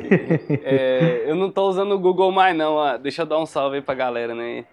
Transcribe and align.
É, 0.64 1.24
eu 1.26 1.34
não 1.34 1.50
tô 1.50 1.68
usando 1.68 1.92
o 1.92 1.98
Google 1.98 2.30
mais, 2.32 2.56
não. 2.56 2.74
ó. 2.74 2.96
Deixa 2.96 3.22
eu 3.22 3.26
dar 3.26 3.38
um 3.38 3.46
salve 3.46 3.76
aí 3.76 3.82
pra 3.82 3.94
galera, 3.94 4.34
né? 4.34 4.64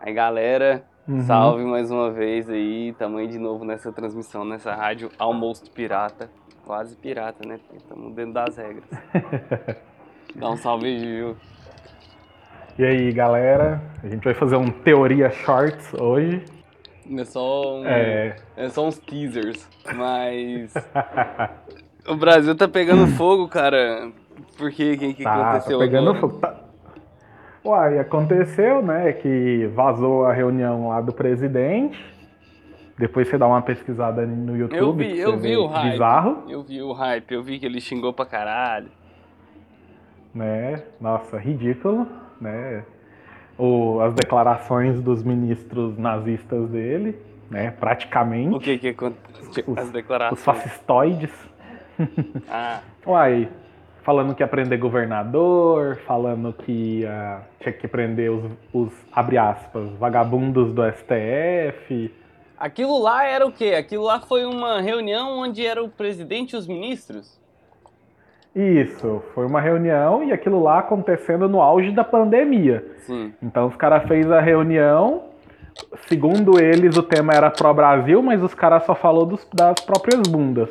Aí, 0.00 0.12
galera, 0.12 0.84
Uhum. 1.08 1.22
salve 1.22 1.64
mais 1.64 1.90
uma 1.90 2.10
vez 2.10 2.48
aí. 2.48 2.92
Tamanho 2.98 3.28
de 3.28 3.38
novo 3.38 3.64
nessa 3.64 3.92
transmissão, 3.92 4.44
nessa 4.44 4.74
rádio 4.74 5.10
Almost 5.18 5.70
Pirata. 5.70 6.30
Quase 6.64 6.94
pirata, 6.96 7.46
né? 7.46 7.58
Estamos 7.74 8.14
dentro 8.14 8.34
das 8.34 8.56
regras. 8.56 8.84
Dá 10.36 10.48
um 10.48 10.56
salve 10.56 10.86
aí, 10.86 10.98
Gil. 11.00 11.36
E 12.78 12.84
aí, 12.84 13.12
galera? 13.12 13.82
A 14.02 14.08
gente 14.08 14.22
vai 14.24 14.32
fazer 14.32 14.56
um 14.56 14.70
Teoria 14.70 15.28
Shorts 15.30 15.92
hoje. 15.94 16.44
É 17.18 17.24
só, 17.24 17.78
um, 17.80 17.84
É, 17.84 18.36
é 18.56 18.68
só 18.68 18.86
uns 18.86 18.96
teasers. 18.98 19.68
Mas. 19.92 20.72
o 22.08 22.14
Brasil 22.14 22.54
tá 22.56 22.68
pegando 22.68 23.08
fogo, 23.08 23.48
cara. 23.48 24.10
Por 24.56 24.70
que, 24.70 24.96
que 25.14 25.22
tá, 25.24 25.34
tá 25.34 25.50
aconteceu 25.50 25.78
pegando 25.78 26.10
agora? 26.10 26.20
fogo. 26.20 26.38
Tá... 26.38 26.60
Uai, 27.64 27.98
aconteceu, 27.98 28.82
né, 28.82 29.12
que 29.12 29.66
vazou 29.74 30.26
a 30.26 30.32
reunião 30.32 30.88
lá 30.88 31.00
do 31.00 31.12
presidente. 31.12 31.98
Depois 32.98 33.28
você 33.28 33.38
dá 33.38 33.46
uma 33.46 33.62
pesquisada 33.62 34.26
no 34.26 34.56
YouTube. 34.56 34.76
Eu 34.78 34.92
vi, 35.14 35.18
eu 35.18 35.36
vi 35.38 35.56
o 35.56 35.66
hype. 35.66 35.92
Bizarro, 35.92 36.44
Eu 36.48 36.62
vi 36.62 36.82
o 36.82 36.92
hype, 36.92 37.32
eu 37.32 37.42
vi 37.42 37.58
que 37.58 37.66
ele 37.66 37.80
xingou 37.80 38.12
pra 38.12 38.26
caralho. 38.26 38.88
né? 40.34 40.82
Nossa, 41.00 41.38
ridículo, 41.38 42.06
né? 42.40 42.84
O, 43.58 44.00
as 44.00 44.14
declarações 44.14 45.00
dos 45.00 45.22
ministros 45.22 45.96
nazistas 45.98 46.68
dele, 46.70 47.16
né? 47.50 47.70
Praticamente. 47.70 48.56
O 48.56 48.60
que 48.60 48.78
que 48.78 48.88
aconteceu? 48.88 49.64
Os- 49.66 49.78
As 49.78 49.84
Os 49.86 49.90
declarações. 49.92 50.40
fascistoides. 50.44 51.30
Ah, 52.48 52.80
Uai, 53.06 53.48
falando 54.04 54.34
que 54.34 54.42
ia 54.42 54.48
prender 54.48 54.78
governador, 54.78 55.96
falando 56.06 56.52
que 56.52 57.00
ia, 57.00 57.40
tinha 57.60 57.72
que 57.72 57.86
prender 57.88 58.30
os, 58.30 58.50
os, 58.72 58.92
abre 59.12 59.38
aspas, 59.38 59.88
vagabundos 59.98 60.72
do 60.74 60.82
STF. 60.92 62.12
aquilo 62.58 63.00
lá 63.00 63.24
era 63.24 63.46
o 63.46 63.52
quê? 63.52 63.74
Aquilo 63.78 64.04
lá 64.04 64.20
foi 64.20 64.44
uma 64.44 64.80
reunião 64.80 65.38
onde 65.38 65.64
era 65.66 65.82
o 65.82 65.88
presidente 65.88 66.52
e 66.52 66.56
os 66.56 66.66
ministros? 66.66 67.40
Isso, 68.54 69.22
foi 69.34 69.46
uma 69.46 69.60
reunião 69.60 70.22
e 70.22 70.32
aquilo 70.32 70.62
lá 70.62 70.80
acontecendo 70.80 71.48
no 71.48 71.62
auge 71.62 71.90
da 71.90 72.04
pandemia. 72.04 72.84
Sim. 72.98 73.32
Então 73.42 73.66
os 73.68 73.76
caras 73.76 74.06
fez 74.06 74.30
a 74.30 74.40
reunião, 74.40 75.24
segundo 76.06 76.60
eles 76.62 76.96
o 76.98 77.02
tema 77.02 77.32
era 77.32 77.50
pró-Brasil, 77.50 78.22
mas 78.22 78.42
os 78.42 78.52
caras 78.52 78.84
só 78.84 78.94
falou 78.94 79.24
dos- 79.24 79.46
das 79.54 79.80
próprias 79.86 80.20
bundas. 80.28 80.68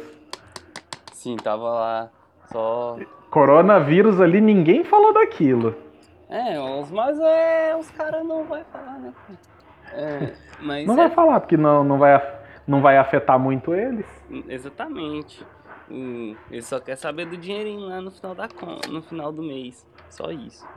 Sim, 1.13 1.35
tava 1.37 1.63
lá 1.71 2.09
só. 2.51 2.97
Coronavírus 3.31 4.19
ali, 4.21 4.41
ninguém 4.41 4.83
falou 4.83 5.13
daquilo. 5.13 5.73
É, 6.29 6.55
mas 6.91 7.17
é. 7.19 7.75
Os 7.77 7.89
caras 7.91 8.25
não 8.25 8.43
vai 8.43 8.63
falar, 8.65 8.99
né? 8.99 9.13
É, 9.93 10.33
mas 10.61 10.85
Não 10.85 10.93
é- 10.93 10.97
vai 10.97 11.09
falar, 11.09 11.39
porque 11.39 11.55
não, 11.57 11.83
não, 11.83 11.97
vai, 11.97 12.21
não 12.67 12.81
vai 12.81 12.97
afetar 12.97 13.39
muito 13.39 13.73
eles. 13.73 14.05
Exatamente. 14.47 15.45
Hum, 15.89 16.35
ele 16.49 16.61
só 16.61 16.79
quer 16.79 16.95
saber 16.97 17.25
do 17.25 17.35
dinheirinho 17.37 17.87
lá 17.87 17.99
no 18.01 18.11
final 18.11 18.35
da 18.35 18.47
no 18.89 19.01
final 19.01 19.31
do 19.31 19.41
mês. 19.41 19.85
Só 20.09 20.29
isso. 20.29 20.67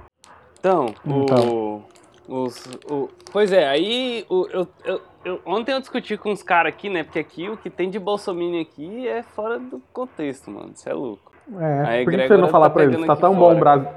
Então, 0.58 0.94
Então. 1.04 1.48
o. 1.48 1.84
Os, 2.26 2.56
o 2.90 3.10
pois 3.30 3.52
é, 3.52 3.68
aí 3.68 4.24
o, 4.30 4.46
eu, 4.50 4.66
eu, 4.82 5.00
eu- 5.26 5.40
ontem 5.44 5.72
eu 5.72 5.80
discuti 5.80 6.16
com 6.16 6.30
uns 6.32 6.42
caras 6.42 6.72
aqui, 6.72 6.88
né? 6.88 7.04
Porque 7.04 7.18
aqui 7.18 7.50
o 7.50 7.56
que 7.58 7.68
tem 7.68 7.90
de 7.90 7.98
Bolsonaro 7.98 8.58
aqui 8.60 9.06
é 9.06 9.22
fora 9.22 9.58
do 9.58 9.78
contexto, 9.92 10.50
mano. 10.50 10.70
Isso 10.74 10.88
é 10.88 10.94
louco. 10.94 11.33
É, 11.60 11.84
Aí, 11.86 12.04
por 12.04 12.12
que 12.14 12.26
você 12.28 12.36
não 12.36 12.48
falar 12.48 12.68
tá 12.70 12.74
pra 12.74 12.84
eles? 12.84 13.04
Tá 13.06 13.16
tão 13.16 13.34
fora. 13.34 13.38
bom 13.50 13.56
o 13.56 13.58
Brasil. 13.60 13.88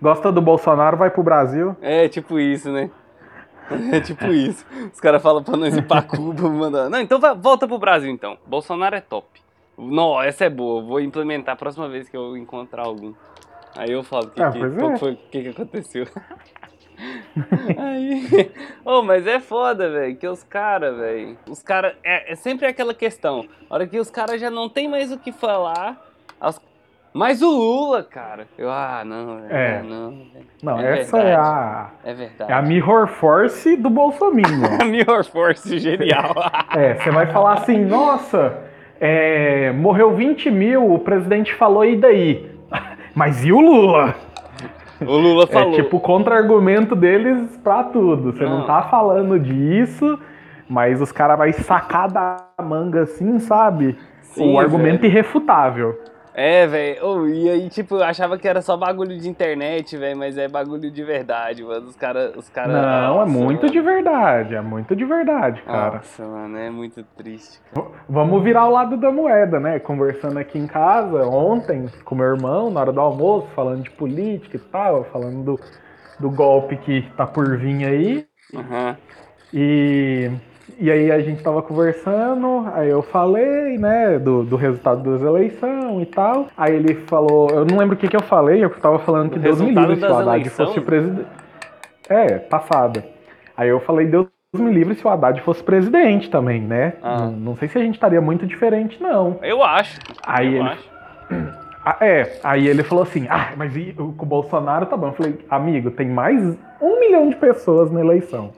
Gosta 0.00 0.32
do 0.32 0.40
Bolsonaro, 0.42 0.96
vai 0.96 1.10
pro 1.10 1.22
Brasil. 1.22 1.76
É 1.80 2.08
tipo 2.08 2.38
isso, 2.38 2.70
né? 2.70 2.90
É 3.92 4.00
tipo 4.00 4.26
isso. 4.26 4.66
Os 4.92 5.00
caras 5.00 5.22
falam 5.22 5.42
pra 5.42 5.56
nós 5.56 5.74
ir 5.76 5.82
pra 5.86 6.02
Cuba, 6.02 6.48
mandar. 6.50 6.90
Não, 6.90 7.00
então 7.00 7.18
vai- 7.18 7.34
volta 7.34 7.66
pro 7.66 7.78
Brasil 7.78 8.10
então. 8.10 8.36
Bolsonaro 8.46 8.94
é 8.96 9.00
top. 9.00 9.26
Não, 9.78 10.20
essa 10.20 10.44
é 10.44 10.50
boa. 10.50 10.82
Vou 10.82 11.00
implementar 11.00 11.54
a 11.54 11.56
próxima 11.56 11.88
vez 11.88 12.08
que 12.08 12.16
eu 12.16 12.36
encontrar 12.36 12.84
algum. 12.86 13.14
Aí 13.76 13.90
eu 13.90 14.02
falo 14.02 14.28
que, 14.28 14.42
Ah, 14.42 14.50
que, 14.50 14.58
é. 14.58 14.68
que 14.68 14.98
foi, 14.98 15.16
que, 15.30 15.42
que 15.44 15.48
aconteceu. 15.48 16.06
Aí. 17.78 18.50
Ô, 18.84 19.02
mas 19.02 19.26
é 19.26 19.40
foda, 19.40 19.88
velho. 19.90 20.16
Que 20.16 20.26
os 20.28 20.42
caras, 20.42 20.96
velho. 20.96 21.38
Os 21.48 21.62
caras. 21.62 21.94
É, 22.04 22.32
é 22.32 22.36
sempre 22.36 22.66
aquela 22.66 22.92
questão. 22.94 23.46
A 23.70 23.74
hora 23.74 23.86
que 23.86 23.98
os 23.98 24.10
caras 24.10 24.40
já 24.40 24.50
não 24.50 24.68
tem 24.68 24.88
mais 24.88 25.10
o 25.12 25.18
que 25.18 25.32
falar. 25.32 25.96
as- 26.40 26.60
Mas 27.14 27.42
o 27.42 27.50
Lula, 27.50 28.02
cara. 28.02 28.46
Eu, 28.56 28.70
ah, 28.70 29.02
não. 29.04 29.40
É. 29.50 29.78
ah, 29.78 29.82
não. 29.82 30.14
Não, 30.62 30.80
É 30.80 31.00
essa 31.00 31.18
é 31.18 31.34
a, 31.34 31.90
É 32.04 32.14
verdade. 32.14 32.50
é 32.50 32.54
a 32.54 32.62
Mirror 32.62 33.06
Force 33.06 33.76
do 33.76 33.90
Bolsonaro. 33.90 34.48
A 34.80 34.84
Mirror 34.84 35.24
Force 35.24 35.78
genial. 35.78 36.34
é, 36.74 36.94
você 36.94 37.10
vai 37.10 37.26
falar 37.26 37.54
assim, 37.54 37.84
nossa, 37.84 38.58
é, 39.00 39.72
morreu 39.72 40.14
20 40.14 40.50
mil, 40.50 40.90
o 40.92 40.98
presidente 40.98 41.52
falou, 41.54 41.84
e 41.84 41.96
daí? 41.96 42.50
Mas 43.14 43.44
e 43.44 43.52
o 43.52 43.60
Lula? 43.60 44.14
o 45.00 45.04
Lula 45.16 45.46
falou. 45.46 45.74
É 45.74 45.82
tipo 45.82 45.98
o 45.98 46.00
contra-argumento 46.00 46.96
deles 46.96 47.56
pra 47.62 47.84
tudo. 47.84 48.32
Você 48.32 48.44
não, 48.44 48.60
Não. 48.60 48.66
tá 48.66 48.82
falando 48.84 49.38
disso, 49.38 50.18
mas 50.68 51.02
os 51.02 51.12
caras 51.12 51.36
vão 51.36 51.52
sacar 51.64 52.08
da 52.10 52.36
manga 52.62 53.02
assim, 53.02 53.38
sabe? 53.40 53.98
Sim, 54.22 54.54
o 54.54 54.58
argumento 54.58 55.02
velho. 55.02 55.12
irrefutável. 55.12 56.00
É, 56.34 56.66
velho. 56.66 57.28
e 57.28 57.48
aí, 57.50 57.68
tipo, 57.68 57.96
eu 57.96 58.04
achava 58.04 58.38
que 58.38 58.48
era 58.48 58.62
só 58.62 58.76
bagulho 58.76 59.18
de 59.18 59.28
internet, 59.28 59.96
velho, 59.96 60.16
mas 60.16 60.38
é 60.38 60.48
bagulho 60.48 60.90
de 60.90 61.04
verdade, 61.04 61.62
mano. 61.62 61.86
Os 61.86 61.96
caras. 61.96 62.34
Os 62.36 62.48
cara, 62.48 62.72
Não, 62.72 63.16
é 63.16 63.18
Nossa, 63.18 63.32
muito 63.32 63.60
mano. 63.60 63.72
de 63.72 63.80
verdade, 63.80 64.54
é 64.54 64.60
muito 64.60 64.96
de 64.96 65.04
verdade, 65.04 65.62
cara. 65.62 65.96
Nossa, 65.96 66.26
mano, 66.26 66.56
é 66.56 66.70
muito 66.70 67.04
triste, 67.16 67.60
cara. 67.72 67.86
Vamos 68.08 68.42
virar 68.42 68.66
o 68.66 68.70
lado 68.72 68.96
da 68.96 69.10
moeda, 69.10 69.60
né? 69.60 69.78
Conversando 69.78 70.38
aqui 70.38 70.58
em 70.58 70.66
casa 70.66 71.26
ontem 71.26 71.86
com 72.04 72.14
meu 72.14 72.26
irmão, 72.26 72.70
na 72.70 72.80
hora 72.80 72.92
do 72.92 73.00
almoço, 73.00 73.48
falando 73.54 73.82
de 73.82 73.90
política 73.90 74.56
e 74.56 74.60
tal, 74.60 75.04
falando 75.04 75.44
do, 75.44 75.60
do 76.18 76.30
golpe 76.30 76.76
que 76.78 77.02
tá 77.16 77.26
por 77.26 77.58
vir 77.58 77.84
aí. 77.84 78.26
Aham. 78.54 78.96
E, 79.52 80.30
e 80.82 80.90
aí 80.90 81.12
a 81.12 81.20
gente 81.20 81.40
tava 81.44 81.62
conversando, 81.62 82.68
aí 82.74 82.88
eu 82.88 83.02
falei, 83.02 83.78
né, 83.78 84.18
do, 84.18 84.42
do 84.42 84.56
resultado 84.56 85.12
das 85.12 85.22
eleições 85.22 86.02
e 86.02 86.06
tal. 86.06 86.48
Aí 86.56 86.74
ele 86.74 86.96
falou, 87.06 87.48
eu 87.50 87.64
não 87.64 87.78
lembro 87.78 87.94
o 87.94 87.96
que, 87.96 88.08
que 88.08 88.16
eu 88.16 88.22
falei, 88.22 88.64
eu 88.64 88.70
tava 88.70 88.98
falando 88.98 89.30
que 89.30 89.38
Deus 89.38 89.60
me 89.60 89.70
livre 89.70 89.94
se 89.94 90.04
o 90.04 90.12
Haddad 90.12 90.50
fosse 90.50 90.80
presidente. 90.80 91.28
É, 92.08 92.36
passada. 92.36 93.04
Aí 93.56 93.68
eu 93.68 93.78
falei, 93.78 94.08
Deus 94.08 94.26
me 94.52 94.72
livre 94.72 94.96
se 94.96 95.06
o 95.06 95.08
Haddad 95.08 95.40
fosse 95.42 95.62
presidente 95.62 96.28
também, 96.28 96.60
né? 96.60 96.94
Ah. 97.00 97.26
Não, 97.26 97.30
não 97.30 97.56
sei 97.56 97.68
se 97.68 97.78
a 97.78 97.80
gente 97.80 97.94
estaria 97.94 98.20
muito 98.20 98.44
diferente, 98.44 99.00
não. 99.00 99.38
Eu 99.40 99.62
acho. 99.62 100.00
Aí 100.26 100.56
eu 100.56 100.62
ele, 100.62 100.68
acho. 100.68 100.90
ah, 101.86 101.96
é, 102.00 102.40
aí 102.42 102.66
ele 102.66 102.82
falou 102.82 103.04
assim, 103.04 103.28
ah, 103.30 103.52
mas 103.56 103.76
e, 103.76 103.94
o, 103.96 104.12
com 104.14 104.24
o 104.24 104.28
Bolsonaro 104.28 104.86
tá 104.86 104.96
bom. 104.96 105.06
Eu 105.06 105.12
falei, 105.12 105.38
amigo, 105.48 105.92
tem 105.92 106.08
mais 106.08 106.58
um 106.80 106.98
milhão 106.98 107.28
de 107.28 107.36
pessoas 107.36 107.88
na 107.92 108.00
eleição. 108.00 108.50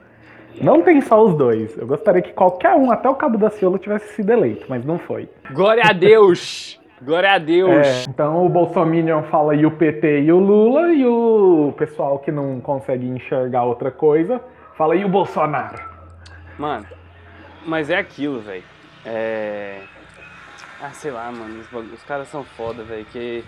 Não 0.61 0.83
tem 0.83 1.01
só 1.01 1.23
os 1.25 1.37
dois. 1.37 1.77
Eu 1.77 1.87
gostaria 1.87 2.23
que 2.23 2.33
qualquer 2.33 2.75
um, 2.75 2.91
até 2.91 3.09
o 3.09 3.15
Cabo 3.15 3.39
da 3.39 3.51
Ciolo, 3.51 3.79
tivesse 3.79 4.15
sido 4.15 4.31
eleito, 4.31 4.67
mas 4.69 4.85
não 4.85 4.99
foi. 4.99 5.29
Glória 5.53 5.83
a 5.87 5.93
Deus! 5.93 6.81
Glória 7.03 7.33
a 7.33 7.39
Deus! 7.39 7.87
É, 7.87 8.05
então 8.09 8.47
o 8.47 8.49
Bolsominion 8.49 9.25
fala 9.25 9.55
e 9.55 9.67
o 9.67 9.71
PT 9.71 10.23
e 10.23 10.33
o 10.33 10.39
Lula, 10.39 10.93
e 10.93 11.05
o 11.05 11.75
pessoal 11.77 12.19
que 12.19 12.31
não 12.33 12.61
consegue 12.61 13.07
enxergar 13.07 13.65
outra 13.65 13.91
coisa 13.91 14.41
fala 14.77 14.97
e 14.97 15.05
o 15.05 15.09
Bolsonaro. 15.09 15.83
Mano, 16.59 16.87
mas 17.67 17.91
é 17.91 17.97
aquilo, 17.97 18.41
velho. 18.41 18.65
É. 19.05 19.81
Ah, 20.81 20.91
sei 20.91 21.11
lá, 21.11 21.31
mano. 21.31 21.61
Os, 21.61 21.93
os 21.93 22.03
caras 22.05 22.29
são 22.29 22.45
foda, 22.45 22.83
velho. 22.83 23.05
Que. 23.07 23.45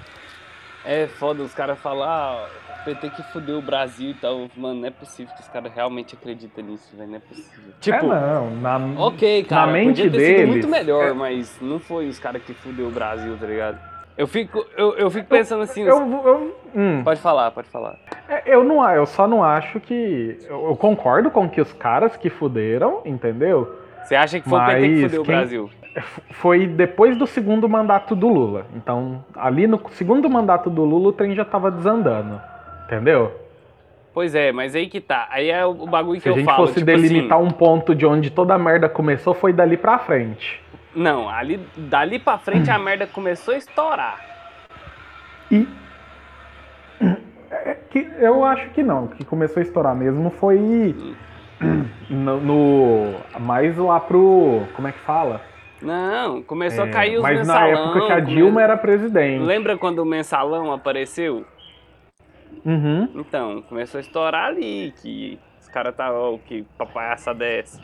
É 0.87 1.07
foda, 1.07 1.43
os 1.43 1.53
caras 1.53 1.79
falam, 1.81 2.05
ah, 2.05 2.47
o 2.81 2.85
PT 2.85 3.11
que 3.11 3.23
fudeu 3.33 3.59
o 3.59 3.63
Brasil 3.63 4.11
e 4.11 4.15
tal. 4.15 4.49
Mano, 4.57 4.81
não 4.81 4.87
é 4.89 4.91
possível 4.91 5.35
que 5.35 5.43
os 5.43 5.49
caras 5.49 5.73
realmente 5.75 6.15
acreditam 6.15 6.65
nisso, 6.65 6.97
velho. 6.97 7.11
Não 7.11 7.17
é 7.17 7.21
possível. 7.21 7.73
Tipo, 7.81 7.97
é 7.97 8.03
não, 8.21 8.51
na, 8.57 8.79
ok, 9.01 9.43
cara, 9.45 9.67
na 9.67 9.73
mente 9.73 9.87
podia 9.89 10.11
ter 10.13 10.17
deles, 10.17 10.39
sido 10.41 10.49
muito 10.49 10.69
melhor, 10.69 11.09
é- 11.09 11.13
mas 11.13 11.59
não 11.61 11.81
foi 11.81 12.07
os 12.09 12.19
caras 12.21 12.41
que 12.43 12.55
fudeu 12.55 12.87
o 12.87 12.91
Brasil, 12.91 13.37
tá 13.39 13.47
ligado? 13.47 13.79
Eu 14.17 14.27
fico, 14.27 14.65
eu, 14.79 14.97
eu 14.97 15.11
fico 15.11 15.27
pensando 15.29 15.63
assim. 15.63 15.83
eu, 15.83 15.99
eu, 15.99 16.57
hum. 16.75 17.03
Pode 17.05 17.21
falar, 17.21 17.51
pode 17.51 17.69
falar. 17.69 17.99
É, 18.29 18.43
Eu, 18.47 18.65
não, 18.65 18.89
eu 18.91 19.05
só 19.05 19.27
não 19.27 19.43
acho 19.45 19.79
que. 19.81 20.39
Eu, 20.49 20.69
eu 20.69 20.77
concordo 20.77 21.31
com 21.31 21.47
que 21.51 21.61
os 21.61 21.73
caras 21.75 22.17
que 22.17 22.31
fuderam, 22.31 23.03
entendeu? 23.05 23.79
Você 24.05 24.15
acha 24.15 24.41
que 24.41 24.49
foi 24.49 24.59
o 24.59 24.65
PT 24.67 24.81
que 24.81 24.89
Mas 24.89 25.03
fudeu 25.03 25.21
o 25.21 25.25
quem- 25.25 25.35
Brasil? 25.35 25.71
Foi 26.33 26.67
depois 26.67 27.17
do 27.17 27.27
segundo 27.27 27.69
mandato 27.69 28.15
do 28.15 28.29
Lula. 28.29 28.67
Então, 28.75 29.25
ali 29.35 29.67
no 29.67 29.81
segundo 29.93 30.29
mandato 30.29 30.69
do 30.69 30.85
Lula, 30.85 31.09
o 31.09 31.13
trem 31.13 31.35
já 31.35 31.45
tava 31.45 31.71
desandando. 31.71 32.41
Entendeu? 32.85 33.33
Pois 34.13 34.35
é, 34.35 34.53
mas 34.53 34.75
aí 34.75 34.89
que 34.89 35.01
tá. 35.01 35.27
Aí 35.31 35.51
é 35.51 35.65
o 35.65 35.87
bagulho 35.87 36.19
Se 36.21 36.23
que 36.25 36.29
a 36.29 36.33
eu 36.33 36.37
gente 36.37 36.45
falo. 36.47 36.59
fosse 36.67 36.75
tipo 36.81 36.87
delimitar 36.87 37.39
assim, 37.39 37.47
um 37.47 37.51
ponto 37.51 37.95
de 37.95 38.07
onde 38.07 38.31
toda 38.31 38.55
a 38.55 38.59
merda 38.59 38.89
começou, 38.89 39.35
foi 39.35 39.53
dali 39.53 39.77
pra 39.77 39.99
frente. 39.99 40.63
Não, 40.95 41.29
ali, 41.29 41.61
dali 41.77 42.19
pra 42.19 42.39
frente 42.39 42.71
a 42.71 42.79
merda 42.81 43.07
começou 43.07 43.53
a 43.55 43.59
estourar. 43.59 44.19
E 45.51 45.67
que 47.91 48.09
eu 48.19 48.45
acho 48.45 48.69
que 48.71 48.83
não. 48.83 49.05
O 49.05 49.09
que 49.09 49.25
começou 49.25 49.61
a 49.61 49.65
estourar 49.65 49.95
mesmo 49.95 50.31
foi 50.31 50.95
no, 52.11 52.41
no- 52.41 53.15
mais 53.41 53.77
lá 53.77 54.01
pro. 54.01 54.63
Como 54.75 54.89
é 54.89 54.93
que 54.93 54.99
fala? 55.01 55.41
Não, 55.83 56.43
começou 56.43 56.87
É, 56.87 56.89
a 56.89 56.93
cair 56.93 57.17
os 57.17 57.23
mas 57.23 57.39
mensalão. 57.39 57.61
na 57.61 57.69
época 57.69 58.07
que 58.07 58.13
a 58.13 58.21
come- 58.23 58.35
Dilma 58.35 58.63
era 58.63 58.77
presidente. 58.77 59.43
Lembra 59.45 59.77
quando 59.77 59.99
o 60.01 60.05
mensalão 60.07 60.73
apareceu? 60.73 61.45
Uhum. 62.65 63.09
Então, 63.15 63.63
começou 63.63 63.99
a 63.99 64.01
estourar 64.01 64.47
ali, 64.47 64.93
que 65.03 65.39
os 65.61 65.69
caras 65.69 65.93
estavam, 65.93 66.39
que 66.39 66.63
papaiaça 66.79 67.35
dessa. 67.35 67.81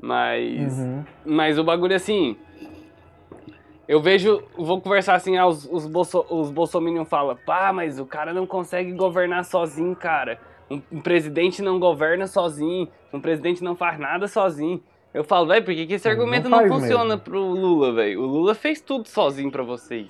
Mas, 0.00 0.78
Uhum. 0.78 1.04
mas 1.24 1.58
o 1.58 1.64
bagulho 1.64 1.94
assim, 1.94 2.36
eu 3.86 4.00
vejo, 4.00 4.42
vou 4.56 4.80
conversar 4.80 5.14
assim, 5.14 5.36
ah, 5.36 5.46
os, 5.46 5.66
os, 5.70 5.86
bolso, 5.86 6.24
os 6.30 6.50
bolsominion 6.50 7.04
falam, 7.04 7.36
pá, 7.46 7.72
mas 7.72 7.98
o 7.98 8.06
cara 8.06 8.32
não 8.32 8.46
consegue 8.46 8.92
governar 8.92 9.44
sozinho, 9.44 9.94
cara. 9.96 10.38
Um, 10.70 10.80
um 10.92 11.00
presidente 11.00 11.60
não 11.62 11.78
governa 11.78 12.26
sozinho, 12.26 12.88
um 13.12 13.20
presidente 13.20 13.62
não 13.62 13.74
faz 13.76 13.98
nada 13.98 14.26
sozinho. 14.28 14.80
Eu 15.12 15.24
falo, 15.24 15.46
velho, 15.48 15.64
por 15.64 15.74
que, 15.74 15.86
que 15.86 15.94
esse 15.94 16.06
não 16.06 16.12
argumento 16.12 16.48
não, 16.48 16.58
faz 16.58 16.72
funciona 16.72 17.04
mesmo. 17.04 17.20
pro 17.20 17.40
Lula, 17.40 17.92
velho? 17.94 18.22
O 18.22 18.26
Lula 18.26 18.54
fez 18.54 18.80
tudo 18.80 19.08
sozinho 19.08 19.50
pra 19.50 19.62
vocês. 19.62 20.08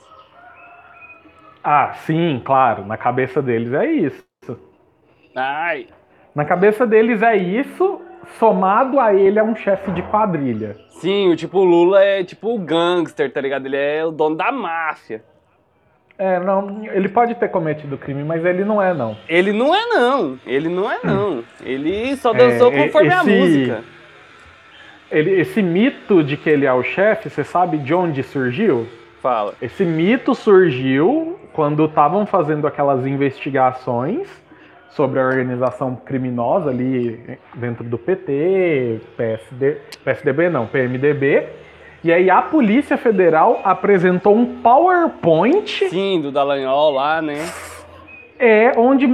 Ah, 1.62 1.93
sim, 2.06 2.41
claro. 2.44 2.85
Na 2.87 2.97
cabeça 2.97 3.41
deles 3.43 3.73
é 3.73 3.87
isso. 3.91 4.25
Ai, 5.35 5.87
Na 6.35 6.44
cabeça 6.44 6.87
deles 6.87 7.23
é 7.23 7.37
isso, 7.37 8.00
somado 8.38 8.99
a 9.00 9.12
ele 9.14 9.38
é 9.38 9.43
um 9.43 9.55
chefe 9.56 9.91
de 9.93 10.02
quadrilha. 10.02 10.76
Sim, 10.91 11.29
o 11.31 11.37
tipo 11.37 11.62
Lula 11.64 12.02
é 12.02 12.23
tipo 12.25 12.55
o 12.55 12.58
gangster, 12.58 13.32
tá 13.32 13.41
ligado? 13.41 13.67
Ele 13.67 13.76
é 13.76 14.05
o 14.05 14.11
dono 14.11 14.37
da 14.37 14.52
máfia. 14.52 15.25
É, 16.19 16.38
não, 16.38 16.85
ele 16.93 17.08
pode 17.08 17.35
ter 17.37 17.49
cometido 17.49 17.97
crime, 17.97 18.23
mas 18.23 18.44
ele 18.44 18.64
não 18.64 18.81
é, 18.82 18.93
não. 18.93 19.17
Ele 19.29 19.52
não 19.52 19.75
é 19.75 19.87
não, 19.87 20.38
ele 20.47 20.69
não 20.69 20.91
é 20.91 20.99
não. 21.02 21.43
Ele 21.64 22.14
só 22.17 22.32
dançou 22.32 22.70
É, 22.73 22.85
conforme 22.85 23.12
a 23.12 23.20
esse- 23.23 23.31
música. 23.41 23.85
Ele, 25.10 25.40
esse 25.40 25.62
mito 25.62 26.22
de 26.22 26.36
que 26.36 26.48
ele 26.48 26.66
é 26.66 26.72
o 26.72 26.82
chefe, 26.82 27.28
você 27.28 27.42
sabe 27.42 27.78
de 27.78 27.92
onde 27.92 28.22
surgiu? 28.22 28.86
Fala. 29.20 29.54
Esse 29.60 29.84
mito 29.84 30.34
surgiu 30.34 31.38
quando 31.52 31.84
estavam 31.84 32.24
fazendo 32.24 32.66
aquelas 32.66 33.06
investigações 33.06 34.28
sobre 34.90 35.20
a 35.20 35.24
organização 35.24 35.94
criminosa 35.94 36.70
ali 36.70 37.38
dentro 37.54 37.84
do 37.84 37.98
PT, 37.98 39.00
PSD, 39.16 39.78
PSDB 40.04 40.48
não, 40.48 40.66
PMDB. 40.66 41.48
E 42.02 42.12
aí 42.12 42.30
a 42.30 42.40
Polícia 42.40 42.96
Federal 42.96 43.60
apresentou 43.62 44.34
um 44.34 44.60
PowerPoint 44.62 45.88
Sim, 45.90 46.20
do 46.20 46.32
Dallagnol 46.32 46.92
lá, 46.92 47.20
né? 47.20 47.44
é 48.40 48.72
onde 48.78 49.06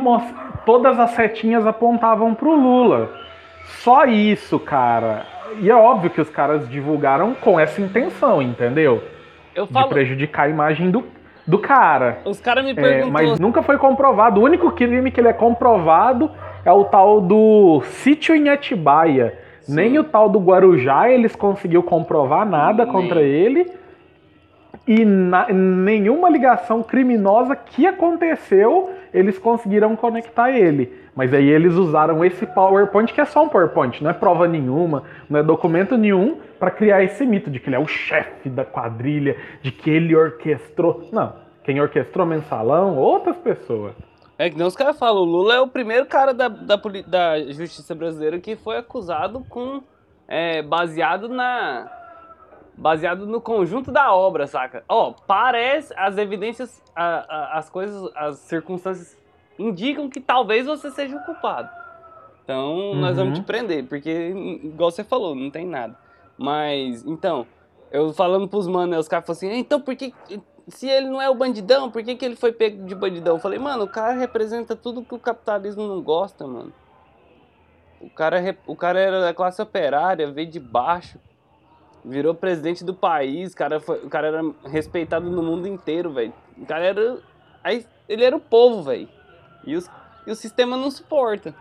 todas 0.65 0.99
as 1.01 1.11
setinhas 1.11 1.67
apontavam 1.67 2.33
pro 2.33 2.55
Lula. 2.55 3.11
Só 3.83 4.05
isso, 4.05 4.61
cara. 4.61 5.27
E 5.61 5.71
é 5.71 5.75
óbvio 5.75 6.11
que 6.11 6.21
os 6.21 6.29
caras 6.31 6.69
divulgaram 6.69 7.35
com 7.35 7.59
essa 7.59 7.81
intenção, 7.81 8.41
entendeu? 8.43 9.03
Eu 9.55 9.67
De 9.67 9.73
falo, 9.73 9.89
prejudicar 9.89 10.45
a 10.45 10.49
imagem 10.49 10.91
do, 10.91 11.05
do 11.47 11.59
cara. 11.59 12.19
os 12.25 12.41
caras 12.41 12.65
me 12.65 12.73
É, 12.73 12.75
perguntam, 12.75 13.11
mas 13.11 13.39
nunca 13.41 13.63
foi 13.63 13.79
comprovado. 13.79 14.41
O 14.41 14.45
único 14.45 14.71
crime 14.73 15.11
que 15.11 15.21
ele 15.21 15.29
é 15.29 15.33
comprovado 15.33 16.31
é 16.65 16.73
o 16.73 16.85
tal 16.85 17.21
do 17.21 17.81
sítio 17.85 18.35
em 18.35 18.49
Atibaia. 18.49 19.39
Sim. 19.63 19.75
Nem 19.75 19.99
o 19.99 20.05
tal 20.05 20.29
do 20.29 20.39
Guarujá 20.39 21.09
eles 21.11 21.35
conseguiu 21.35 21.83
comprovar 21.83 22.45
nada 22.47 22.85
Nem. 22.85 22.93
contra 22.93 23.21
ele. 23.23 23.71
E 24.87 25.05
na- 25.05 25.49
nenhuma 25.49 26.29
ligação 26.31 26.81
criminosa 26.83 27.57
que 27.57 27.87
aconteceu, 27.87 28.91
eles 29.17 29.39
conseguiram 29.39 29.97
conectar 29.97 30.51
ele. 30.51 30.93
Mas 31.15 31.33
aí 31.33 31.49
eles 31.49 31.75
usaram 31.75 32.23
esse 32.23 32.45
PowerPoint, 32.47 33.13
que 33.13 33.21
é 33.21 33.25
só 33.25 33.43
um 33.43 33.49
PowerPoint, 33.49 34.03
não 34.03 34.11
é 34.11 34.13
prova 34.13 34.47
nenhuma, 34.47 35.05
não 35.29 35.41
é 35.41 35.43
documento 35.43 35.97
nenhum, 35.97 36.39
para 36.59 36.71
criar 36.71 37.03
esse 37.03 37.25
mito 37.25 37.51
de 37.51 37.59
que 37.59 37.69
ele 37.69 37.77
é 37.77 37.79
o 37.79 37.87
chefe 37.87 38.51
da 38.51 38.65
quadrilha, 38.65 39.37
de 39.63 39.73
que 39.73 39.89
ele 39.89 40.15
orquestrou. 40.15 41.09
Não, 41.11 41.33
quem 41.65 41.81
orquestrou 41.81 42.27
mensalão, 42.27 42.99
outras 42.99 43.39
pessoas. 43.39 43.95
é 44.39 44.51
que 44.51 44.57
nem 44.59 44.67
os 44.67 44.77
caras 44.77 44.99
falam, 44.99 45.23
o 45.23 45.25
Lula 45.25 45.55
é 45.55 45.61
o 45.61 45.69
primeiro 45.69 46.05
cara 46.05 46.35
da, 46.35 46.49
da, 46.49 46.77
da 47.07 47.53
justiça 47.53 47.95
brasileira 47.95 48.39
que 48.39 48.55
foi 48.55 48.77
acusado 48.77 49.43
com, 49.49 49.83
é, 50.29 50.61
baseado 50.63 51.29
na, 51.29 51.91
baseado 52.77 53.27
no 53.27 53.41
conjunto 53.41 53.91
da 53.91 54.15
obra, 54.15 54.47
saca? 54.47 54.85
Ó, 54.89 55.13
parece, 55.27 55.95
as 55.97 56.19
evidências, 56.19 56.83
a- 56.95 57.25
a- 57.29 57.59
as 57.59 57.71
coisas, 57.71 58.11
as 58.15 58.37
circunstâncias 58.41 59.17
indicam 59.59 60.09
que 60.11 60.21
talvez 60.21 60.67
você 60.67 60.91
seja 60.91 61.17
o 61.17 61.25
culpado. 61.25 61.69
Então, 62.45 62.95
nós 62.95 63.17
vamos 63.17 63.39
Uhum. 63.39 63.43
te 63.45 63.47
prender, 63.47 63.87
porque, 63.89 64.11
igual 64.63 64.91
você 64.91 65.03
falou, 65.03 65.35
não 65.35 65.51
tem 65.51 65.67
nada. 65.67 65.97
Mas, 66.39 67.05
então, 67.05 67.47
eu 67.91 68.13
falando 68.13 68.47
pros 68.47 68.69
manos, 68.69 68.91
né, 68.91 68.99
os 68.99 69.09
caras 69.09 69.27
falam 69.27 69.37
assim, 69.37 69.53
então 69.59 69.81
por 69.81 69.97
que, 69.97 70.15
se 70.69 70.89
ele 70.89 71.09
não 71.09 71.21
é 71.21 71.29
o 71.31 71.35
bandidão, 71.35 71.91
por 71.91 72.03
que, 72.05 72.15
que 72.15 72.25
ele 72.25 72.37
foi 72.37 72.53
pego 72.53 72.85
de 72.85 72.95
bandidão? 72.95 73.37
Eu 73.37 73.41
falei, 73.41 73.59
mano, 73.59 73.85
o 73.85 73.89
cara 73.89 74.13
representa 74.13 74.77
tudo 74.77 75.03
que 75.03 75.15
o 75.15 75.19
capitalismo 75.19 75.89
não 75.89 76.01
gosta, 76.03 76.47
mano. 76.47 76.73
O 78.01 78.11
cara, 78.11 78.39
o 78.67 78.77
cara 78.77 79.01
era 79.01 79.21
da 79.23 79.33
classe 79.35 79.61
operária, 79.63 80.31
veio 80.31 80.49
de 80.51 80.61
baixo, 80.61 81.19
virou 82.07 82.35
presidente 82.35 82.85
do 82.85 82.95
país, 82.95 83.53
o 83.53 83.57
cara, 83.57 83.81
foi, 83.81 83.97
o 83.99 84.09
cara 84.09 84.29
era 84.29 84.43
respeitado 84.71 85.29
no 85.29 85.43
mundo 85.43 85.67
inteiro, 85.67 86.11
velho. 86.13 86.33
O 86.57 86.65
cara 86.65 86.85
era. 86.85 87.17
Aí, 87.65 87.85
ele 88.09 88.25
era 88.25 88.37
o 88.37 88.41
povo, 88.41 88.83
velho. 88.85 89.09
E, 89.67 89.75
os- 89.75 89.91
e 90.27 90.31
o 90.31 90.35
sistema 90.37 90.77
não 90.77 90.91
suporta. 90.91 91.53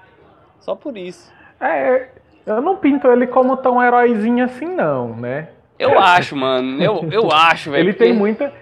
Só 0.59 0.75
por 0.75 0.95
isso. 0.95 1.31
É, 1.59 2.09
eu 2.45 2.62
não 2.62 2.77
pinto 2.77 3.07
ele 3.07 3.25
como 3.27 3.57
tão 3.57 3.81
heróizinho 3.83 4.45
assim, 4.45 4.65
não, 4.68 5.15
né? 5.15 5.50
Eu 5.80 5.97
acho, 6.00 6.36
mano. 6.36 6.81
Eu, 6.81 7.07
eu 7.12 7.31
acho, 7.31 7.71
velho. 7.71 7.83
Ele 7.83 7.94
tem 7.94 8.09
porque- 8.09 8.19
muita. 8.19 8.53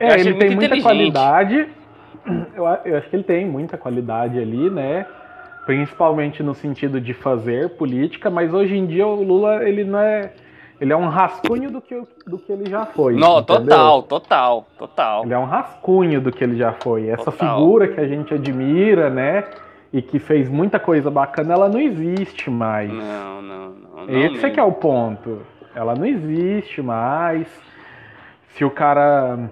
Eu 0.00 0.06
É, 0.08 0.20
ele 0.20 0.34
tem 0.34 0.50
muita 0.54 0.80
qualidade. 0.82 1.68
Eu, 2.56 2.64
eu 2.84 2.96
acho 2.98 3.08
que 3.08 3.16
ele 3.16 3.22
tem 3.24 3.46
muita 3.46 3.76
qualidade 3.78 4.38
ali, 4.38 4.68
né? 4.68 5.06
Principalmente 5.64 6.42
no 6.42 6.54
sentido 6.54 7.00
de 7.00 7.12
fazer 7.14 7.70
política, 7.70 8.30
mas 8.30 8.52
hoje 8.54 8.76
em 8.76 8.86
dia 8.86 9.06
o 9.06 9.22
Lula, 9.22 9.68
ele 9.68 9.84
não 9.84 9.98
é. 9.98 10.32
Ele 10.80 10.92
é 10.92 10.96
um 10.96 11.08
rascunho 11.08 11.70
do 11.70 11.80
que, 11.80 12.02
do 12.26 12.38
que 12.38 12.52
ele 12.52 12.68
já 12.68 12.84
foi. 12.84 13.14
Não, 13.14 13.38
entendeu? 13.38 13.64
total, 13.64 14.02
total, 14.02 14.66
total. 14.78 15.24
Ele 15.24 15.34
é 15.34 15.38
um 15.38 15.46
rascunho 15.46 16.20
do 16.20 16.30
que 16.30 16.44
ele 16.44 16.56
já 16.56 16.72
foi. 16.72 17.08
Essa 17.08 17.32
Total. 17.32 17.58
figura 17.58 17.88
que 17.88 18.00
a 18.00 18.06
gente 18.06 18.34
admira, 18.34 19.08
né? 19.08 19.44
E 19.92 20.02
que 20.02 20.18
fez 20.18 20.48
muita 20.48 20.78
coisa 20.78 21.10
bacana, 21.10 21.54
ela 21.54 21.68
não 21.68 21.80
existe 21.80 22.50
mais. 22.50 22.92
Não, 22.92 23.42
não, 23.42 23.68
não. 23.70 24.06
não 24.06 24.18
Esse 24.18 24.44
é 24.44 24.50
que 24.50 24.60
é 24.60 24.62
o 24.62 24.72
ponto. 24.72 25.40
Ela 25.74 25.94
não 25.94 26.04
existe 26.04 26.82
mais. 26.82 27.48
Se 28.48 28.64
o 28.64 28.70
cara 28.70 29.50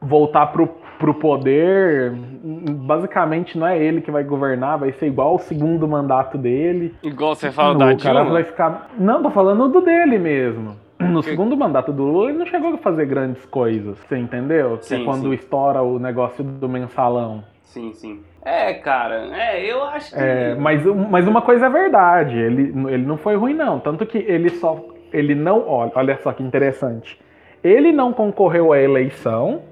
voltar 0.00 0.46
pro, 0.48 0.68
pro 0.98 1.14
poder, 1.14 2.12
basicamente 2.12 3.58
não 3.58 3.66
é 3.66 3.78
ele 3.78 4.00
que 4.00 4.10
vai 4.10 4.24
governar, 4.24 4.78
vai 4.78 4.92
ser 4.92 5.06
igual 5.06 5.34
o 5.36 5.38
segundo 5.38 5.86
mandato 5.86 6.38
dele. 6.38 6.94
Igual 7.02 7.34
você 7.34 7.50
fala 7.50 7.74
o 7.74 7.78
da 7.78 7.96
cara 7.96 8.20
Dilma. 8.20 8.30
vai 8.30 8.44
ficar. 8.44 8.90
Não, 8.98 9.22
tô 9.22 9.30
falando 9.30 9.68
do 9.68 9.80
dele 9.80 10.18
mesmo. 10.18 10.76
No 10.98 11.22
segundo 11.22 11.56
mandato 11.56 11.92
do 11.92 12.02
Lula, 12.02 12.30
ele 12.30 12.38
não 12.38 12.46
chegou 12.46 12.74
a 12.74 12.78
fazer 12.78 13.06
grandes 13.06 13.44
coisas. 13.46 13.96
Você 13.98 14.18
entendeu? 14.18 14.78
Que 14.78 14.86
Sim, 14.86 15.02
é 15.02 15.04
quando 15.04 15.28
sim. 15.28 15.34
estoura 15.34 15.80
o 15.80 15.98
negócio 15.98 16.42
do 16.42 16.68
mensalão. 16.68 17.44
Sim, 17.62 17.92
sim. 17.92 18.20
É, 18.44 18.74
cara, 18.74 19.28
é, 19.36 19.64
eu 19.64 19.84
acho 19.84 20.10
que. 20.12 20.18
É, 20.20 20.56
mas, 20.56 20.84
mas 20.84 21.28
uma 21.28 21.42
coisa 21.42 21.66
é 21.66 21.70
verdade, 21.70 22.36
ele, 22.36 22.74
ele 22.88 23.06
não 23.06 23.16
foi 23.16 23.36
ruim, 23.36 23.54
não. 23.54 23.78
Tanto 23.78 24.04
que 24.06 24.18
ele 24.18 24.48
só. 24.48 24.84
Ele 25.12 25.34
não. 25.34 25.68
Olha, 25.68 25.92
olha 25.94 26.18
só 26.22 26.32
que 26.32 26.42
interessante. 26.42 27.18
Ele 27.62 27.92
não 27.92 28.12
concorreu 28.12 28.72
à 28.72 28.78
eleição 28.80 29.62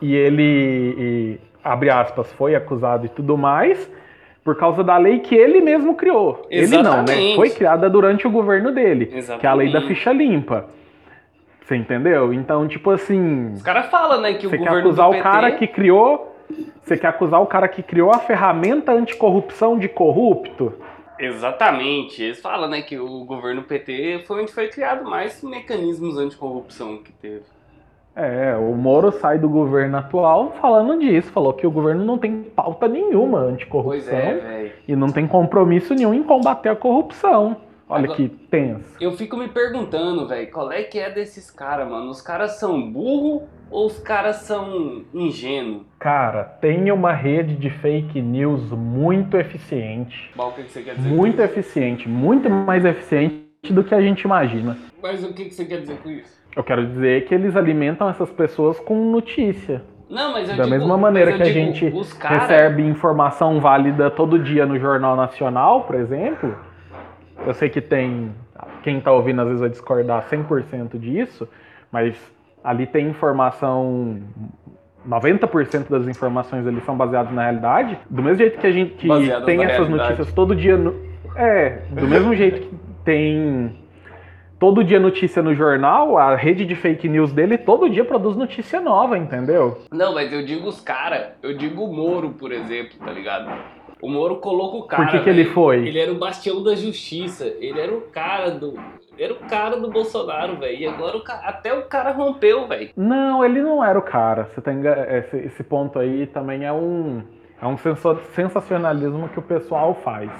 e 0.00 0.14
ele, 0.14 0.94
e, 0.98 1.40
abre 1.62 1.90
aspas, 1.90 2.32
foi 2.32 2.54
acusado 2.54 3.06
e 3.06 3.08
tudo 3.08 3.36
mais 3.36 3.90
por 4.42 4.56
causa 4.56 4.82
da 4.82 4.96
lei 4.96 5.20
que 5.20 5.34
ele 5.34 5.60
mesmo 5.60 5.94
criou. 5.94 6.46
Ele 6.50 6.66
não, 6.66 6.82
né? 6.82 7.02
Exatamente. 7.02 7.36
Foi 7.36 7.50
criada 7.50 7.90
durante 7.90 8.26
o 8.26 8.30
governo 8.30 8.72
dele, 8.72 9.06
que 9.06 9.46
é 9.46 9.48
a 9.48 9.54
lei 9.54 9.66
da 9.66 9.78
Exatamente. 9.78 9.86
ficha 9.88 10.12
limpa. 10.12 10.66
Você 11.62 11.76
entendeu? 11.76 12.32
Então, 12.32 12.66
tipo 12.66 12.90
assim. 12.90 13.52
Os 13.52 13.62
caras 13.62 13.86
falam, 13.86 14.20
né, 14.20 14.34
que 14.34 14.46
o 14.46 14.50
Você 14.50 14.58
quer 14.58 14.64
governo 14.64 14.88
acusar 14.88 15.06
do 15.06 15.10
o 15.10 15.12
PT... 15.12 15.22
cara 15.22 15.52
que 15.52 15.66
criou. 15.66 16.36
Você 16.82 16.96
quer 16.96 17.06
acusar 17.06 17.40
o 17.40 17.46
cara 17.46 17.68
que 17.68 17.80
criou 17.80 18.10
a 18.10 18.18
ferramenta 18.18 18.90
anticorrupção 18.90 19.78
de 19.78 19.88
corrupto? 19.88 20.72
Exatamente. 21.16 22.20
Eles 22.24 22.40
falam, 22.40 22.68
né, 22.68 22.82
que 22.82 22.98
o 22.98 23.24
governo 23.24 23.62
PT 23.62 24.24
foi 24.26 24.42
onde 24.42 24.52
foi 24.52 24.66
criado 24.66 25.08
mais 25.08 25.44
mecanismos 25.44 26.18
anticorrupção 26.18 26.98
que 26.98 27.12
teve. 27.12 27.44
É, 28.14 28.54
o 28.56 28.74
Moro 28.74 29.12
sai 29.12 29.38
do 29.38 29.48
governo 29.48 29.96
atual 29.96 30.52
falando 30.60 30.98
disso, 30.98 31.30
falou 31.30 31.52
que 31.52 31.66
o 31.66 31.70
governo 31.70 32.04
não 32.04 32.18
tem 32.18 32.42
pauta 32.42 32.88
nenhuma 32.88 33.40
Pois 33.40 33.52
anticorrupção 33.52 34.18
é, 34.18 34.34
velho. 34.34 34.72
e 34.88 34.96
não 34.96 35.10
tem 35.12 35.26
compromisso 35.26 35.94
nenhum 35.94 36.12
em 36.12 36.22
combater 36.22 36.68
a 36.68 36.76
corrupção. 36.76 37.56
Olha 37.88 38.04
Agora- 38.04 38.16
que 38.16 38.28
tenso. 38.28 38.84
Eu 39.00 39.12
fico 39.12 39.36
me 39.36 39.48
perguntando, 39.48 40.26
velho, 40.28 40.48
qual 40.52 40.70
é 40.70 40.82
que 40.84 40.96
é 40.98 41.10
desses 41.10 41.50
caras, 41.50 41.88
mano? 41.88 42.08
Os 42.10 42.22
caras 42.22 42.52
são 42.52 42.80
burro 42.88 43.48
ou 43.68 43.86
os 43.86 43.98
caras 43.98 44.36
são 44.36 45.02
ingênuos? 45.12 45.82
Cara, 45.98 46.44
tem 46.44 46.90
uma 46.92 47.12
rede 47.12 47.56
de 47.56 47.68
fake 47.68 48.22
news 48.22 48.70
muito 48.70 49.36
eficiente. 49.36 50.30
Bom, 50.36 50.48
o 50.48 50.52
que 50.52 50.62
você 50.62 50.82
quer 50.82 50.94
dizer? 50.94 51.08
Muito 51.08 51.36
com 51.38 51.42
isso? 51.44 51.52
eficiente, 51.52 52.08
muito 52.08 52.48
mais 52.48 52.84
eficiente 52.84 53.42
do 53.72 53.82
que 53.82 53.94
a 53.94 54.00
gente 54.00 54.22
imagina. 54.22 54.78
Mas 55.02 55.24
o 55.24 55.32
que 55.34 55.50
você 55.50 55.64
quer 55.64 55.80
dizer 55.80 55.98
com 55.98 56.10
isso? 56.10 56.39
Eu 56.56 56.64
quero 56.64 56.86
dizer 56.86 57.24
que 57.26 57.34
eles 57.34 57.54
alimentam 57.56 58.08
essas 58.08 58.30
pessoas 58.30 58.78
com 58.80 59.10
notícia. 59.10 59.82
Não, 60.08 60.32
mas 60.32 60.48
eu 60.50 60.56
Da 60.56 60.64
digo- 60.64 60.76
mesma 60.76 60.96
maneira 60.96 61.32
que 61.34 61.42
a 61.42 61.46
digo, 61.46 61.54
gente 61.72 62.14
cara- 62.18 62.38
recebe 62.40 62.82
informação 62.82 63.60
válida 63.60 64.10
todo 64.10 64.38
dia 64.38 64.66
no 64.66 64.76
Jornal 64.78 65.14
Nacional, 65.14 65.84
por 65.84 65.94
exemplo. 65.94 66.54
Eu 67.46 67.54
sei 67.54 67.68
que 67.68 67.80
tem. 67.80 68.34
Quem 68.82 69.00
tá 69.00 69.12
ouvindo 69.12 69.40
às 69.40 69.46
vezes 69.46 69.60
vai 69.60 69.70
discordar 69.70 70.22
100% 70.24 70.98
disso, 70.98 71.48
mas 71.92 72.16
ali 72.64 72.86
tem 72.86 73.06
informação. 73.08 74.18
90% 75.06 75.88
das 75.88 76.06
informações 76.08 76.66
ali 76.66 76.80
são 76.82 76.94
baseadas 76.96 77.32
na 77.32 77.42
realidade. 77.42 77.96
Do 78.10 78.22
mesmo 78.22 78.38
jeito 78.38 78.58
que 78.58 78.66
a 78.66 78.72
gente 78.72 78.94
que 78.96 79.08
tem 79.08 79.62
essas 79.62 79.78
realidade. 79.78 79.90
notícias 79.90 80.32
todo 80.32 80.54
dia. 80.54 80.76
No, 80.76 80.94
é, 81.36 81.82
do 81.90 82.06
mesmo 82.06 82.34
jeito 82.34 82.60
que 82.60 82.74
tem 83.04 83.79
todo 84.60 84.84
dia 84.84 85.00
notícia 85.00 85.42
no 85.42 85.54
jornal, 85.54 86.16
a 86.18 86.36
rede 86.36 86.64
de 86.64 86.76
fake 86.76 87.08
news 87.08 87.32
dele 87.32 87.58
todo 87.58 87.88
dia 87.90 88.04
produz 88.04 88.36
notícia 88.36 88.80
nova, 88.80 89.18
entendeu? 89.18 89.78
Não, 89.90 90.14
mas 90.14 90.32
eu 90.32 90.44
digo 90.44 90.68
os 90.68 90.80
cara, 90.80 91.34
eu 91.42 91.56
digo 91.56 91.82
o 91.82 91.92
Moro, 91.92 92.30
por 92.38 92.52
exemplo, 92.52 92.98
tá 93.04 93.10
ligado? 93.10 93.50
O 94.02 94.08
Moro 94.08 94.36
colocou 94.36 94.80
o 94.80 94.84
cara. 94.84 95.02
Por 95.02 95.10
que, 95.10 95.20
que 95.24 95.28
ele 95.30 95.42
velho. 95.42 95.54
foi? 95.54 95.76
Ele 95.86 95.98
era 95.98 96.12
o 96.12 96.18
bastião 96.18 96.62
da 96.62 96.74
justiça. 96.74 97.44
Ele 97.58 97.78
era 97.78 97.92
o 97.92 98.00
cara 98.02 98.50
do. 98.50 98.74
Era 99.18 99.34
o 99.34 99.36
cara 99.40 99.76
do 99.78 99.90
Bolsonaro, 99.90 100.56
velho. 100.56 100.78
E 100.78 100.86
agora 100.86 101.18
o 101.18 101.22
ca- 101.22 101.42
até 101.44 101.74
o 101.74 101.82
cara 101.82 102.10
rompeu, 102.10 102.66
velho. 102.66 102.88
Não, 102.96 103.44
ele 103.44 103.60
não 103.60 103.84
era 103.84 103.98
o 103.98 104.02
cara. 104.02 104.44
Você 104.44 104.62
tem 104.62 104.80
esse, 105.18 105.36
esse 105.36 105.62
ponto 105.62 105.98
aí 105.98 106.26
também 106.26 106.64
é 106.64 106.72
um 106.72 107.22
é 107.60 107.66
um 107.66 107.76
sensacionalismo 108.34 109.28
que 109.28 109.38
o 109.38 109.42
pessoal 109.42 109.94
faz. 109.94 110.30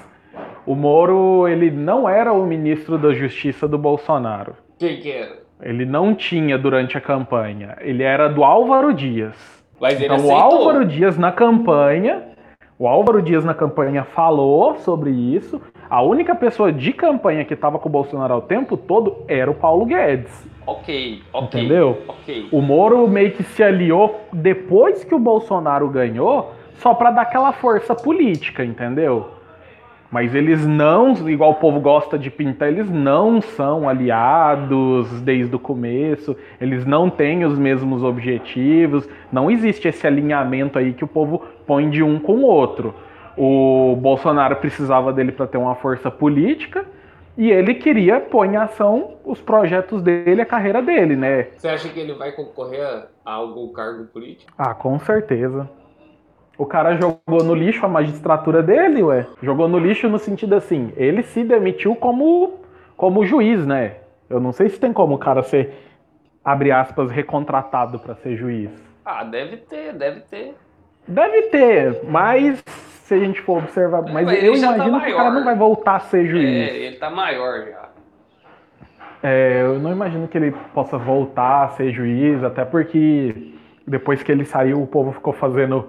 O 0.67 0.75
Moro, 0.75 1.49
ele 1.49 1.71
não 1.71 2.09
era 2.09 2.33
o 2.33 2.45
ministro 2.47 2.99
da 2.99 3.13
Justiça 3.13 3.67
do 3.67 3.79
Bolsonaro. 3.79 4.55
Quem 4.79 5.01
que 5.01 5.11
era? 5.11 5.41
Ele 5.63 5.85
não 5.85 6.15
tinha 6.15 6.57
durante 6.57 6.97
a 6.97 7.01
campanha. 7.01 7.77
Ele 7.81 8.03
era 8.03 8.29
do 8.29 8.45
Álvaro 8.45 8.93
Dias. 8.95 9.37
Mas 9.81 10.01
ele 10.01 10.15
Então 10.15 10.27
o. 10.27 10.33
Álvaro 10.33 10.85
Dias 10.85 11.19
na 11.19 11.33
campanha, 11.33 12.23
o 12.79 12.89
Álvaro 12.89 13.21
Dias 13.21 13.45
na 13.45 13.53
campanha 13.53 14.05
falou 14.05 14.77
sobre 14.77 15.11
isso. 15.11 15.61
A 15.89 16.03
única 16.03 16.35
pessoa 16.35 16.73
de 16.73 16.93
campanha 16.93 17.45
que 17.45 17.55
estava 17.55 17.79
com 17.79 17.89
o 17.89 17.93
Bolsonaro 17.93 18.37
o 18.37 18.41
tempo 18.41 18.77
todo 18.77 19.25
era 19.29 19.51
o 19.51 19.55
Paulo 19.55 19.85
Guedes. 19.85 20.49
Ok, 20.67 21.23
ok. 21.33 21.61
Entendeu? 21.61 21.99
Ok. 22.07 22.49
O 22.53 22.63
Moro 22.63 23.07
meio 23.09 23.33
que 23.33 23.43
se 23.43 23.63
aliou 23.63 24.21
depois 24.33 25.05
que 25.05 25.15
o 25.15 25.19
Bolsonaro 25.19 25.89
ganhou, 25.89 26.53
só 26.75 26.95
pra 26.95 27.11
dar 27.11 27.23
aquela 27.23 27.53
força 27.53 27.95
política, 27.95 28.65
entendeu? 28.65 29.40
Mas 30.11 30.35
eles 30.35 30.67
não, 30.67 31.13
igual 31.29 31.53
o 31.53 31.55
povo 31.55 31.79
gosta 31.79 32.19
de 32.19 32.31
pintar, 32.31 32.69
eles 32.69 32.91
não 32.91 33.41
são 33.41 33.89
aliados 33.89 35.21
desde 35.21 35.55
o 35.55 35.59
começo, 35.59 36.37
eles 36.61 36.85
não 36.85 37.09
têm 37.09 37.45
os 37.45 37.57
mesmos 37.57 38.03
objetivos, 38.03 39.09
não 39.31 39.49
existe 39.49 39.87
esse 39.87 40.07
alinhamento 40.07 40.79
aí 40.79 40.93
que 40.93 41.05
o 41.05 41.09
povo 41.09 41.45
põe 41.65 41.89
de 41.89 42.03
um 42.03 42.19
com 42.19 42.39
o 42.39 42.43
outro. 42.43 42.93
O 43.37 43.97
Bolsonaro 43.97 44.57
precisava 44.57 45.13
dele 45.13 45.31
para 45.31 45.47
ter 45.47 45.59
uma 45.59 45.77
força 45.77 46.11
política 46.11 46.85
e 47.39 47.51
ele 47.51 47.75
queria 47.75 48.21
pôr 48.21 48.47
em 48.47 48.57
ação 48.57 49.15
os 49.25 49.41
projetos 49.41 50.03
dele, 50.03 50.43
a 50.43 50.47
carreira 50.47 50.83
dele, 50.83 51.15
né? 51.15 51.45
Você 51.57 51.69
acha 51.69 51.89
que 51.89 52.01
ele 52.01 52.15
vai 52.15 52.33
concorrer 52.33 52.85
a, 53.25 53.33
algum 53.33 53.73
cargo 53.73 54.05
político? 54.07 54.53
Ah, 54.59 54.75
com 54.75 54.99
certeza. 54.99 55.71
O 56.61 56.67
cara 56.67 56.95
jogou 56.95 57.43
no 57.43 57.55
lixo 57.55 57.87
a 57.87 57.89
magistratura 57.89 58.63
dele, 58.63 59.03
ué. 59.03 59.27
Jogou 59.43 59.67
no 59.67 59.79
lixo 59.79 60.11
no 60.11 60.19
sentido 60.19 60.55
assim, 60.55 60.93
ele 60.95 61.23
se 61.23 61.43
demitiu 61.43 61.97
como, 61.97 62.61
como 62.99 63.25
juiz, 63.25 63.67
né? 63.67 63.95
Eu 64.29 64.39
não 64.41 64.53
sei 64.53 64.69
se 64.69 64.79
tem 64.79 64.93
como 64.93 65.15
o 65.15 65.19
cara 65.19 65.43
ser, 65.43 65.73
abre 66.45 66.71
aspas, 66.71 67.11
recontratado 67.11 67.99
pra 67.99 68.15
ser 68.17 68.37
juiz. 68.37 68.71
Ah, 69.03 69.25
deve 69.25 69.57
ter, 69.57 69.95
deve 69.95 70.21
ter. 70.21 70.55
Deve 71.09 71.43
ter, 71.45 72.03
mas 72.05 72.63
se 73.05 73.15
a 73.15 73.19
gente 73.19 73.41
for 73.41 73.57
observar. 73.63 74.03
Mas, 74.03 74.27
Mas 74.27 74.45
eu 74.45 74.53
tá 74.53 74.59
imagino 74.59 75.01
que 75.01 75.13
o 75.13 75.17
cara 75.17 75.31
não 75.31 75.45
vai 75.45 75.57
voltar 75.57 75.97
a 75.97 76.01
ser 76.01 76.27
É, 76.27 76.29
juiz. 76.29 76.45
ele 76.45 76.97
tá 76.97 77.09
maior 77.09 77.67
já. 77.71 77.89
É, 79.23 79.63
eu 79.63 79.79
não 79.79 79.93
imagino 79.93 80.29
que 80.29 80.37
ele 80.37 80.55
possa 80.75 80.99
voltar 80.99 81.65
a 81.65 81.69
ser 81.71 81.91
juiz, 81.91 82.45
até 82.45 82.67
porque 82.67 83.55
depois 83.87 84.23
que 84.23 84.31
ele 84.31 84.45
saiu, 84.45 84.83
o 84.83 84.87
povo 84.87 85.13
ficou 85.13 85.33
fazendo. 85.33 85.89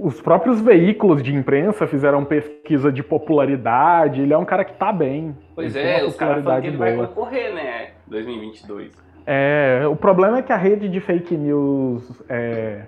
Os 0.00 0.20
próprios 0.20 0.60
veículos 0.60 1.22
de 1.22 1.34
imprensa 1.34 1.86
fizeram 1.86 2.24
pesquisa 2.24 2.92
de 2.92 3.02
popularidade. 3.02 4.20
Ele 4.20 4.32
é 4.32 4.38
um 4.38 4.44
cara 4.44 4.64
que 4.64 4.74
tá 4.74 4.92
bem. 4.92 5.36
Pois 5.54 5.74
é, 5.74 6.04
os 6.04 6.14
caras 6.14 6.44
falam 6.44 6.60
que 6.60 6.66
ele 6.68 6.76
vai 6.76 6.94
boa. 6.94 7.08
concorrer, 7.08 7.52
né? 7.54 7.88
2022. 8.06 8.92
É, 9.26 9.82
o 9.90 9.96
problema 9.96 10.38
é 10.38 10.42
que 10.42 10.52
a 10.52 10.56
rede 10.56 10.88
de 10.88 11.00
fake 11.00 11.36
news 11.36 12.22
é, 12.28 12.82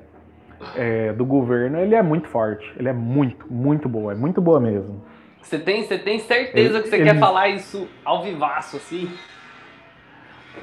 é, 0.76 1.12
do 1.12 1.24
governo 1.26 1.78
ele 1.80 1.94
é 1.94 2.02
muito 2.02 2.28
forte. 2.28 2.70
Ele 2.78 2.88
é 2.88 2.92
muito, 2.92 3.46
muito 3.52 3.88
boa. 3.88 4.12
É 4.12 4.16
muito 4.16 4.40
boa 4.40 4.60
mesmo. 4.60 5.02
Você 5.42 5.58
tem, 5.58 5.82
você 5.82 5.98
tem 5.98 6.18
certeza 6.20 6.74
Ele- 6.76 6.82
que 6.82 6.88
você 6.90 6.96
ele- 6.96 7.04
quer 7.04 7.18
falar 7.18 7.48
isso 7.48 7.88
ao 8.04 8.22
vivaço, 8.22 8.76
assim? 8.76 9.10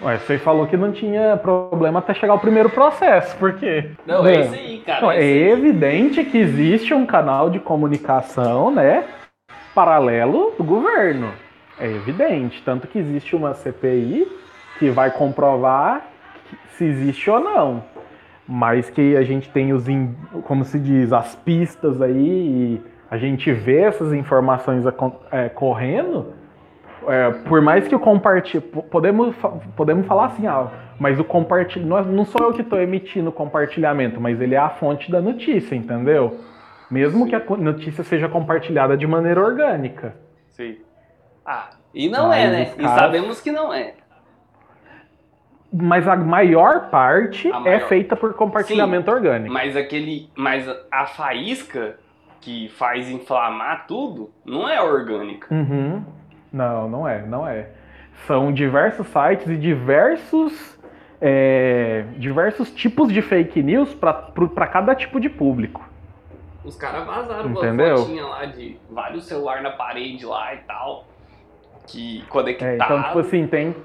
Ué, 0.02 0.18
você 0.20 0.38
falou 0.38 0.68
que 0.68 0.78
não 0.78 0.92
tinha 0.92 1.36
problema 1.38 2.00
até 2.00 2.14
chegar 2.14 2.34
o 2.36 2.40
primeiro 2.40 2.70
processo, 2.70 3.36
por 3.38 3.54
quê? 3.54 3.92
Não, 4.06 4.26
é 4.26 4.42
isso 4.42 4.54
aí, 4.54 4.84
cara. 4.86 5.02
Não, 5.02 5.12
é 5.12 5.20
é 5.24 5.50
evidente 5.50 6.24
que 6.24 6.38
existe 6.38 6.94
um 6.94 7.06
canal 7.06 7.50
de 7.50 7.60
comunicação, 7.60 8.70
né, 8.70 9.06
paralelo 9.74 10.54
do 10.58 10.64
governo. 10.64 11.32
É 11.80 11.88
evidente, 11.88 12.62
tanto 12.64 12.88
que 12.88 12.98
existe 12.98 13.36
uma 13.36 13.54
CPI 13.54 14.28
que 14.80 14.90
vai 14.90 15.12
comprovar 15.12 16.06
se 16.70 16.86
existe 16.86 17.30
ou 17.30 17.40
não. 17.40 17.84
Mas 18.48 18.90
que 18.90 19.16
a 19.18 19.24
gente 19.24 19.50
tem 19.50 19.74
os, 19.74 19.90
in- 19.90 20.16
como 20.44 20.64
se 20.64 20.80
diz, 20.80 21.12
as 21.12 21.36
pistas 21.36 22.02
aí 22.02 22.18
e 22.18 22.82
a 23.12 23.18
gente 23.18 23.52
vê 23.52 23.82
essas 23.82 24.14
informações 24.14 24.84
é, 25.32 25.50
correndo, 25.50 26.34
é, 27.08 27.32
por 27.32 27.62
mais 27.62 27.88
que 27.88 27.96
o 27.96 28.00
compartilhe. 28.00 28.62
Podemos, 28.62 29.36
podemos 29.76 30.06
falar 30.08 30.26
assim, 30.28 30.48
ah, 30.48 30.68
mas 31.00 31.20
o 31.20 31.24
compartilho. 31.24 31.86
Não, 31.86 31.98
é- 31.98 32.04
não 32.04 32.26
sou 32.26 32.48
eu 32.48 32.54
que 32.54 32.62
estou 32.62 32.80
emitindo 32.80 33.30
o 33.30 33.34
compartilhamento, 33.34 34.20
mas 34.20 34.40
ele 34.42 34.56
é 34.56 34.58
a 34.60 34.70
fonte 34.70 35.12
da 35.12 35.22
notícia, 35.22 35.76
entendeu? 35.76 36.40
Mesmo 36.90 37.28
que 37.28 37.36
a 37.36 37.44
notícia 37.58 38.04
seja 38.04 38.30
compartilhada 38.30 38.96
de 38.96 39.06
maneira 39.06 39.42
orgânica. 39.42 40.16
Sim. 40.50 40.78
Ah, 41.46 41.70
e 41.94 42.10
não 42.10 42.30
Mas 42.30 42.38
é, 42.46 42.50
né? 42.52 42.72
E 42.78 42.88
sabemos 42.88 43.42
que 43.42 43.52
não 43.52 43.74
é. 43.74 43.94
Mas 45.72 46.08
a 46.08 46.16
maior 46.16 46.90
parte 46.90 47.52
A 47.52 47.58
é 47.58 47.60
maior. 47.60 47.88
feita 47.88 48.16
por 48.16 48.34
compartilhamento 48.34 49.12
orgânico. 49.12 49.54
Mas 49.54 49.76
aquele. 49.76 50.30
Mas 50.36 50.66
a 50.92 51.06
faísca 51.06 51.98
que 52.40 52.70
faz 52.70 53.10
inflamar 53.10 53.86
tudo 53.86 54.32
não 54.46 54.68
é 54.70 54.82
orgânica. 54.82 55.54
Uhum. 55.54 56.04
Não, 56.52 56.90
não 56.90 57.08
é, 57.08 57.22
não 57.26 57.48
é. 57.48 57.68
São 58.26 58.52
diversos 58.52 59.08
sites 59.08 59.48
e 59.48 59.56
diversos, 59.56 60.78
é, 61.22 62.06
diversos 62.18 62.72
tipos 62.72 63.12
de 63.12 63.22
fake 63.22 63.62
news 63.62 63.94
para 63.94 64.68
cada 64.68 64.96
tipo 64.96 65.20
de 65.20 65.30
público. 65.30 65.88
Os 66.64 66.76
caras 66.76 67.06
vazaram 67.06 67.50
Entendeu? 67.52 67.96
uma 67.96 67.98
fotinha 67.98 68.26
lá 68.26 68.46
de 68.46 68.78
vários 68.90 69.26
celulares 69.26 69.64
na 69.64 69.72
parede 69.72 70.26
lá 70.26 70.54
e 70.54 70.58
tal. 70.58 71.06
Que 71.88 72.26
conectado. 72.28 72.70
É, 72.70 72.76
então, 72.76 73.04
tipo 73.04 73.20
assim, 73.20 73.48
tem, 73.48 73.76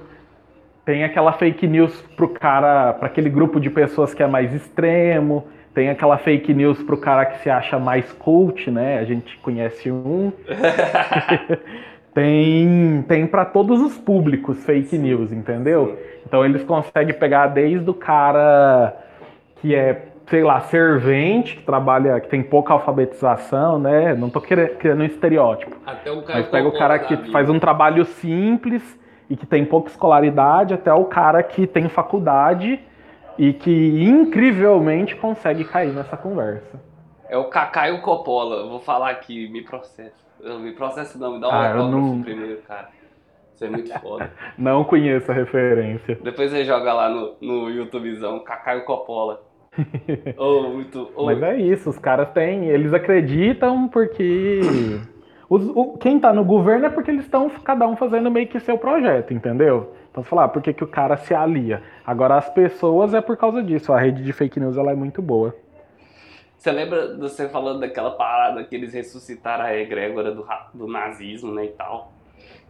tem 0.84 1.04
aquela 1.04 1.32
fake 1.32 1.66
news 1.68 1.94
pro 2.16 2.28
cara, 2.28 2.92
para 2.94 3.06
aquele 3.06 3.30
grupo 3.30 3.60
de 3.60 3.70
pessoas 3.70 4.12
que 4.12 4.22
é 4.22 4.26
mais 4.26 4.52
extremo, 4.52 5.46
tem 5.72 5.88
aquela 5.90 6.18
fake 6.18 6.52
news 6.52 6.82
pro 6.82 6.96
cara 6.96 7.24
que 7.24 7.38
se 7.38 7.48
acha 7.48 7.78
mais 7.78 8.12
cult, 8.12 8.68
né? 8.70 8.98
A 8.98 9.04
gente 9.04 9.36
conhece 9.38 9.90
um. 9.90 10.32
tem 12.14 13.04
tem 13.08 13.26
para 13.26 13.44
todos 13.44 13.80
os 13.80 13.96
públicos 13.98 14.64
fake 14.64 14.98
news, 14.98 15.32
entendeu? 15.32 15.98
Então 16.26 16.44
eles 16.44 16.62
conseguem 16.64 17.14
pegar 17.14 17.48
desde 17.48 17.88
o 17.88 17.94
cara 17.94 18.96
que 19.56 19.74
é, 19.74 20.08
sei 20.26 20.42
lá, 20.42 20.60
servente, 20.60 21.56
que 21.56 21.62
trabalha, 21.62 22.20
que 22.20 22.28
tem 22.28 22.42
pouca 22.42 22.72
alfabetização, 22.72 23.78
né? 23.78 24.14
Não 24.14 24.28
tô 24.28 24.40
querendo, 24.40 24.76
criando 24.76 25.02
um 25.02 25.06
estereótipo. 25.06 25.76
Até 25.86 26.10
o 26.10 26.22
cara 26.22 26.40
Mas 26.40 26.48
pega 26.48 26.68
o 26.68 26.72
cara 26.72 26.98
que 26.98 27.16
faz 27.30 27.48
um 27.48 27.58
trabalho 27.58 28.04
simples 28.04 28.98
e 29.30 29.36
que 29.36 29.46
tem 29.46 29.64
pouca 29.64 29.88
escolaridade, 29.88 30.74
até 30.74 30.92
o 30.92 31.04
cara 31.04 31.42
que 31.42 31.66
tem 31.66 31.88
faculdade 31.88 32.80
e 33.38 33.52
que 33.52 34.04
incrivelmente 34.04 35.16
consegue 35.16 35.64
cair 35.64 35.92
nessa 35.92 36.16
conversa. 36.16 36.80
É 37.28 37.36
o 37.36 37.44
Kaká 37.44 37.88
e 37.88 37.92
o 37.92 38.02
Coppola. 38.02 38.56
Eu 38.56 38.68
Vou 38.68 38.80
falar 38.80 39.10
aqui, 39.10 39.48
me 39.48 39.62
processa. 39.62 40.31
Eu, 40.42 40.58
me 40.58 40.72
processa 40.72 41.18
não, 41.18 41.34
me 41.34 41.40
dá 41.40 41.48
um 41.48 41.50
Ah, 41.52 41.68
autógrafo 41.68 41.90
não- 41.90 42.22
primeiro, 42.22 42.60
cara. 42.62 42.88
Isso 43.54 43.64
é 43.64 43.70
muito 43.70 44.00
foda. 44.00 44.30
Não 44.58 44.82
conheço 44.82 45.30
a 45.30 45.34
referência. 45.34 46.18
Depois 46.22 46.50
você 46.50 46.64
joga 46.64 46.92
lá 46.92 47.08
no, 47.08 47.34
no 47.40 47.70
YouTubezão, 47.70 48.40
Cacaio 48.40 48.84
Coppola. 48.84 49.42
oh, 50.36 50.62
muito. 50.70 51.10
Oh. 51.14 51.26
Mas 51.26 51.42
é 51.42 51.56
isso, 51.56 51.90
os 51.90 51.98
caras 51.98 52.30
têm. 52.32 52.68
Eles 52.68 52.92
acreditam 52.92 53.88
porque. 53.88 54.60
Os, 55.48 55.68
o, 55.74 55.98
quem 55.98 56.18
tá 56.18 56.32
no 56.32 56.44
governo 56.44 56.86
é 56.86 56.90
porque 56.90 57.10
eles 57.10 57.24
estão 57.24 57.48
cada 57.62 57.86
um 57.86 57.94
fazendo 57.94 58.30
meio 58.30 58.48
que 58.48 58.58
seu 58.58 58.78
projeto, 58.78 59.34
entendeu? 59.34 59.92
Então 60.10 60.22
você 60.22 60.28
fala, 60.30 60.44
ah, 60.44 60.48
por 60.48 60.62
que, 60.62 60.72
que 60.72 60.82
o 60.84 60.86
cara 60.86 61.16
se 61.18 61.34
alia? 61.34 61.82
Agora 62.06 62.36
as 62.36 62.48
pessoas 62.48 63.12
é 63.14 63.20
por 63.20 63.36
causa 63.36 63.62
disso. 63.62 63.92
A 63.92 64.00
rede 64.00 64.22
de 64.24 64.32
fake 64.32 64.58
news 64.58 64.76
ela 64.78 64.92
é 64.92 64.94
muito 64.94 65.20
boa. 65.20 65.54
Você 66.62 66.70
lembra 66.70 67.08
de 67.08 67.20
você 67.20 67.48
falando 67.48 67.80
daquela 67.80 68.12
parada 68.12 68.62
que 68.62 68.72
eles 68.76 68.94
ressuscitaram 68.94 69.64
a 69.64 69.76
egrégora 69.76 70.32
do, 70.32 70.46
do 70.72 70.86
nazismo, 70.86 71.52
né, 71.52 71.64
e 71.64 71.70
tal? 71.70 72.12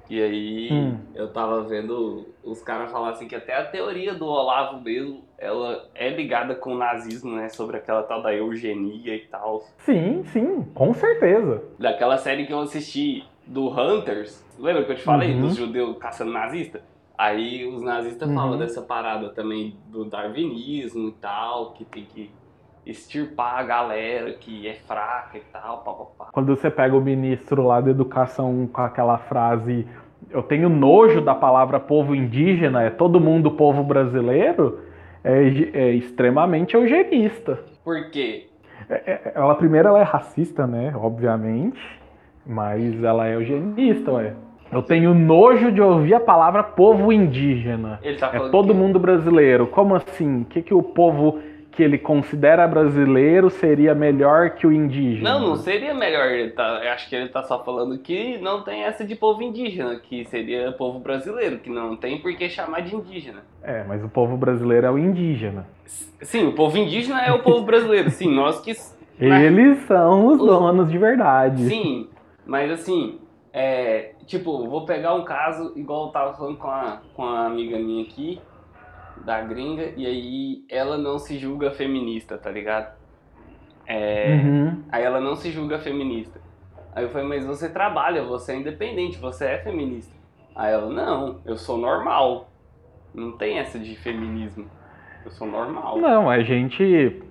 E 0.08 0.22
aí 0.22 0.72
hum. 0.72 0.98
eu 1.14 1.30
tava 1.30 1.60
vendo 1.64 2.26
os 2.42 2.62
caras 2.62 2.90
falar 2.90 3.10
assim 3.10 3.28
que 3.28 3.34
até 3.34 3.54
a 3.54 3.66
teoria 3.66 4.14
do 4.14 4.24
Olavo 4.24 4.80
mesmo, 4.80 5.22
ela 5.36 5.90
é 5.94 6.08
ligada 6.08 6.54
com 6.54 6.72
o 6.72 6.78
nazismo, 6.78 7.36
né? 7.36 7.50
Sobre 7.50 7.76
aquela 7.76 8.02
tal 8.02 8.22
da 8.22 8.34
eugenia 8.34 9.14
e 9.14 9.26
tal. 9.26 9.62
Sim, 9.76 10.24
sim, 10.24 10.62
com 10.74 10.94
certeza. 10.94 11.62
Daquela 11.78 12.16
série 12.16 12.46
que 12.46 12.52
eu 12.54 12.60
assisti 12.60 13.26
do 13.46 13.68
Hunters, 13.68 14.42
lembra 14.58 14.84
que 14.84 14.92
eu 14.92 14.96
te 14.96 15.02
falei? 15.02 15.34
Uhum. 15.34 15.42
Dos 15.42 15.56
judeus 15.56 15.98
caçando 15.98 16.32
nazista? 16.32 16.80
Aí 17.16 17.66
os 17.66 17.82
nazistas 17.82 18.26
uhum. 18.26 18.34
falam 18.34 18.58
dessa 18.58 18.80
parada 18.80 19.28
também 19.28 19.76
do 19.88 20.06
darwinismo 20.06 21.08
e 21.08 21.12
tal, 21.12 21.72
que 21.72 21.84
tem 21.84 22.06
que 22.06 22.30
extirpar 22.84 23.58
a 23.58 23.62
galera 23.62 24.32
que 24.32 24.66
é 24.66 24.74
fraca 24.74 25.38
e 25.38 25.42
tal, 25.52 25.78
pá, 25.78 25.92
pá, 25.92 26.04
pá. 26.18 26.30
Quando 26.32 26.54
você 26.54 26.70
pega 26.70 26.96
o 26.96 27.00
ministro 27.00 27.62
lá 27.62 27.80
da 27.80 27.90
educação 27.90 28.68
com 28.72 28.80
aquela 28.80 29.18
frase 29.18 29.86
eu 30.30 30.42
tenho 30.42 30.68
nojo 30.68 31.20
da 31.20 31.34
palavra 31.34 31.80
povo 31.80 32.14
indígena, 32.14 32.82
é 32.82 32.90
todo 32.90 33.20
mundo 33.20 33.50
povo 33.50 33.82
brasileiro, 33.82 34.80
é, 35.24 35.42
é 35.72 35.90
extremamente 35.92 36.74
eugenista. 36.74 37.58
Por 37.84 38.10
quê? 38.10 38.46
É, 38.88 38.94
é, 38.94 39.32
ela 39.34 39.54
primeiro 39.54 39.88
ela 39.88 40.00
é 40.00 40.02
racista, 40.02 40.66
né? 40.66 40.92
Obviamente, 40.96 41.80
mas 42.46 43.02
ela 43.02 43.28
é 43.28 43.34
eugenista, 43.34 44.12
ué. 44.12 44.34
Eu 44.70 44.82
tenho 44.82 45.12
nojo 45.12 45.70
de 45.70 45.82
ouvir 45.82 46.14
a 46.14 46.20
palavra 46.20 46.62
povo 46.62 47.12
indígena. 47.12 48.00
Tá 48.18 48.30
é 48.32 48.48
todo 48.48 48.68
que... 48.68 48.74
mundo 48.74 48.98
brasileiro. 48.98 49.66
Como 49.66 49.94
assim? 49.94 50.42
O 50.42 50.44
que, 50.46 50.62
que 50.62 50.72
o 50.72 50.82
povo 50.82 51.40
que 51.72 51.82
ele 51.82 51.96
considera 51.96 52.68
brasileiro 52.68 53.48
seria 53.48 53.94
melhor 53.94 54.50
que 54.50 54.66
o 54.66 54.72
indígena. 54.72 55.30
Não, 55.30 55.48
não 55.48 55.56
seria 55.56 55.94
melhor. 55.94 56.26
Ele 56.26 56.50
tá, 56.50 56.78
acho 56.92 57.08
que 57.08 57.16
ele 57.16 57.30
tá 57.30 57.42
só 57.42 57.64
falando 57.64 57.96
que 57.98 58.36
não 58.38 58.62
tem 58.62 58.82
essa 58.82 59.04
de 59.04 59.16
povo 59.16 59.42
indígena, 59.42 59.96
que 59.96 60.26
seria 60.26 60.70
povo 60.72 60.98
brasileiro, 60.98 61.58
que 61.58 61.70
não 61.70 61.96
tem 61.96 62.20
por 62.20 62.32
que 62.36 62.48
chamar 62.50 62.80
de 62.80 62.94
indígena. 62.94 63.40
É, 63.62 63.82
mas 63.84 64.04
o 64.04 64.08
povo 64.08 64.36
brasileiro 64.36 64.86
é 64.86 64.90
o 64.90 64.98
indígena. 64.98 65.66
Sim, 66.20 66.48
o 66.48 66.52
povo 66.52 66.76
indígena 66.76 67.22
é 67.22 67.32
o 67.32 67.42
povo 67.42 67.64
brasileiro. 67.64 68.10
Sim, 68.10 68.34
nós 68.34 68.60
que. 68.60 68.72
Eles 69.18 69.78
são 69.86 70.26
os, 70.26 70.40
os 70.40 70.46
donos 70.46 70.90
de 70.90 70.98
verdade. 70.98 71.64
Sim, 71.64 72.08
mas 72.44 72.70
assim, 72.70 73.18
é, 73.50 74.12
tipo, 74.26 74.68
vou 74.68 74.84
pegar 74.84 75.14
um 75.14 75.24
caso 75.24 75.72
igual 75.74 76.06
eu 76.06 76.12
tava 76.12 76.34
falando 76.34 76.58
com 76.58 76.68
a, 76.68 77.00
com 77.14 77.24
a 77.24 77.46
amiga 77.46 77.78
minha 77.78 78.02
aqui 78.02 78.38
da 79.24 79.40
gringa 79.40 79.92
e 79.96 80.06
aí 80.06 80.64
ela 80.68 80.98
não 80.98 81.18
se 81.18 81.38
julga 81.38 81.70
feminista, 81.70 82.36
tá 82.36 82.50
ligado? 82.50 82.94
É, 83.86 84.40
uhum. 84.44 84.82
Aí 84.90 85.02
ela 85.02 85.20
não 85.20 85.34
se 85.34 85.50
julga 85.50 85.78
feminista. 85.78 86.40
Aí 86.94 87.04
eu 87.04 87.10
falei, 87.10 87.26
mas 87.26 87.44
você 87.44 87.68
trabalha, 87.68 88.22
você 88.22 88.52
é 88.52 88.56
independente, 88.56 89.18
você 89.18 89.46
é 89.46 89.58
feminista. 89.58 90.14
Aí 90.54 90.72
ela, 90.72 90.90
não, 90.90 91.40
eu 91.44 91.56
sou 91.56 91.78
normal. 91.78 92.50
Não 93.14 93.32
tem 93.32 93.58
essa 93.58 93.78
de 93.78 93.96
feminismo. 93.96 94.66
Eu 95.24 95.30
sou 95.30 95.46
normal. 95.46 95.98
Não, 95.98 96.28
a 96.28 96.42
gente. 96.42 97.22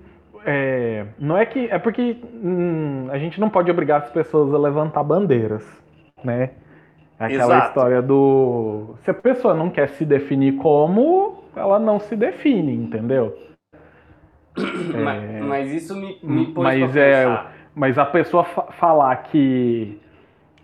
É, 0.45 1.05
não 1.19 1.37
é 1.37 1.45
que. 1.45 1.67
É 1.67 1.77
porque 1.77 2.17
hum, 2.33 3.07
a 3.11 3.17
gente 3.17 3.39
não 3.39 3.49
pode 3.49 3.69
obrigar 3.69 4.01
as 4.01 4.09
pessoas 4.09 4.53
a 4.53 4.57
levantar 4.57 5.03
bandeiras, 5.03 5.65
né? 6.23 6.51
Aquela 7.19 7.55
Exato. 7.55 7.67
história 7.67 8.01
do. 8.01 8.95
Se 9.03 9.11
a 9.11 9.13
pessoa 9.13 9.53
não 9.53 9.69
quer 9.69 9.89
se 9.89 10.05
definir 10.05 10.55
como, 10.57 11.40
ela 11.55 11.79
não 11.79 11.99
se 11.99 12.15
define, 12.15 12.73
entendeu? 12.73 13.37
Mas, 15.03 15.23
é... 15.23 15.41
mas 15.41 15.71
isso 15.71 15.95
me, 15.95 16.17
me 16.21 16.47
pôs 16.47 16.65
mas 16.65 16.95
é, 16.97 17.45
Mas 17.73 17.97
a 17.97 18.05
pessoa 18.05 18.43
fa 18.43 18.63
falar 18.73 19.15
que. 19.23 19.97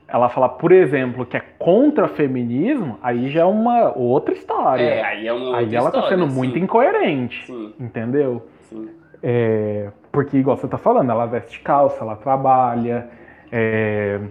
Ela 0.10 0.30
falar, 0.30 0.50
por 0.50 0.72
exemplo, 0.72 1.26
que 1.26 1.36
é 1.36 1.42
contra 1.58 2.08
feminismo, 2.08 2.98
aí 3.02 3.30
já 3.30 3.42
é 3.42 3.46
uma 3.46 3.98
outra 3.98 4.34
história. 4.34 4.84
É, 4.84 5.04
aí 5.04 5.28
é 5.28 5.34
uma 5.34 5.58
Aí 5.58 5.76
ela 5.76 5.92
tá 5.92 6.08
sendo 6.08 6.30
sim. 6.30 6.36
muito 6.36 6.58
incoerente. 6.58 7.46
Sim. 7.46 7.74
Entendeu? 7.78 8.46
Sim. 8.70 8.90
É, 9.22 9.90
porque, 10.12 10.38
igual 10.38 10.56
você 10.56 10.68
tá 10.68 10.78
falando, 10.78 11.12
ela 11.12 11.26
veste 11.26 11.60
calça, 11.60 12.04
ela 12.04 12.16
trabalha, 12.16 13.10
é, 13.52 14.22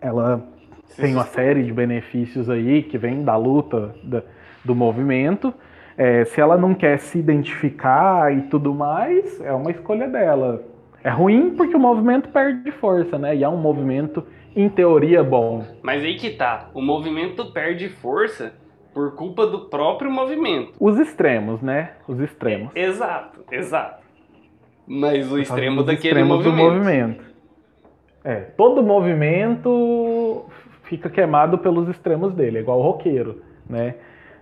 ela 0.00 0.46
tem 0.96 1.14
uma 1.14 1.24
série 1.24 1.62
de 1.62 1.72
benefícios 1.72 2.50
aí 2.50 2.82
que 2.82 2.98
vem 2.98 3.24
da 3.24 3.36
luta 3.36 3.94
da, 4.02 4.22
do 4.64 4.74
movimento. 4.74 5.52
É, 5.96 6.24
se 6.24 6.40
ela 6.40 6.56
não 6.56 6.74
quer 6.74 6.98
se 6.98 7.18
identificar 7.18 8.34
e 8.34 8.42
tudo 8.42 8.74
mais, 8.74 9.40
é 9.40 9.52
uma 9.52 9.70
escolha 9.70 10.08
dela. 10.08 10.64
É 11.02 11.10
ruim 11.10 11.50
porque 11.56 11.76
o 11.76 11.80
movimento 11.80 12.28
perde 12.28 12.70
força, 12.72 13.18
né? 13.18 13.36
E 13.36 13.44
é 13.44 13.48
um 13.48 13.56
movimento, 13.56 14.24
em 14.54 14.68
teoria, 14.68 15.22
bom. 15.22 15.64
Mas 15.82 16.02
aí 16.02 16.16
que 16.16 16.30
tá. 16.30 16.68
O 16.74 16.80
movimento 16.80 17.52
perde 17.52 17.88
força 17.88 18.54
por 18.92 19.14
culpa 19.14 19.46
do 19.46 19.60
próprio 19.68 20.10
movimento. 20.10 20.72
Os 20.78 20.98
extremos, 20.98 21.62
né? 21.62 21.92
Os 22.06 22.18
extremos. 22.20 22.70
É, 22.74 22.84
exato, 22.84 23.44
exato. 23.50 24.02
Mas 24.86 25.30
o 25.30 25.38
extremo 25.38 25.82
daquele 25.82 26.24
movimento. 26.24 26.56
Do 26.56 26.62
movimento. 26.62 27.24
É, 28.24 28.36
todo 28.56 28.82
movimento 28.82 30.44
fica 30.84 31.08
queimado 31.08 31.56
pelos 31.58 31.88
extremos 31.88 32.34
dele, 32.34 32.58
é 32.58 32.60
igual 32.60 32.80
o 32.80 32.82
roqueiro, 32.82 33.42
né? 33.68 33.94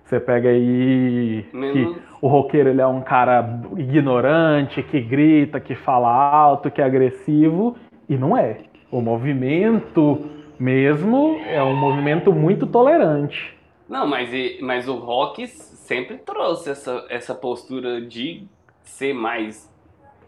Você 0.09 0.18
pega 0.18 0.49
aí 0.49 1.47
que 1.53 1.97
o 2.23 2.29
roqueiro 2.29 2.71
ele 2.71 2.81
é 2.81 2.87
um 2.87 3.03
cara 3.03 3.61
ignorante, 3.77 4.83
que 4.83 5.03
grita, 5.03 5.61
que 5.61 5.75
fala 5.75 6.09
alto, 6.09 6.71
que 6.71 6.81
é 6.81 6.85
agressivo, 6.85 7.77
e 8.09 8.16
não 8.16 8.35
é. 8.35 8.61
O 8.90 9.03
movimento 9.03 10.25
mesmo 10.59 11.38
é 11.44 11.62
um 11.62 11.77
movimento 11.77 12.33
muito 12.33 12.66
tolerante. 12.66 13.55
Não, 13.87 14.07
mas, 14.07 14.31
mas 14.62 14.88
o 14.88 14.97
rock 14.97 15.47
sempre 15.47 16.16
trouxe 16.16 16.71
essa, 16.71 17.05
essa 17.11 17.35
postura 17.35 18.01
de 18.01 18.47
ser 18.83 19.12
mais 19.12 19.71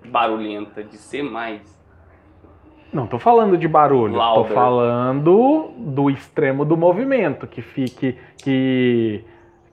barulhenta, 0.04 0.84
de 0.84 0.98
ser 0.98 1.22
mais 1.22 1.80
não 2.92 3.06
tô 3.06 3.20
falando 3.20 3.56
de 3.56 3.68
barulho, 3.68 4.16
Louder. 4.16 4.48
tô 4.48 4.54
falando 4.54 5.70
do 5.76 6.10
extremo 6.10 6.64
do 6.64 6.76
movimento, 6.76 7.46
que 7.46 7.62
fique 7.62 8.18
que, 8.42 9.24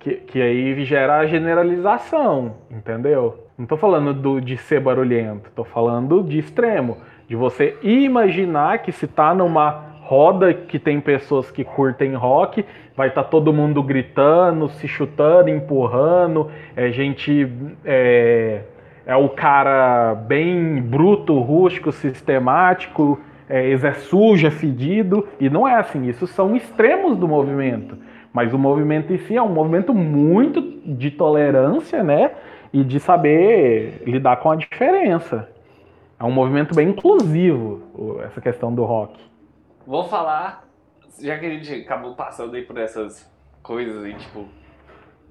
que, 0.08 0.16
que 0.16 0.42
aí 0.42 0.86
gera 0.86 1.18
a 1.18 1.26
generalização, 1.26 2.56
entendeu? 2.72 3.48
Não 3.58 3.66
tô 3.66 3.76
falando 3.76 4.14
do, 4.14 4.40
de 4.40 4.56
ser 4.56 4.80
barulhento, 4.80 5.52
tô 5.56 5.64
falando 5.64 6.24
de 6.24 6.40
extremo, 6.40 6.98
de 7.28 7.36
você 7.36 7.76
imaginar 7.82 8.80
que 8.80 8.92
se 8.92 9.08
tá 9.08 9.34
numa 9.34 9.86
roda 10.02 10.54
que 10.54 10.80
tem 10.80 11.02
pessoas 11.02 11.52
que 11.52 11.64
curtem 11.66 12.14
rock, 12.14 12.64
vai 12.96 13.10
estar 13.10 13.24
tá 13.24 13.30
todo 13.30 13.52
mundo 13.52 13.84
gritando, 13.84 14.70
se 14.70 14.88
chutando, 14.88 15.50
empurrando, 15.50 16.50
é 16.76 16.90
gente 16.92 17.52
é, 17.84 18.62
é 19.06 19.16
o 19.16 19.28
cara 19.28 20.16
bem 20.16 20.82
bruto, 20.82 21.38
rústico, 21.40 21.92
sistemático, 21.92 23.20
é, 23.50 23.72
é 23.72 23.94
sujo, 23.94 24.48
é 24.48 24.52
fedido, 24.52 25.28
e 25.40 25.50
não 25.50 25.68
é 25.68 25.76
assim, 25.76 26.08
isso 26.08 26.26
são 26.28 26.56
extremos 26.56 27.18
do 27.18 27.28
movimento. 27.28 27.98
Mas 28.38 28.54
o 28.54 28.58
movimento 28.60 29.12
em 29.12 29.18
si 29.18 29.36
é 29.36 29.42
um 29.42 29.50
movimento 29.50 29.92
muito 29.96 30.62
de 30.86 31.10
tolerância, 31.10 32.04
né? 32.04 32.36
E 32.72 32.84
de 32.84 33.00
saber 33.00 34.04
lidar 34.06 34.38
com 34.38 34.52
a 34.52 34.56
diferença. 34.56 35.50
É 36.20 36.24
um 36.24 36.30
movimento 36.30 36.76
bem 36.76 36.90
inclusivo, 36.90 38.20
essa 38.24 38.40
questão 38.40 38.72
do 38.72 38.84
rock. 38.84 39.20
Vou 39.88 40.04
falar, 40.04 40.68
já 41.20 41.36
que 41.40 41.48
a 41.48 41.50
gente 41.50 41.82
acabou 41.82 42.14
passando 42.14 42.56
aí 42.56 42.62
por 42.62 42.78
essas 42.78 43.28
coisas 43.64 44.04
aí, 44.04 44.14
tipo, 44.14 44.46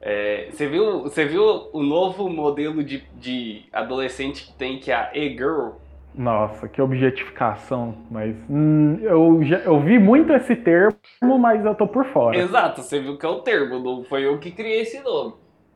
é, 0.01 0.49
você, 0.51 0.66
viu, 0.66 1.03
você 1.05 1.27
viu 1.27 1.69
o 1.73 1.85
novo 1.85 2.29
modelo 2.29 2.83
de, 2.83 3.05
de 3.14 3.66
adolescente 3.73 4.49
que 4.49 4.53
tem, 4.55 4.81
que 4.81 4.90
é 4.90 4.97
a 4.97 5.11
e-girl? 5.14 5.75
Nossa, 6.16 6.66
que 6.66 6.81
objetificação, 6.81 7.94
mas 8.11 8.35
hum, 8.48 8.98
eu, 9.02 9.42
já, 9.42 9.59
eu 9.59 9.79
vi 9.81 9.98
muito 9.98 10.33
esse 10.33 10.57
termo, 10.57 10.96
mas 11.38 11.62
eu 11.62 11.74
tô 11.74 11.87
por 11.87 12.07
fora. 12.07 12.38
Exato, 12.38 12.81
você 12.81 12.98
viu 12.98 13.18
que 13.18 13.26
é 13.26 13.29
o 13.29 13.40
termo, 13.40 13.79
não 13.79 14.02
foi 14.05 14.26
eu 14.26 14.38
que 14.38 14.50
criei 14.50 14.81
esse 14.81 14.98
nome. 15.00 15.35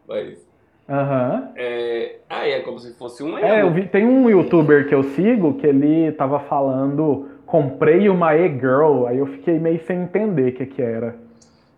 Mas. 0.08 0.48
Aham. 0.88 1.42
Uhum. 1.42 1.52
É... 1.56 2.16
Ah, 2.28 2.48
é 2.48 2.60
como 2.60 2.78
se 2.78 2.94
fosse 2.94 3.22
um 3.22 3.36
É, 3.36 3.60
eu 3.60 3.70
vi, 3.70 3.86
tem 3.86 4.06
um 4.06 4.30
youtuber 4.30 4.88
que 4.88 4.94
eu 4.94 5.02
sigo 5.02 5.54
que 5.54 5.66
ele 5.66 6.10
tava 6.12 6.40
falando, 6.40 7.28
comprei 7.44 8.08
uma 8.08 8.34
e-girl, 8.34 9.06
aí 9.06 9.18
eu 9.18 9.26
fiquei 9.26 9.58
meio 9.58 9.84
sem 9.84 10.02
entender 10.02 10.52
o 10.52 10.54
que 10.54 10.64
que 10.64 10.80
era. 10.80 11.18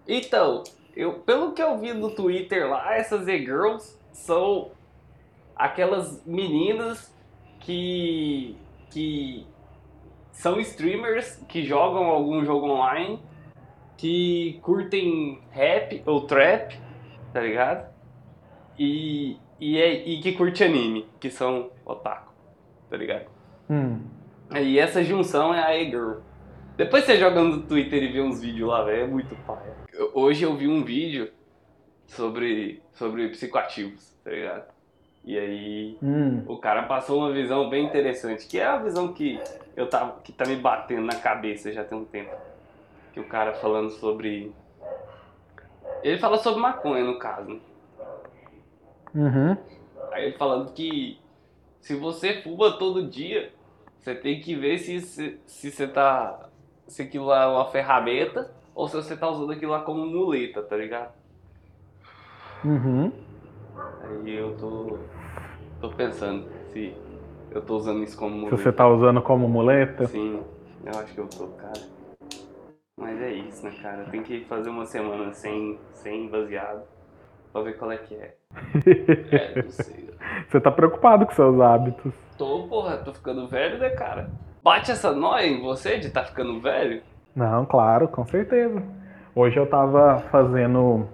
Então, 0.07 0.63
eu, 0.97 1.15
pelo 1.15 1.53
que 1.53 1.61
eu 1.61 1.79
vi 1.79 1.93
no 1.93 2.11
Twitter 2.11 2.71
lá, 2.71 2.95
essas 2.95 3.27
e-girls 3.27 3.99
são 4.13 4.71
aquelas 5.57 6.25
meninas 6.25 7.13
que, 7.63 8.57
que 8.91 9.47
são 10.33 10.61
streamers 10.61 11.37
que 11.49 11.65
jogam 11.65 12.05
algum 12.05 12.45
jogo 12.45 12.67
online, 12.69 13.21
que 13.97 14.59
curtem 14.63 15.41
rap 15.51 16.03
ou 16.05 16.27
trap, 16.27 16.77
tá 17.33 17.41
ligado? 17.41 17.91
E, 18.79 19.37
e, 19.61 19.79
é, 19.79 20.09
e 20.09 20.21
que 20.21 20.33
curte 20.33 20.65
anime, 20.65 21.07
que 21.21 21.31
são 21.31 21.71
otaku, 21.85 22.33
tá 22.91 22.97
ligado? 22.97 23.27
Hum. 23.71 24.01
E 24.55 24.79
essa 24.79 25.03
junção 25.03 25.55
é 25.55 25.63
a 25.63 25.77
e-girl. 25.77 26.19
Depois 26.77 27.05
você 27.05 27.17
joga 27.17 27.41
no 27.43 27.63
Twitter 27.63 28.03
e 28.03 28.09
vê 28.09 28.21
uns 28.21 28.41
vídeos 28.41 28.69
lá, 28.69 28.83
velho, 28.83 29.05
é 29.05 29.07
muito 29.07 29.37
paia. 29.47 29.77
Hoje 30.15 30.43
eu 30.43 30.57
vi 30.57 30.67
um 30.67 30.83
vídeo 30.83 31.31
sobre, 32.07 32.83
sobre 32.93 33.29
psicoativos, 33.29 34.19
tá 34.25 34.31
ligado? 34.31 34.72
E 35.25 35.39
aí 35.39 35.99
Hum. 36.03 36.43
o 36.47 36.57
cara 36.57 36.83
passou 36.85 37.21
uma 37.21 37.33
visão 37.33 37.69
bem 37.69 37.85
interessante, 37.85 38.47
que 38.47 38.59
é 38.59 38.67
a 38.67 38.77
visão 38.79 39.13
que 39.13 39.41
eu 39.77 39.89
tava, 39.89 40.21
que 40.21 40.33
tá 40.33 40.45
me 40.45 40.57
batendo 40.57 41.03
na 41.03 41.15
cabeça 41.15 41.73
já 41.73 41.85
tem 41.85 41.97
um 41.97 42.05
tempo. 42.05 42.35
Que 43.13 43.21
o 43.21 43.29
cara 43.29 43.55
falando 43.55 43.91
sobre. 43.91 44.53
Ele 46.03 46.19
fala 46.19 46.39
sobre 46.39 46.61
maconha, 46.61 47.05
no 47.05 47.19
caso. 47.19 47.61
Uhum. 49.15 49.57
Aí 50.11 50.27
ele 50.27 50.37
falando 50.39 50.73
que 50.73 51.21
se 51.81 51.95
você 51.95 52.41
fuma 52.43 52.73
todo 52.79 53.07
dia, 53.09 53.53
você 53.99 54.15
tem 54.15 54.41
que 54.41 54.55
ver 54.57 54.79
se, 54.79 55.01
se, 55.01 55.41
se 55.47 55.71
você 55.71 55.87
tá. 55.87 56.49
Se 56.89 57.03
aquilo 57.03 57.27
lá 57.27 57.45
é 57.45 57.47
uma 57.47 57.71
ferramenta 57.71 58.51
ou 58.75 58.89
se 58.89 58.97
você 58.97 59.17
tá 59.17 59.29
usando 59.29 59.53
aquilo 59.53 59.73
lá 59.73 59.81
como 59.83 60.05
muleta, 60.05 60.63
tá 60.63 60.77
ligado? 60.77 61.13
Uhum. 62.65 63.13
Aí 64.03 64.35
eu 64.37 64.57
tô. 64.57 64.99
tô 65.81 65.91
pensando 65.91 66.47
se 66.73 66.95
eu 67.51 67.61
tô 67.63 67.77
usando 67.77 68.03
isso 68.03 68.17
como 68.17 68.35
Se 68.35 68.41
muleta. 68.41 68.57
você 68.57 68.73
tá 68.73 68.89
usando 68.89 69.23
como 69.23 69.49
muleta. 69.49 70.07
Sim, 70.07 70.43
eu 70.85 70.99
acho 71.01 71.15
que 71.15 71.21
eu 71.21 71.29
tô, 71.29 71.47
cara. 71.49 71.81
Mas 72.97 73.21
é 73.21 73.33
isso, 73.33 73.65
né, 73.65 73.73
cara? 73.83 74.05
Tem 74.05 74.23
que 74.23 74.45
fazer 74.45 74.71
uma 74.71 74.87
semana 74.87 75.33
sem, 75.33 75.79
sem 75.93 76.29
baseado 76.29 76.83
pra 77.53 77.63
ver 77.63 77.77
qual 77.79 77.91
é 77.93 77.97
que 77.97 78.15
é. 78.15 78.35
É, 79.33 79.63
não 79.63 79.71
sei. 79.71 80.11
Você 80.49 80.61
tá 80.61 80.71
preocupado 80.71 81.27
com 81.27 81.33
seus 81.33 81.61
hábitos. 81.61 82.13
Tô, 82.39 82.67
porra, 82.69 82.99
tô 82.99 83.13
ficando 83.13 83.49
velho, 83.49 83.79
né, 83.79 83.91
cara? 83.91 84.31
Bate 84.63 84.91
essa 84.91 85.13
noia 85.13 85.47
em 85.47 85.61
você 85.61 85.99
de 85.99 86.11
tá 86.11 86.25
ficando 86.25 86.61
velho? 86.61 87.03
Não, 87.35 87.65
claro, 87.67 88.07
com 88.09 88.25
certeza. 88.27 88.83
Hoje 89.35 89.59
eu 89.59 89.67
tava 89.67 90.19
fazendo. 90.31 91.09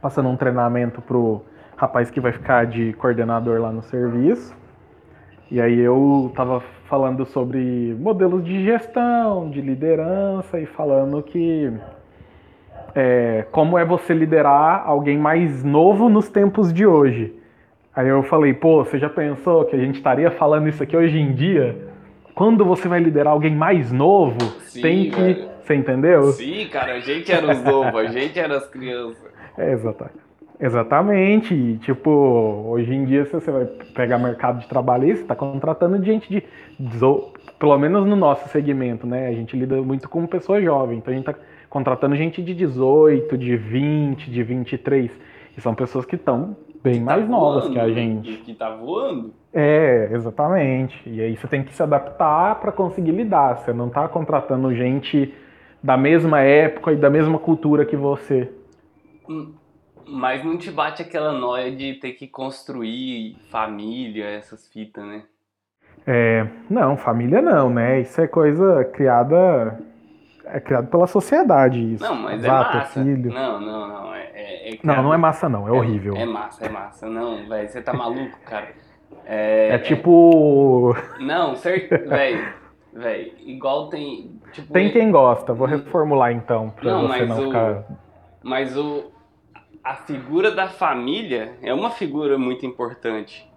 passando 0.00 0.28
um 0.28 0.36
treinamento 0.36 1.00
pro 1.02 1.42
rapaz 1.82 2.12
que 2.12 2.20
vai 2.20 2.30
ficar 2.30 2.64
de 2.64 2.92
coordenador 2.92 3.60
lá 3.60 3.72
no 3.72 3.82
serviço. 3.82 4.54
E 5.50 5.60
aí 5.60 5.80
eu 5.80 6.30
tava 6.32 6.60
falando 6.88 7.26
sobre 7.26 7.96
modelos 7.98 8.44
de 8.44 8.64
gestão, 8.64 9.50
de 9.50 9.60
liderança 9.60 10.60
e 10.60 10.64
falando 10.64 11.20
que 11.24 11.72
é, 12.94 13.46
como 13.50 13.76
é 13.76 13.84
você 13.84 14.14
liderar 14.14 14.84
alguém 14.86 15.18
mais 15.18 15.64
novo 15.64 16.08
nos 16.08 16.28
tempos 16.28 16.72
de 16.72 16.86
hoje. 16.86 17.34
Aí 17.96 18.06
eu 18.06 18.22
falei, 18.22 18.54
pô, 18.54 18.84
você 18.84 18.96
já 18.96 19.10
pensou 19.10 19.64
que 19.64 19.74
a 19.74 19.78
gente 19.80 19.96
estaria 19.96 20.30
falando 20.30 20.68
isso 20.68 20.84
aqui 20.84 20.96
hoje 20.96 21.18
em 21.18 21.34
dia? 21.34 21.88
Quando 22.32 22.64
você 22.64 22.86
vai 22.86 23.00
liderar 23.00 23.32
alguém 23.32 23.56
mais 23.56 23.90
novo, 23.90 24.38
Sim, 24.60 24.80
tem 24.82 25.10
que. 25.10 25.20
velho. 25.20 25.48
Você 25.64 25.74
entendeu? 25.74 26.22
Sim, 26.32 26.68
cara, 26.68 26.94
a 26.94 27.00
gente 27.00 27.30
era 27.32 27.50
os 27.50 27.62
novos, 27.62 27.94
a 27.94 28.06
gente 28.06 28.38
era 28.38 28.56
as 28.56 28.68
crianças. 28.68 29.32
É, 29.58 29.72
exata- 29.72 30.10
Exatamente. 30.62 31.52
E, 31.52 31.76
tipo, 31.78 32.08
hoje 32.08 32.94
em 32.94 33.04
dia, 33.04 33.24
se 33.24 33.32
você 33.32 33.50
vai 33.50 33.64
pegar 33.64 34.16
mercado 34.16 34.60
de 34.60 34.68
trabalho, 34.68 35.08
você 35.08 35.22
está 35.22 35.34
contratando 35.34 36.02
gente 36.04 36.30
de. 36.30 36.44
Pelo 37.58 37.76
menos 37.78 38.06
no 38.06 38.14
nosso 38.14 38.48
segmento, 38.48 39.04
né? 39.04 39.26
A 39.26 39.32
gente 39.32 39.56
lida 39.56 39.82
muito 39.82 40.08
com 40.08 40.24
pessoa 40.24 40.62
jovem. 40.62 40.98
Então 40.98 41.12
a 41.12 41.16
gente 41.16 41.28
está 41.28 41.42
contratando 41.68 42.14
gente 42.14 42.40
de 42.40 42.54
18, 42.54 43.36
de 43.36 43.56
20, 43.56 44.30
de 44.30 44.42
23. 44.44 45.10
E 45.56 45.60
são 45.60 45.74
pessoas 45.74 46.06
que 46.06 46.14
estão 46.14 46.56
bem 46.82 47.00
Tá 47.00 47.04
mais 47.06 47.28
novas 47.28 47.68
que 47.68 47.78
a 47.78 47.82
voando, 47.82 47.94
gente. 47.94 48.32
Que 48.38 48.54
tá 48.54 48.70
voando. 48.70 49.34
É, 49.52 50.10
exatamente. 50.12 50.96
E 51.06 51.20
aí 51.20 51.36
você 51.36 51.48
tem 51.48 51.64
que 51.64 51.74
se 51.74 51.82
adaptar 51.82 52.60
para 52.60 52.70
conseguir 52.70 53.10
lidar. 53.10 53.58
Você 53.58 53.72
não 53.72 53.88
tá 53.88 54.06
contratando 54.06 54.72
gente 54.72 55.34
da 55.82 55.96
mesma 55.96 56.40
época 56.40 56.92
e 56.92 56.96
da 56.96 57.10
mesma 57.10 57.38
cultura 57.38 57.84
que 57.84 57.96
você. 57.96 58.48
Hum, 59.28 59.52
Mas 60.06 60.44
não 60.44 60.56
te 60.58 60.70
bate 60.70 61.02
aquela 61.02 61.32
noia 61.32 61.70
de 61.74 61.94
ter 61.94 62.12
que 62.12 62.26
construir 62.26 63.36
família, 63.50 64.26
essas 64.26 64.68
fitas, 64.68 65.04
né? 65.04 65.22
É, 66.06 66.46
não, 66.68 66.96
família 66.96 67.40
não, 67.40 67.70
né? 67.70 68.00
Isso 68.00 68.20
é 68.20 68.26
coisa 68.26 68.84
criada. 68.84 69.78
É 70.44 70.58
criado 70.58 70.88
pela 70.88 71.06
sociedade. 71.06 71.94
Isso. 71.94 72.02
Não, 72.02 72.16
mas 72.16 72.40
Exato, 72.42 72.76
é 72.76 72.80
massa. 72.80 73.00
filho. 73.04 73.32
Não, 73.32 73.60
não, 73.60 73.88
não. 73.88 74.14
É, 74.14 74.30
é, 74.34 74.74
é 74.74 74.78
Não, 74.82 75.02
não 75.02 75.14
é 75.14 75.16
massa, 75.16 75.48
não. 75.48 75.68
É 75.68 75.70
horrível. 75.72 76.16
É, 76.16 76.24
massa, 76.24 76.66
é 76.66 76.68
massa. 76.68 77.08
Não, 77.08 77.48
velho, 77.48 77.68
você 77.68 77.80
tá 77.80 77.92
maluco, 77.92 78.36
cara. 78.44 78.72
É, 79.24 79.74
É 79.76 79.78
tipo. 79.78 80.94
Não, 81.20 81.54
certo, 81.54 81.90
velho. 82.08 82.52
Velho, 82.92 83.32
igual 83.46 83.88
tem. 83.88 84.38
Tipo, 84.52 84.72
Tem 84.72 84.90
quem 84.90 85.10
gosta. 85.10 85.54
Vou 85.54 85.66
reformular 85.66 86.32
então, 86.32 86.70
pra 86.70 86.84
Não, 86.90 87.02
você 87.02 87.08
mas 87.20 87.28
não 87.28 87.38
o- 87.38 87.44
ficar. 87.44 87.84
Mas 88.42 88.76
o, 88.76 89.12
a 89.84 89.94
figura 89.94 90.50
da 90.50 90.68
família 90.68 91.54
é 91.62 91.72
uma 91.74 91.90
figura 91.90 92.38
muito 92.38 92.64
importante. 92.64 93.48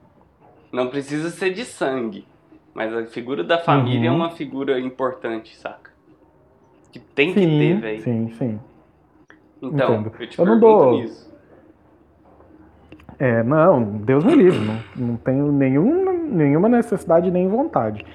Não 0.71 0.88
precisa 0.88 1.29
ser 1.29 1.51
de 1.53 1.63
sangue, 1.63 2.25
mas 2.73 2.93
a 2.93 3.05
figura 3.05 3.43
da 3.43 3.57
família 3.59 4.09
Uhum. 4.11 4.15
é 4.15 4.19
uma 4.25 4.31
figura 4.31 4.79
importante, 4.79 5.55
saca? 5.55 5.91
Que 6.91 6.99
tem 6.99 7.33
que 7.33 7.39
ter, 7.41 7.47
Sim, 7.75 7.79
velho. 7.79 8.01
sim, 8.01 8.29
sim. 8.38 8.59
Então, 9.61 9.95
entendo. 9.95 10.11
eu 10.19 10.27
te 10.29 10.39
Eu 10.39 10.45
não 10.45 10.59
dou- 10.59 10.91
nisso. 10.93 11.33
É, 13.17 13.41
não, 13.43 13.81
Deus 13.83 14.25
me 14.25 14.35
livre, 14.35 14.59
não, 14.59 15.07
não 15.07 15.15
tenho 15.17 15.49
nenhuma, 15.51 16.11
nenhuma 16.11 16.67
necessidade 16.67 17.31
nem 17.31 17.47
vontade. 17.47 18.05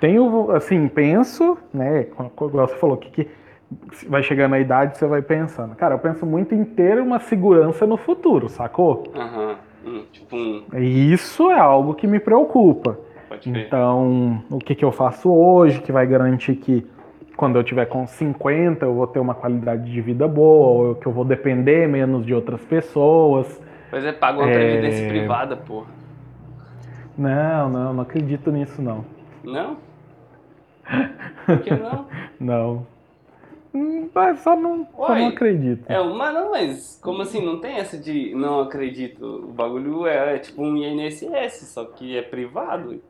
Tenho, 0.00 0.50
assim, 0.50 0.88
penso, 0.88 1.56
né, 1.72 2.04
como 2.04 2.30
você 2.50 2.74
falou, 2.76 2.96
que, 2.96 3.08
que 3.10 3.30
vai 4.08 4.22
chegando 4.22 4.54
a 4.54 4.60
idade, 4.60 4.96
você 4.98 5.06
vai 5.06 5.22
pensando. 5.22 5.74
Cara, 5.74 5.94
eu 5.94 5.98
penso 5.98 6.24
muito 6.24 6.54
em 6.54 6.64
ter 6.64 6.98
uma 7.00 7.18
segurança 7.18 7.86
no 7.86 7.96
futuro, 7.96 8.48
sacou? 8.48 9.04
Aham. 9.14 9.56
Hum, 9.86 10.04
tipo 10.12 10.36
um. 10.36 10.64
Isso 10.78 11.50
é 11.50 11.58
algo 11.58 11.94
que 11.94 12.06
me 12.06 12.18
preocupa. 12.18 12.98
Pode 13.28 13.50
ver. 13.50 13.66
Então, 13.66 14.42
o 14.50 14.58
que, 14.58 14.74
que 14.74 14.84
eu 14.84 14.90
faço 14.92 15.30
hoje 15.30 15.80
que 15.80 15.92
vai 15.92 16.06
garantir 16.06 16.56
que 16.56 16.86
quando 17.36 17.56
eu 17.56 17.62
tiver 17.62 17.86
com 17.86 18.06
50 18.06 18.84
eu 18.84 18.94
vou 18.94 19.06
ter 19.06 19.20
uma 19.20 19.34
qualidade 19.34 19.90
de 19.90 20.00
vida 20.00 20.26
boa, 20.26 20.88
ou 20.88 20.94
que 20.96 21.06
eu 21.06 21.12
vou 21.12 21.24
depender 21.24 21.86
menos 21.88 22.26
de 22.26 22.34
outras 22.34 22.60
pessoas. 22.64 23.62
Pois 23.90 24.04
é, 24.04 24.12
paga 24.12 24.38
uma 24.40 24.50
É. 24.50 24.52
previdência 24.54 25.06
privada, 25.08 25.56
porra. 25.56 25.86
Não, 27.16 27.68
não, 27.68 27.92
não 27.94 28.02
acredito 28.02 28.50
nisso 28.50 28.82
não. 28.82 29.04
Não? 29.44 29.76
Por 31.46 31.58
que 31.60 31.74
não? 31.74 32.06
Não. 32.40 32.86
Mas 34.14 34.40
só 34.40 34.56
não, 34.56 34.86
só 34.96 35.14
não 35.14 35.28
acredito. 35.28 35.90
É, 35.90 36.02
mas 36.02 36.34
não, 36.34 36.50
mas 36.50 37.00
como 37.02 37.22
assim? 37.22 37.44
Não 37.44 37.60
tem 37.60 37.76
essa 37.76 37.98
de 37.98 38.34
não 38.34 38.60
acredito. 38.60 39.24
O 39.24 39.52
bagulho 39.52 40.06
é, 40.06 40.36
é 40.36 40.38
tipo 40.38 40.62
um 40.62 40.76
INSS, 40.76 41.72
só 41.72 41.84
que 41.84 42.16
é 42.16 42.22
privado. 42.22 43.00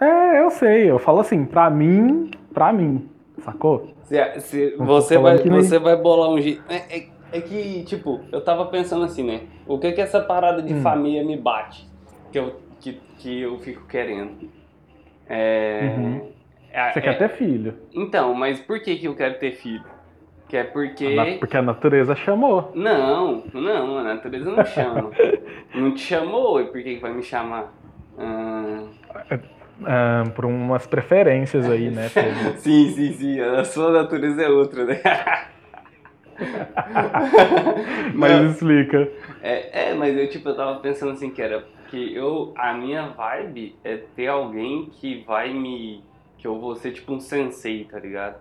É, 0.00 0.40
eu 0.40 0.50
sei. 0.50 0.90
Eu 0.90 0.98
falo 0.98 1.20
assim, 1.20 1.44
pra 1.44 1.68
mim, 1.70 2.30
pra 2.52 2.72
mim, 2.72 3.08
sacou? 3.44 3.94
Se, 4.04 4.40
se 4.40 4.70
Não 4.78 4.86
tô 4.86 4.86
você, 4.86 5.18
vai, 5.18 5.38
você 5.38 5.78
vai 5.78 5.96
bolar 5.96 6.30
um 6.30 6.40
jeito. 6.40 6.64
É, 6.70 6.98
é, 6.98 7.06
é 7.32 7.40
que, 7.40 7.84
tipo, 7.84 8.26
eu 8.32 8.42
tava 8.42 8.66
pensando 8.66 9.04
assim, 9.04 9.22
né? 9.22 9.42
O 9.66 9.78
que 9.78 9.92
que 9.92 10.00
essa 10.00 10.20
parada 10.20 10.62
de 10.62 10.74
Hum. 10.74 10.82
família 10.82 11.24
me 11.24 11.36
bate? 11.36 11.86
Que 12.32 12.38
eu, 12.38 12.60
que, 12.80 12.92
que 13.18 13.40
eu 13.40 13.58
fico 13.58 13.86
querendo. 13.86 14.50
É. 15.28 15.80
Uhum. 15.96 16.39
É- 16.72 16.92
Você 16.92 16.98
é- 16.98 17.02
quer 17.02 17.18
ter 17.18 17.28
filho. 17.30 17.74
Então, 17.94 18.34
mas 18.34 18.60
por 18.60 18.80
que 18.80 18.96
que 18.96 19.06
eu 19.06 19.14
quero 19.14 19.38
ter 19.38 19.52
filho? 19.52 19.84
Que 20.48 20.56
é 20.56 20.64
porque. 20.64 21.14
Na- 21.14 21.38
Porque 21.38 21.56
a 21.56 21.62
natureza 21.62 22.14
chamou. 22.16 22.72
Não, 22.74 23.44
não, 23.54 23.98
a 23.98 24.02
natureza 24.02 24.50
não 24.50 24.64
chama. 24.64 25.10
não 25.74 25.94
te 25.94 26.00
chamou, 26.00 26.60
e 26.60 26.64
por 26.64 26.82
que 26.82 26.96
que 26.96 27.00
vai 27.00 27.12
me 27.12 27.22
chamar? 27.22 27.72
Ah, 28.18 28.84
ah, 29.86 30.24
por 30.34 30.44
umas 30.44 30.86
preferências 30.86 31.68
aí, 31.70 31.88
né? 31.90 32.08
Sim, 32.58 32.90
sim, 32.90 33.12
sim, 33.12 33.40
a 33.40 33.64
sua 33.64 33.92
natureza 33.92 34.42
é 34.42 34.48
outra, 34.48 34.84
né? 34.84 35.00
Mas 38.14 38.30
Não, 38.32 38.46
explica. 38.50 39.08
é, 39.42 39.90
é, 39.90 39.94
mas 39.94 40.16
eu 40.16 40.28
tipo, 40.28 40.48
eu 40.48 40.56
tava 40.56 40.80
pensando 40.80 41.12
assim 41.12 41.30
que 41.30 41.40
era 41.42 41.64
que 41.90 42.14
eu 42.14 42.52
a 42.56 42.72
minha 42.72 43.08
vibe 43.08 43.76
é 43.84 43.96
ter 44.16 44.28
alguém 44.28 44.86
que 44.90 45.22
vai 45.26 45.52
me 45.52 46.02
que 46.40 46.46
eu 46.46 46.58
vou 46.58 46.74
ser 46.74 46.92
tipo 46.92 47.12
um 47.12 47.20
sensei, 47.20 47.84
tá 47.84 47.98
ligado? 47.98 48.40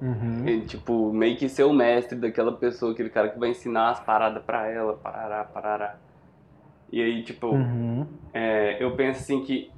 Uhum. 0.00 0.46
E, 0.46 0.60
tipo, 0.60 1.12
meio 1.12 1.36
que 1.36 1.48
ser 1.48 1.64
o 1.64 1.72
mestre 1.72 2.16
daquela 2.16 2.52
pessoa, 2.52 2.92
aquele 2.92 3.10
cara 3.10 3.28
que 3.28 3.38
vai 3.38 3.50
ensinar 3.50 3.90
as 3.90 4.00
paradas 4.00 4.42
pra 4.44 4.68
ela, 4.68 4.94
parará, 4.94 5.44
parará. 5.44 5.96
E 6.92 7.02
aí, 7.02 7.22
tipo, 7.24 7.48
Uhum. 7.48 8.06
é, 8.32 8.82
eu 8.82 8.92
penso 8.94 9.20
assim 9.20 9.42
que 9.42 9.70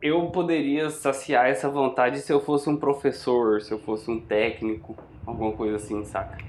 eu 0.00 0.26
poderia 0.30 0.88
saciar 0.90 1.46
essa 1.46 1.68
vontade 1.68 2.20
se 2.20 2.32
eu 2.32 2.40
fosse 2.40 2.70
um 2.70 2.76
professor, 2.76 3.60
se 3.60 3.72
eu 3.72 3.78
fosse 3.80 4.08
um 4.08 4.20
técnico, 4.20 4.96
alguma 5.26 5.52
coisa 5.52 5.76
assim, 5.76 6.04
saca? 6.04 6.44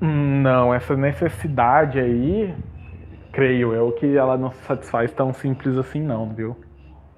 Não, 0.00 0.72
essa 0.74 0.96
necessidade 0.96 1.98
aí, 1.98 2.54
creio 3.32 3.72
eu, 3.72 3.92
que 3.92 4.16
ela 4.16 4.36
não 4.36 4.52
se 4.52 4.62
satisfaz 4.64 5.12
tão 5.12 5.32
simples 5.32 5.76
assim 5.76 6.00
não, 6.00 6.28
viu? 6.32 6.56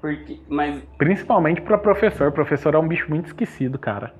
Porque, 0.04 0.44
mas, 0.46 0.82
Principalmente 0.98 1.62
pra 1.62 1.78
professor. 1.78 2.30
Professor 2.30 2.74
é 2.74 2.78
um 2.78 2.86
bicho 2.86 3.08
muito 3.08 3.24
esquecido, 3.28 3.78
cara. 3.78 4.14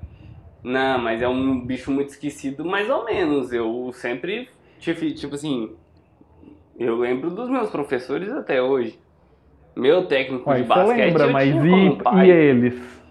não, 0.63 0.97
mas 0.99 1.21
é 1.21 1.27
um 1.27 1.63
bicho 1.65 1.91
muito 1.91 2.09
esquecido, 2.09 2.65
mais 2.65 2.89
ou 2.89 3.05
menos. 3.05 3.53
Eu 3.53 3.91
sempre 3.93 4.49
tive, 4.79 5.13
tipo 5.13 5.35
assim, 5.35 5.77
eu 6.77 6.97
lembro 6.97 7.31
dos 7.31 7.49
meus 7.49 7.69
professores 7.69 8.29
até 8.31 8.61
hoje. 8.61 8.99
Meu 9.75 10.07
técnico 10.07 10.49
Ué, 10.49 10.57
de 10.57 10.63
você 10.63 10.67
basquete 10.69 10.97
lembra, 10.97 11.27
eu 11.27 11.31
mas 11.31 11.63
e, 11.63 12.01
e 12.11 12.29
eles? 12.29 13.05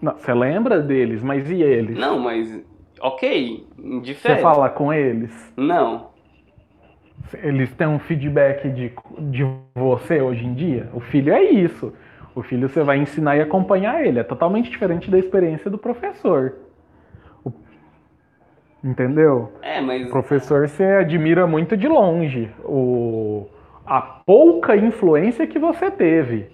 Não, 0.00 0.14
você 0.18 0.32
lembra 0.34 0.80
deles, 0.80 1.22
mas 1.22 1.50
e 1.50 1.62
eles? 1.62 1.96
Não, 1.96 2.18
mas, 2.18 2.64
ok, 3.00 3.72
Você 3.76 4.02
diferente. 4.02 4.42
fala 4.42 4.68
com 4.70 4.92
eles? 4.92 5.54
Não, 5.56 6.15
Eles 7.34 7.72
têm 7.74 7.86
um 7.86 7.98
feedback 7.98 8.68
de, 8.70 8.92
de 9.30 9.44
você 9.74 10.20
hoje 10.20 10.44
em 10.44 10.54
dia? 10.54 10.88
O 10.92 11.00
filho 11.00 11.32
é 11.32 11.42
isso. 11.42 11.92
O 12.34 12.42
filho 12.42 12.68
você 12.68 12.82
vai 12.82 12.98
ensinar 12.98 13.36
e 13.36 13.40
acompanhar 13.40 14.04
ele. 14.04 14.18
É 14.18 14.24
totalmente 14.24 14.70
diferente 14.70 15.10
da 15.10 15.18
experiência 15.18 15.70
do 15.70 15.78
professor. 15.78 16.54
O- 17.44 17.52
Entendeu? 18.84 19.52
é, 19.62 19.80
mas 19.80 20.06
O 20.06 20.10
professor 20.10 20.68
você 20.68 20.84
admira 20.84 21.46
muito 21.46 21.76
de 21.76 21.88
longe. 21.88 22.50
O, 22.64 23.46
a 23.84 24.00
pouca 24.00 24.76
influência 24.76 25.46
que 25.46 25.58
você 25.58 25.90
teve. 25.90 26.46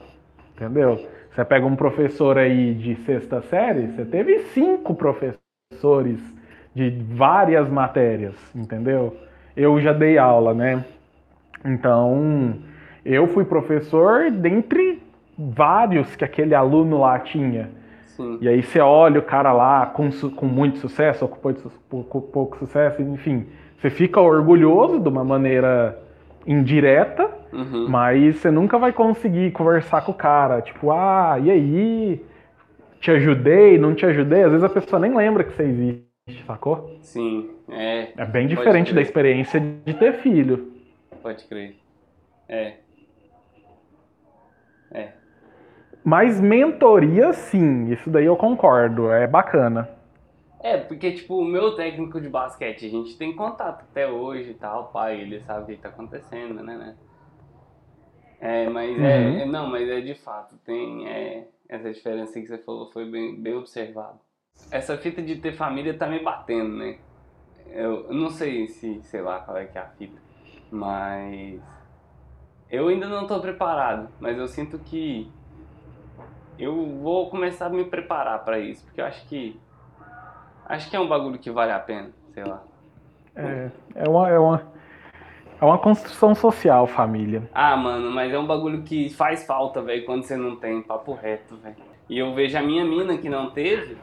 Entendeu? 0.55 1.01
Você 1.31 1.45
pega 1.45 1.67
um 1.67 1.77
professor 1.77 2.39
aí 2.39 2.75
de 2.75 2.95
sexta 3.05 3.41
série, 3.43 3.89
você 3.89 4.05
teve 4.05 4.39
cinco 4.55 4.95
professores 4.95 6.21
de 6.75 6.91
várias 7.15 7.69
matérias, 7.69 8.35
entendeu? 8.55 9.17
Eu 9.57 9.81
já 9.81 9.93
dei 9.93 10.19
aula, 10.19 10.55
né? 10.55 10.85
Então, 11.65 12.57
eu 13.05 13.27
fui 13.29 13.45
professor 13.45 14.31
dentre 14.31 15.03
vários 15.38 16.15
que 16.17 16.25
aquele 16.25 16.55
aluno 16.55 17.01
lá 17.01 17.19
tinha. 17.19 17.71
sim. 18.07 18.38
E 18.41 18.49
aí 18.49 18.62
você 18.62 18.81
olha 18.81 19.21
o 19.21 19.23
cara 19.23 19.53
lá 19.53 19.87
com, 19.87 20.11
com 20.37 20.47
muito 20.47 20.79
sucesso, 20.79 21.25
ou 21.25 21.29
com 22.05 22.21
pouco 22.21 22.59
sucesso, 22.59 23.01
enfim. 23.03 23.47
Você 23.79 23.91
fica 23.91 24.21
orgulhoso 24.21 25.01
de 25.01 25.09
uma 25.09 25.25
maneira 25.25 25.99
indireta, 26.47 27.31
Uhum. 27.53 27.87
mas 27.88 28.37
você 28.37 28.51
nunca 28.51 28.79
vai 28.79 28.93
conseguir 28.93 29.53
conversar 29.53 30.03
com 30.03 30.12
o 30.12 30.15
cara. 30.15 30.62
Tipo, 30.62 30.91
ah, 30.91 31.38
e 31.43 31.51
aí? 31.51 32.25
Te 33.01 33.11
ajudei, 33.11 33.79
não 33.79 33.95
te 33.95 34.07
ajudei? 34.07 34.43
Às 34.45 34.51
vezes 34.53 34.65
a 34.65 34.69
pessoa 34.69 35.01
nem 35.01 35.15
lembra 35.15 35.45
que 35.45 35.53
você 35.53 35.65
existe, 35.65 36.07
sacou? 36.47 36.89
Sim, 37.03 37.51
é, 37.69 38.13
É 38.17 38.25
bem 38.25 38.47
diferente 38.47 38.95
da 38.95 39.01
experiência 39.01 39.59
de 39.61 39.95
ter 39.95 40.15
filho. 40.23 40.73
pode 41.23 41.45
crer. 41.47 41.77
É, 42.49 42.83
Mas 46.05 46.41
mentoria, 46.41 47.33
sim, 47.33 47.91
isso 47.93 48.11
daí 48.11 48.25
eu 48.27 48.37
concordo, 48.37 49.11
é 49.11 49.27
bacana. 49.27 49.89
É, 50.61 50.79
porque, 50.79 51.13
tipo, 51.13 51.37
o 51.39 51.45
meu 51.45 51.75
técnico 51.77 52.19
de 52.21 52.29
basquete, 52.31 52.87
a 52.87 52.89
gente 52.89 53.19
tem 53.19 53.35
contato 53.37 53.83
até 53.83 54.09
hoje 54.11 54.53
e 54.53 54.55
tal, 54.55 54.91
pai, 54.91 55.21
ele 55.21 55.41
sabe 55.41 55.65
o 55.73 55.77
que 55.77 55.83
tá 55.83 55.89
acontecendo, 55.91 56.63
né, 56.63 56.77
né? 56.79 56.99
É, 58.41 58.69
mas 58.69 58.91
Uhum. 58.99 59.05
é, 59.05 59.43
é- 59.43 59.47
não, 59.47 59.69
mas 59.71 59.89
é 59.89 60.01
de 60.01 60.15
fato, 60.15 60.57
tem 60.65 61.09
é, 61.09 61.49
essa 61.69 61.93
diferença 61.93 62.41
que 62.41 62.47
você 62.47 62.59
falou, 62.59 62.91
foi 62.93 63.09
bem, 63.11 63.41
bem 63.41 63.55
observado. 63.55 64.21
Essa 64.71 64.97
fita 64.97 65.21
de 65.21 65.37
ter 65.37 65.53
família 65.53 65.97
tá 65.97 66.07
me 66.07 66.19
batendo, 66.19 66.77
né? 66.77 66.99
Eu 67.67 68.12
não 68.12 68.31
sei 68.31 68.67
se, 68.69 69.03
sei 69.03 69.21
lá, 69.21 69.41
qual 69.41 69.57
é 69.57 69.67
que 69.67 69.79
é 69.79 69.81
a 69.81 69.87
fita, 69.87 70.21
mas 70.71 71.61
eu 72.71 72.88
ainda 72.88 73.09
não 73.09 73.27
tô 73.27 73.41
preparado, 73.41 74.09
mas 74.21 74.38
eu 74.38 74.47
sinto 74.47 74.79
que 74.79 75.31
eu 76.59 76.99
vou 77.01 77.31
começar 77.31 77.67
a 77.67 77.71
me 77.71 77.85
preparar 77.85 78.45
pra 78.45 78.59
isso, 78.59 78.85
porque 78.85 79.01
eu 79.01 79.07
acho 79.07 79.27
que 79.27 79.59
Acho 80.73 80.88
que 80.88 80.97
é 80.97 81.01
um 81.01 81.07
bagulho 81.07 81.38
que 81.38 81.51
vale 81.51 81.73
a 81.73 81.79
pena, 81.79 82.11
sei 82.33 82.45
lá. 82.45 82.62
É, 83.35 83.71
é, 83.95 84.09
uma, 84.09 84.31
é, 84.31 84.38
uma, 84.38 84.62
é 85.61 85.65
uma 85.65 85.79
construção 85.79 86.35
social, 86.35 86.87
família. 86.87 87.49
Ah, 87.53 87.77
mano, 87.77 88.11
mas 88.11 88.33
é 88.33 88.38
um 88.38 88.47
bagulho 88.47 88.83
que 88.83 89.11
faz 89.11 89.45
falta, 89.45 89.83
velho, 89.83 90.05
quando 90.07 90.23
você 90.23 90.37
não 90.37 90.57
tem, 90.57 90.81
papo 90.81 91.12
reto, 91.12 91.57
velho. 91.57 91.77
E 92.09 92.19
eu 92.19 92.33
vejo 92.35 92.57
a 92.57 92.62
minha 92.62 92.85
mina 92.85 93.19
que 93.19 93.29
não 93.29 93.51
teve, 93.51 93.99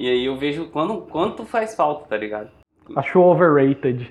e 0.00 0.08
aí 0.08 0.24
eu 0.24 0.34
vejo 0.34 0.70
quando, 0.70 1.02
quanto 1.02 1.44
faz 1.44 1.74
falta, 1.76 2.06
tá 2.08 2.16
ligado? 2.16 2.48
Acho 2.96 3.20
overrated. 3.20 4.10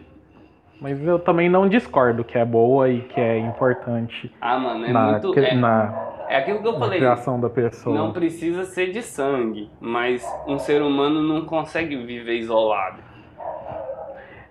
Mas 0.80 1.04
eu 1.04 1.18
também 1.18 1.50
não 1.50 1.68
discordo 1.68 2.24
que 2.24 2.38
é 2.38 2.46
boa 2.46 2.88
e 2.88 3.02
que 3.02 3.20
é 3.20 3.40
importante 3.40 4.32
Ah, 4.40 4.58
mano, 4.60 4.86
é 4.86 4.94
na, 4.94 5.12
muito. 5.12 5.38
É, 5.40 5.56
na, 5.56 6.26
é 6.30 6.38
aquilo 6.38 6.62
que 6.62 6.68
eu 6.68 6.78
falei. 6.78 7.00
criação 7.00 7.42
da 7.42 7.50
pessoa. 7.50 7.98
Não 7.98 8.14
precisa 8.14 8.66
ser 8.66 8.92
de 8.92 9.02
sangue, 9.02 9.68
mas 9.82 10.24
um 10.48 10.60
ser 10.60 10.84
humano 10.84 11.24
não 11.24 11.44
consegue 11.46 11.96
viver 11.98 12.36
isolado. 12.36 13.02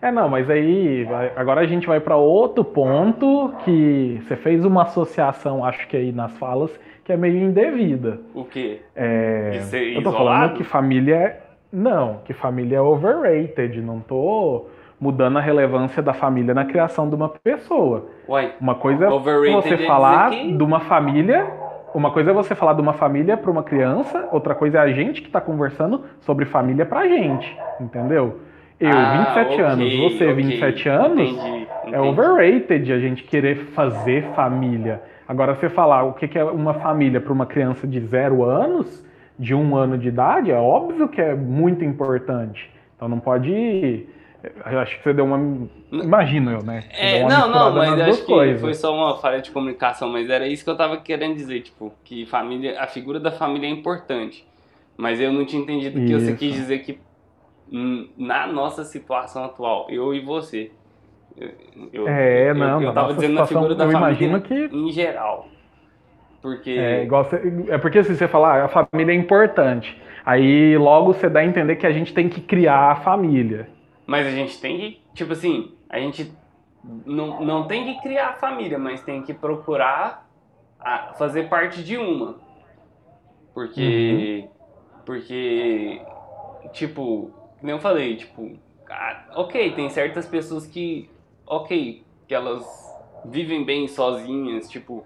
É, 0.02 0.10
não, 0.10 0.28
mas 0.28 0.50
aí 0.50 1.06
agora 1.36 1.60
a 1.60 1.66
gente 1.66 1.86
vai 1.86 2.00
para 2.00 2.16
outro 2.16 2.64
ponto 2.64 3.52
que 3.64 4.20
você 4.22 4.36
fez 4.36 4.64
uma 4.64 4.82
associação, 4.82 5.64
acho 5.64 5.86
que 5.86 5.96
aí 5.96 6.10
nas 6.12 6.36
falas, 6.36 6.78
que 7.08 7.12
é 7.14 7.16
meio 7.16 7.38
indevida. 7.38 8.20
O 8.34 8.44
quê? 8.44 8.80
É, 8.94 9.48
De 9.52 9.62
ser 9.64 9.78
eu 9.96 10.02
tô 10.02 10.10
isolado? 10.10 10.18
falando 10.18 10.52
que 10.58 10.62
família 10.62 11.14
é. 11.16 11.40
Não, 11.72 12.20
que 12.22 12.34
família 12.34 12.76
é 12.76 12.80
overrated. 12.82 13.80
Não 13.80 13.98
tô 13.98 14.66
mudando 15.00 15.38
a 15.38 15.40
relevância 15.40 16.02
da 16.02 16.12
família 16.12 16.52
na 16.52 16.66
criação 16.66 17.08
de 17.08 17.14
uma 17.14 17.30
pessoa. 17.30 18.08
Uai, 18.28 18.52
Uma 18.60 18.74
coisa 18.74 19.06
é 19.06 19.08
você 19.08 19.72
é 19.74 19.86
falar 19.86 20.28
que- 20.32 20.52
de 20.52 20.62
uma 20.62 20.80
família. 20.80 21.46
Uma 21.94 22.10
coisa 22.10 22.30
é 22.30 22.34
você 22.34 22.54
falar 22.54 22.74
de 22.74 22.82
uma 22.82 22.92
família 22.92 23.38
para 23.38 23.50
uma 23.50 23.62
criança, 23.62 24.28
outra 24.30 24.54
coisa 24.54 24.76
é 24.76 24.80
a 24.82 24.92
gente 24.92 25.22
que 25.22 25.30
tá 25.30 25.40
conversando 25.40 26.02
sobre 26.20 26.44
família 26.44 26.84
pra 26.84 27.08
gente, 27.08 27.56
entendeu? 27.80 28.40
Eu, 28.78 28.90
Ah, 28.92 29.24
27 29.34 29.52
ok, 29.54 29.64
anos, 29.64 29.96
você, 29.96 30.24
ok. 30.24 30.34
27 30.34 30.88
anos, 30.90 31.30
Entendi, 31.30 31.66
é 31.86 31.88
entendi. 31.88 31.96
overrated 32.06 32.92
a 32.92 32.98
gente 32.98 33.22
querer 33.24 33.56
fazer 33.74 34.24
família. 34.36 35.00
Agora, 35.28 35.54
você 35.54 35.68
falar 35.68 36.04
o 36.04 36.14
que 36.14 36.38
é 36.38 36.44
uma 36.44 36.72
família 36.74 37.20
para 37.20 37.32
uma 37.32 37.44
criança 37.44 37.86
de 37.86 38.00
zero 38.00 38.42
anos, 38.42 39.04
de 39.38 39.54
um 39.54 39.76
ano 39.76 39.98
de 39.98 40.08
idade, 40.08 40.50
é 40.50 40.56
óbvio 40.56 41.06
que 41.06 41.20
é 41.20 41.34
muito 41.34 41.84
importante. 41.84 42.70
Então 42.96 43.08
não 43.08 43.20
pode. 43.20 44.06
Eu 44.70 44.78
acho 44.78 44.96
que 44.96 45.02
você 45.04 45.12
deu 45.12 45.26
uma. 45.26 45.68
Imagino 45.92 46.50
eu, 46.50 46.62
né? 46.62 46.84
É, 46.90 47.22
não, 47.28 47.50
não, 47.50 47.74
mas 47.74 48.00
acho 48.00 48.24
que 48.24 48.32
coisas. 48.32 48.60
foi 48.60 48.72
só 48.72 48.94
uma 48.94 49.18
falha 49.18 49.42
de 49.42 49.50
comunicação, 49.50 50.08
mas 50.08 50.30
era 50.30 50.48
isso 50.48 50.64
que 50.64 50.70
eu 50.70 50.76
tava 50.76 50.96
querendo 50.96 51.34
dizer, 51.36 51.60
tipo, 51.60 51.92
que 52.02 52.24
família, 52.24 52.80
a 52.80 52.86
figura 52.86 53.20
da 53.20 53.30
família 53.30 53.66
é 53.68 53.70
importante. 53.70 54.48
Mas 54.96 55.20
eu 55.20 55.32
não 55.32 55.44
tinha 55.44 55.62
entendido 55.62 56.00
que 56.00 56.12
você 56.12 56.30
Isso. 56.30 56.38
quis 56.38 56.54
dizer 56.54 56.78
que 56.80 56.98
hum, 57.72 58.08
na 58.16 58.46
nossa 58.48 58.82
situação 58.82 59.44
atual, 59.44 59.86
eu 59.88 60.12
e 60.12 60.20
você. 60.20 60.72
Eu, 61.92 62.08
É, 62.08 62.50
eu- 62.50 62.54
não, 62.54 62.82
Eu, 62.82 62.92
tava 62.92 63.14
dizendo 63.14 63.34
na 63.34 63.46
figura 63.46 63.74
da 63.74 63.88
família 63.90 64.40
que- 64.40 64.64
em 64.72 64.90
geral. 64.90 65.48
Porque. 66.42 66.70
É, 66.70 67.04
igual 67.04 67.24
você- 67.24 67.66
é 67.68 67.78
porque 67.78 68.02
se 68.04 68.14
você 68.16 68.26
falar, 68.28 68.62
"Ah, 68.62 68.64
a 68.64 68.68
família 68.68 69.12
é 69.12 69.16
importante. 69.16 70.00
Aí 70.24 70.76
logo 70.76 71.12
você 71.14 71.28
dá 71.28 71.40
a 71.40 71.44
entender 71.44 71.76
que 71.76 71.86
a 71.86 71.92
gente 71.92 72.12
tem 72.12 72.28
que 72.28 72.40
criar 72.40 72.90
a 72.92 72.96
família. 72.96 73.68
Mas 74.06 74.26
a 74.26 74.30
gente 74.30 74.60
tem 74.60 74.78
que, 74.78 75.00
tipo 75.14 75.32
assim, 75.32 75.72
a 75.88 75.98
gente 75.98 76.32
não, 77.04 77.40
não 77.44 77.66
tem 77.66 77.84
que 77.84 78.00
criar 78.02 78.28
a 78.28 78.32
família, 78.34 78.78
mas 78.78 79.02
tem 79.02 79.22
que 79.22 79.34
procurar 79.34 80.26
a- 80.80 81.12
fazer 81.18 81.48
parte 81.48 81.82
de 81.82 81.96
uma. 81.96 82.36
Porque. 83.54 84.44
Porque. 85.04 86.00
Tipo, 86.72 87.30
como 87.60 87.72
eu 87.72 87.78
falei, 87.78 88.16
tipo. 88.16 88.52
ah, 88.90 89.24
ok, 89.36 89.72
tem 89.72 89.88
certas 89.90 90.26
pessoas 90.26 90.66
que. 90.66 91.08
Ok, 91.48 92.04
que 92.26 92.34
elas 92.34 92.64
vivem 93.24 93.64
bem 93.64 93.88
sozinhas, 93.88 94.68
tipo. 94.68 95.04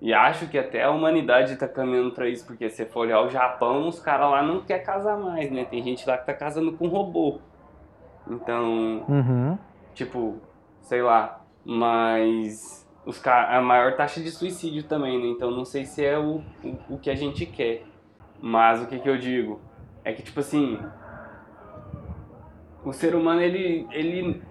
E 0.00 0.12
acho 0.12 0.48
que 0.48 0.58
até 0.58 0.82
a 0.84 0.90
humanidade 0.90 1.56
tá 1.56 1.66
caminhando 1.66 2.12
pra 2.12 2.28
isso, 2.28 2.46
porque 2.46 2.68
se 2.68 2.84
for 2.86 3.00
olhar 3.00 3.22
o 3.22 3.30
Japão, 3.30 3.88
os 3.88 3.98
caras 3.98 4.30
lá 4.30 4.42
não 4.42 4.60
quer 4.60 4.80
casar 4.80 5.16
mais, 5.18 5.50
né? 5.50 5.64
Tem 5.64 5.82
gente 5.82 6.06
lá 6.06 6.18
que 6.18 6.26
tá 6.26 6.34
casando 6.34 6.72
com 6.72 6.86
robô. 6.86 7.38
Então, 8.28 9.04
Uhum. 9.08 9.58
tipo, 9.94 10.36
sei 10.82 11.00
lá, 11.02 11.40
mas 11.64 12.86
os 13.06 13.24
a 13.26 13.60
maior 13.62 13.96
taxa 13.96 14.20
de 14.20 14.30
suicídio 14.30 14.82
também, 14.84 15.18
né? 15.18 15.26
Então 15.28 15.50
não 15.50 15.64
sei 15.64 15.84
se 15.84 16.04
é 16.04 16.18
o, 16.18 16.42
o, 16.62 16.94
o 16.94 16.98
que 16.98 17.08
a 17.10 17.14
gente 17.14 17.46
quer. 17.46 17.84
Mas 18.40 18.82
o 18.82 18.86
que 18.86 18.98
que 18.98 19.08
eu 19.08 19.16
digo? 19.16 19.60
É 20.04 20.12
que, 20.12 20.22
tipo 20.22 20.40
assim, 20.40 20.78
O 22.84 22.92
ser 22.92 23.14
humano, 23.16 23.40
ele, 23.40 23.86
ele, 23.90 24.42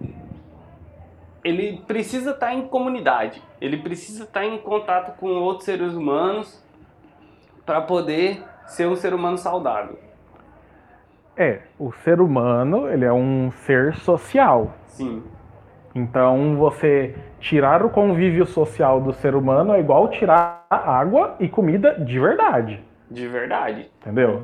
ele 1.46 1.80
precisa 1.86 2.32
estar 2.32 2.52
em 2.52 2.66
comunidade. 2.66 3.40
Ele 3.60 3.76
precisa 3.76 4.24
estar 4.24 4.44
em 4.44 4.58
contato 4.58 5.16
com 5.16 5.28
outros 5.28 5.64
seres 5.64 5.94
humanos 5.94 6.60
para 7.64 7.80
poder 7.80 8.42
ser 8.66 8.88
um 8.88 8.96
ser 8.96 9.14
humano 9.14 9.38
saudável. 9.38 9.96
É, 11.36 11.60
o 11.78 11.92
ser 11.92 12.20
humano, 12.20 12.90
ele 12.90 13.04
é 13.04 13.12
um 13.12 13.52
ser 13.52 13.94
social. 13.94 14.74
Sim. 14.88 15.22
Então, 15.94 16.56
você 16.56 17.14
tirar 17.38 17.84
o 17.84 17.90
convívio 17.90 18.44
social 18.44 19.00
do 19.00 19.12
ser 19.12 19.36
humano 19.36 19.72
é 19.72 19.78
igual 19.78 20.08
tirar 20.08 20.66
água 20.68 21.36
e 21.38 21.48
comida 21.48 21.94
de 22.00 22.18
verdade. 22.18 22.82
De 23.08 23.28
verdade. 23.28 23.88
Entendeu? 24.00 24.42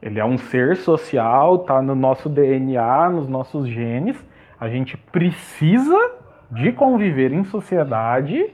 Ele 0.00 0.18
é 0.18 0.24
um 0.24 0.38
ser 0.38 0.76
social, 0.76 1.58
tá 1.58 1.82
no 1.82 1.94
nosso 1.94 2.26
DNA, 2.26 3.10
nos 3.10 3.28
nossos 3.28 3.68
genes. 3.68 4.16
A 4.58 4.68
gente 4.68 4.96
precisa 4.96 6.17
de 6.50 6.72
conviver 6.72 7.32
em 7.32 7.44
sociedade 7.44 8.46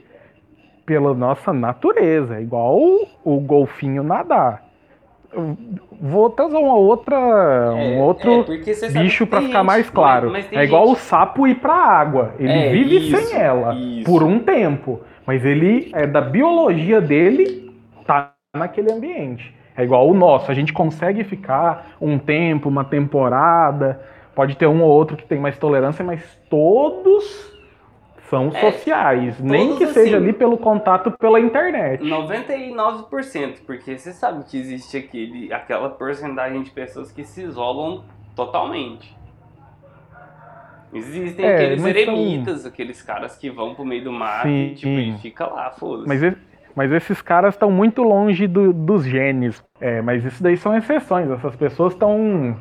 pela 0.85 1.15
nossa 1.15 1.53
natureza, 1.53 2.37
é 2.37 2.43
igual 2.43 2.79
o 3.25 3.41
golfinho 3.41 4.03
nadar. 4.03 4.63
Vou 6.01 6.31
trazer 6.31 6.57
uma 6.57 6.75
outra, 6.77 7.17
um 7.75 7.99
É, 7.99 8.03
outro 8.03 8.45
é, 8.53 8.89
bicho 8.91 9.27
para 9.27 9.41
ficar 9.41 9.59
gente- 9.59 9.67
mais 9.67 9.91
claro. 9.91 10.31
mas- 10.31 10.45
mas 10.51 10.61
é 10.61 10.65
igual 10.65 10.87
gente- 10.87 10.97
o 10.97 11.01
sapo 11.01 11.47
ir 11.47 11.57
pra 11.57 11.75
água. 11.75 12.35
Ele 12.39 12.53
É, 12.53 12.71
vive 12.71 12.97
isso, 12.99 13.17
sem 13.17 13.37
ela 13.41 13.75
isso. 13.75 14.05
por 14.05 14.23
um 14.23 14.39
tempo, 14.39 15.01
mas 15.27 15.45
ele 15.45 15.91
é 15.95 16.07
da 16.07 16.21
biologia 16.21 17.01
dele 17.01 17.75
tá 18.07 18.33
naquele 18.55 18.93
ambiente. 18.93 19.53
É 19.77 19.83
igual 19.83 20.09
o 20.09 20.15
nosso, 20.15 20.51
a 20.53 20.55
gente 20.55 20.73
consegue 20.73 21.25
ficar 21.25 21.97
um 22.01 22.17
tempo, 22.17 22.69
uma 22.69 22.85
temporada, 22.85 24.01
pode 24.37 24.57
ter 24.57 24.67
um 24.69 24.83
ou 24.83 24.89
outro 24.91 25.17
que 25.17 25.27
tem 25.27 25.41
mais 25.41 25.59
tolerância, 25.59 26.05
mas 26.05 26.23
todos 26.49 27.53
são 28.35 28.49
É, 28.53 28.73
sociais, 28.73 29.39
nem 29.41 29.77
que 29.77 29.87
seja 29.87 30.17
assim. 30.17 30.25
ali 30.25 30.33
pelo 30.33 30.59
contato 30.59 31.11
pela 31.13 31.39
internet. 31.39 32.03
99%, 32.03 33.59
porque 33.65 33.97
você 33.97 34.13
sabe 34.13 34.45
que 34.45 34.59
existe 34.59 34.97
aquele, 34.97 35.53
aquela 35.53 35.89
porcentagem 35.91 36.63
de 36.63 36.71
pessoas 36.71 37.13
que 37.13 37.25
se 37.25 37.43
isolam 37.43 38.03
totalmente. 38.35 39.15
Existem 40.93 41.45
É, 41.45 41.55
aqueles 41.55 41.83
mas 41.83 42.05
são- 42.05 42.15
eremitas, 42.17 42.67
aqueles 42.67 43.03
caras 43.03 43.37
que 43.37 43.51
vão 43.51 43.75
pro 43.75 43.85
meio 43.85 44.05
do 44.05 44.13
mato 44.13 44.43
Sim, 44.49 44.67
e, 44.67 44.75
tipo, 44.75 44.89
e 44.93 45.19
fica 45.19 45.47
lá, 45.47 45.71
foda-se. 45.73 46.09
Mas, 46.09 46.37
mas 46.75 46.93
esses 46.93 47.21
caras 47.21 47.55
estão 47.55 47.71
muito 47.71 48.03
longe 48.03 48.47
do- 48.47 48.73
dos 48.73 49.05
genes. 49.05 49.63
É, 49.81 50.01
mas 50.01 50.25
isso 50.25 50.41
daí 50.43 50.57
são 50.57 50.77
exceções. 50.77 51.29
Essas 51.31 51.57
pessoas 51.57 51.93
estão. 51.95 52.57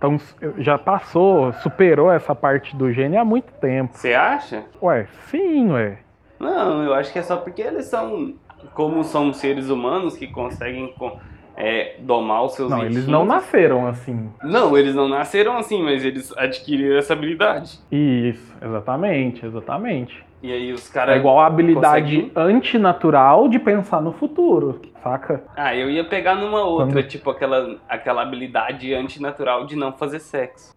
Tão, 0.00 0.18
já 0.58 0.78
passou, 0.78 1.52
superou 1.52 2.10
essa 2.10 2.34
parte 2.34 2.74
do 2.74 2.90
gene 2.90 3.18
há 3.18 3.24
muito 3.24 3.52
tempo. 3.60 3.92
Você 3.94 4.14
acha? 4.14 4.64
Ué, 4.82 5.06
sim, 5.30 5.70
ué. 5.70 5.98
Não, 6.38 6.82
eu 6.82 6.94
acho 6.94 7.12
que 7.12 7.18
é 7.18 7.22
só 7.22 7.36
porque 7.36 7.60
eles 7.60 7.84
são, 7.84 8.32
como 8.72 9.04
são 9.04 9.30
seres 9.34 9.68
humanos 9.68 10.16
que 10.16 10.26
conseguem 10.26 10.94
co- 10.98 11.18
é, 11.54 11.96
domar 11.98 12.44
os 12.44 12.54
seus 12.54 12.70
Não, 12.70 12.78
eles 12.78 12.92
instintos. 12.96 13.12
não 13.12 13.26
nasceram 13.26 13.86
assim. 13.86 14.30
Não, 14.42 14.76
eles 14.78 14.94
não 14.94 15.06
nasceram 15.06 15.58
assim, 15.58 15.82
mas 15.82 16.02
eles 16.02 16.32
adquiriram 16.34 16.96
essa 16.96 17.12
habilidade. 17.12 17.78
Isso, 17.92 18.56
exatamente, 18.62 19.44
exatamente. 19.44 20.24
E 20.42 20.50
aí 20.52 20.72
os 20.72 20.88
caras. 20.88 21.16
É 21.16 21.18
igual 21.18 21.38
a 21.40 21.46
habilidade 21.46 22.22
conseguem- 22.22 22.32
antinatural 22.34 23.48
de 23.48 23.58
pensar 23.58 24.00
no 24.00 24.12
futuro, 24.12 24.80
saca? 25.02 25.44
Ah, 25.54 25.74
eu 25.76 25.90
ia 25.90 26.02
pegar 26.04 26.34
numa 26.34 26.62
outra, 26.62 26.86
Quando- 27.02 27.08
tipo 27.08 27.28
aquela, 27.30 27.76
aquela 27.88 28.22
habilidade 28.22 28.94
antinatural 28.94 29.66
de 29.66 29.76
não 29.76 29.92
fazer 29.92 30.18
sexo. 30.18 30.74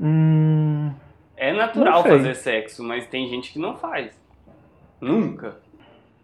Hum. 0.00 0.90
É 1.36 1.52
natural 1.52 2.02
fazer 2.02 2.34
sexo, 2.34 2.82
mas 2.82 3.06
tem 3.06 3.28
gente 3.28 3.52
que 3.52 3.58
não 3.58 3.76
faz. 3.76 4.20
Nunca. 5.00 5.56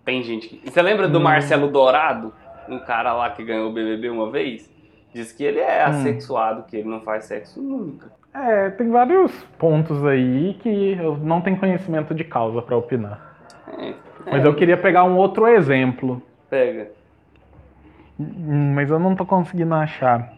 Tem 0.04 0.22
gente 0.22 0.48
que. 0.48 0.70
Você 0.70 0.80
lembra 0.82 1.08
do 1.08 1.18
Hum. 1.18 1.22
Marcelo 1.22 1.68
Dourado? 1.68 2.32
Um 2.68 2.78
cara 2.80 3.12
lá 3.12 3.30
que 3.30 3.44
ganhou 3.44 3.70
o 3.70 3.72
BBB 3.72 4.10
uma 4.10 4.30
vez? 4.30 4.68
Diz 5.14 5.32
que 5.32 5.42
ele 5.42 5.58
é 5.60 5.84
Hum. 5.86 5.90
assexuado, 5.90 6.64
que 6.64 6.76
ele 6.76 6.88
não 6.88 7.00
faz 7.00 7.24
sexo 7.24 7.60
nunca. 7.62 8.10
É, 8.34 8.70
tem 8.70 8.90
vários 8.90 9.32
pontos 9.58 10.04
aí 10.04 10.54
que 10.62 10.96
eu 11.00 11.16
não 11.16 11.40
tenho 11.40 11.56
conhecimento 11.58 12.14
de 12.14 12.24
causa 12.24 12.62
pra 12.62 12.76
opinar. 12.76 13.36
É, 13.78 13.94
Mas 14.26 14.44
é, 14.44 14.46
eu 14.46 14.54
queria 14.54 14.76
pegar 14.76 15.04
um 15.04 15.16
outro 15.16 15.46
exemplo. 15.46 16.22
Pega. 16.48 16.88
Hum, 18.18 18.72
Mas 18.74 18.90
eu 18.90 18.98
não 18.98 19.14
tô 19.16 19.24
conseguindo 19.24 19.74
achar. 19.74 20.32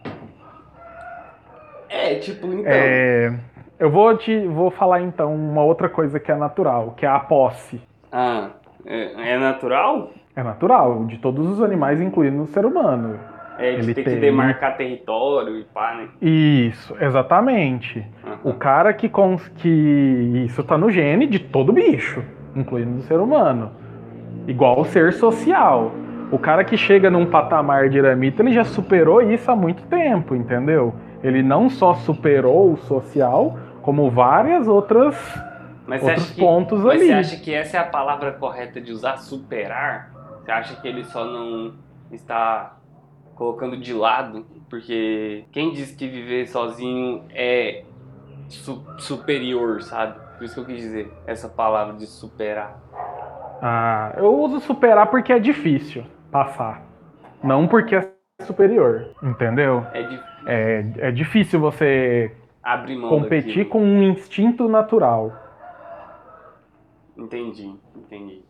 É, 1.89 2.15
tipo, 2.15 2.47
então. 2.47 2.63
É, 2.65 3.33
eu 3.77 3.89
vou 3.89 4.15
te 4.17 4.47
vou 4.47 4.71
falar 4.71 5.01
então 5.01 5.33
uma 5.35 5.63
outra 5.63 5.89
coisa 5.89 6.19
que 6.19 6.31
é 6.31 6.35
natural, 6.35 6.93
que 6.95 7.05
é 7.05 7.09
a 7.09 7.19
posse. 7.19 7.81
Ah, 8.11 8.51
é, 8.85 9.33
é 9.33 9.37
natural? 9.37 10.11
É 10.35 10.41
natural, 10.41 11.05
de 11.05 11.17
todos 11.17 11.45
os 11.47 11.61
animais, 11.61 11.99
incluindo 11.99 12.43
o 12.43 12.47
ser 12.47 12.65
humano. 12.65 13.19
É 13.61 13.73
Ele 13.73 13.93
ter 13.93 14.03
tem- 14.03 14.13
que 14.15 14.19
demarcar 14.19 14.75
território 14.77 15.57
e 15.57 15.63
pá, 15.65 15.93
né? 15.95 16.07
Isso, 16.21 16.95
exatamente. 16.99 18.05
Aham. 18.25 18.37
O 18.43 18.53
cara 18.53 18.93
que, 18.93 19.07
cons- 19.07 19.47
que 19.57 19.69
isso 20.45 20.63
tá 20.63 20.77
no 20.77 20.89
gene 20.89 21.27
de 21.27 21.39
todo 21.39 21.71
bicho, 21.71 22.23
incluindo 22.55 22.99
o 22.99 23.01
ser 23.03 23.19
humano. 23.19 23.71
Igual 24.47 24.79
o 24.81 24.85
ser 24.85 25.13
social. 25.13 25.91
O 26.31 26.39
cara 26.39 26.63
que 26.63 26.77
chega 26.77 27.09
num 27.09 27.25
patamar 27.25 27.89
de 27.89 27.97
eremita, 27.97 28.41
ele 28.41 28.53
já 28.53 28.63
superou 28.63 29.21
isso 29.21 29.51
há 29.51 29.55
muito 29.55 29.83
tempo, 29.83 30.33
entendeu? 30.35 30.95
Ele 31.23 31.43
não 31.43 31.69
só 31.69 31.93
superou 31.93 32.73
o 32.73 32.77
social, 32.77 33.57
como 33.81 34.09
várias 34.09 34.67
outras 34.67 35.15
Mas 35.85 36.01
outros 36.01 36.31
que, 36.31 36.39
pontos 36.39 36.83
mas 36.83 36.95
ali. 36.95 37.07
você 37.07 37.13
acha 37.13 37.35
que 37.43 37.53
essa 37.53 37.77
é 37.77 37.79
a 37.81 37.83
palavra 37.83 38.31
correta 38.31 38.79
de 38.81 38.91
usar 38.91 39.17
superar? 39.17 40.09
Você 40.43 40.51
acha 40.51 40.81
que 40.81 40.87
ele 40.87 41.03
só 41.03 41.23
não 41.25 41.73
está 42.11 42.77
colocando 43.41 43.75
de 43.75 43.91
lado? 43.91 44.45
Porque 44.69 45.45
quem 45.51 45.73
diz 45.73 45.91
que 45.95 46.07
viver 46.07 46.47
sozinho 46.47 47.23
é 47.31 47.83
su- 48.47 48.85
superior, 48.99 49.81
sabe? 49.81 50.19
Por 50.37 50.43
isso 50.45 50.53
que 50.53 50.61
eu 50.61 50.65
quis 50.65 50.77
dizer 50.77 51.11
essa 51.25 51.49
palavra 51.49 51.95
de 51.95 52.05
superar. 52.05 52.79
Ah, 53.63 54.13
eu 54.17 54.39
uso 54.39 54.59
superar 54.59 55.07
porque 55.07 55.33
é 55.33 55.39
difícil 55.39 56.03
passar. 56.31 56.83
Não 57.43 57.67
porque 57.67 57.95
é 57.95 58.07
superior, 58.43 59.09
entendeu? 59.23 59.83
É 59.93 60.01
É, 60.45 60.85
é 61.07 61.11
difícil 61.11 61.59
você 61.59 62.31
competir 63.09 63.65
daquilo. 63.65 63.69
com 63.69 63.81
um 63.83 64.03
instinto 64.03 64.69
natural. 64.69 65.31
Entendi, 67.17 67.71
entendi. 67.95 68.41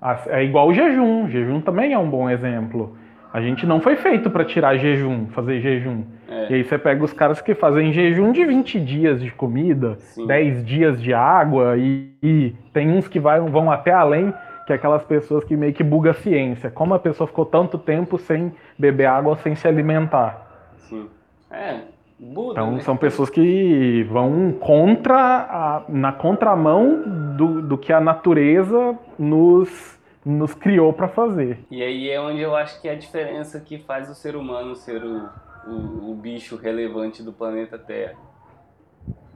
Ah, 0.00 0.18
É 0.28 0.44
igual 0.44 0.68
o 0.68 0.74
jejum. 0.74 1.28
Jejum 1.28 1.60
também 1.60 1.92
é 1.92 1.98
um 1.98 2.08
bom 2.08 2.28
exemplo. 2.28 2.96
A 3.32 3.40
gente 3.40 3.64
não 3.64 3.80
foi 3.80 3.96
feito 3.96 4.28
para 4.28 4.44
tirar 4.44 4.76
jejum, 4.76 5.26
fazer 5.26 5.60
jejum. 5.60 6.02
É. 6.28 6.50
E 6.50 6.54
aí 6.56 6.64
você 6.64 6.76
pega 6.76 7.04
os 7.04 7.12
caras 7.12 7.40
que 7.40 7.54
fazem 7.54 7.92
jejum 7.92 8.32
de 8.32 8.44
20 8.44 8.80
dias 8.80 9.22
de 9.22 9.30
comida, 9.30 9.94
Sim. 9.98 10.26
10 10.26 10.64
dias 10.64 11.00
de 11.00 11.14
água, 11.14 11.76
e, 11.76 12.10
e 12.22 12.54
tem 12.72 12.90
uns 12.90 13.06
que 13.06 13.20
vai- 13.20 13.40
vão 13.40 13.70
até 13.70 13.92
além, 13.92 14.34
que 14.66 14.72
é 14.72 14.76
aquelas 14.76 15.04
pessoas 15.04 15.44
que 15.44 15.56
meio 15.56 15.72
que 15.72 15.84
buga 15.84 16.10
a 16.10 16.14
ciência. 16.14 16.70
Como 16.70 16.92
a 16.94 16.98
pessoa 16.98 17.26
ficou 17.26 17.44
tanto 17.46 17.78
tempo 17.78 18.18
sem 18.18 18.52
beber 18.78 19.06
água, 19.06 19.36
sem 19.36 19.54
se 19.54 19.66
alimentar. 19.68 20.46
Sim. 20.88 21.06
É, 21.50 21.76
Buda, 22.22 22.52
Então 22.60 22.72
né? 22.72 22.80
são 22.80 22.96
pessoas 22.96 23.30
que 23.30 24.06
vão 24.10 24.52
contra 24.60 25.16
a- 25.16 25.82
na 25.88 26.12
contramão 26.12 27.02
do, 27.36 27.62
do 27.62 27.78
que 27.78 27.92
a 27.92 28.00
natureza 28.00 28.94
nos, 29.18 29.98
nos 30.24 30.54
criou 30.54 30.92
para 30.92 31.08
fazer. 31.08 31.64
E 31.70 31.82
aí 31.82 32.10
é 32.10 32.20
onde 32.20 32.40
eu 32.40 32.54
acho 32.54 32.80
que 32.80 32.88
é 32.88 32.92
a 32.92 32.98
diferença 32.98 33.60
que 33.60 33.78
faz 33.78 34.10
o 34.10 34.14
ser 34.14 34.36
humano 34.36 34.74
ser 34.74 35.02
o, 35.02 35.28
o, 35.66 36.10
o 36.10 36.14
bicho 36.14 36.56
relevante 36.56 37.22
do 37.22 37.32
planeta 37.32 37.78
Terra. 37.78 38.16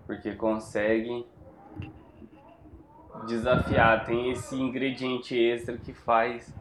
Porque 0.06 0.32
consegue 0.32 1.26
desafiar, 3.26 4.04
tem 4.04 4.30
esse 4.30 4.54
ingrediente 4.54 5.38
extra 5.38 5.76
que 5.76 5.94
faz 5.94 6.52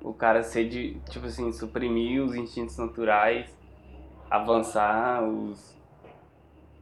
o 0.00 0.12
cara 0.12 0.42
ser 0.42 0.68
de, 0.68 0.94
tipo 1.10 1.26
assim, 1.26 1.52
suprimir 1.52 2.22
os 2.22 2.34
instintos 2.34 2.78
naturais, 2.78 3.46
avançar 4.30 5.22
os. 5.22 5.76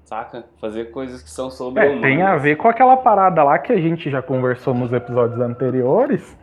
Saca? 0.05 0.45
Fazer 0.61 0.91
coisas 0.91 1.23
que 1.23 1.31
são 1.31 1.51
sobre 1.51 1.83
É, 1.83 2.01
tem 2.01 2.21
a 2.21 2.37
ver 2.37 2.57
com 2.57 2.69
aquela 2.69 2.97
parada 2.97 3.43
lá 3.43 3.59
que 3.59 3.73
a 3.73 3.81
gente 3.81 4.11
já 4.11 4.21
conversou 4.21 4.75
nos 4.75 4.93
episódios 4.93 5.41
anteriores. 5.41 6.37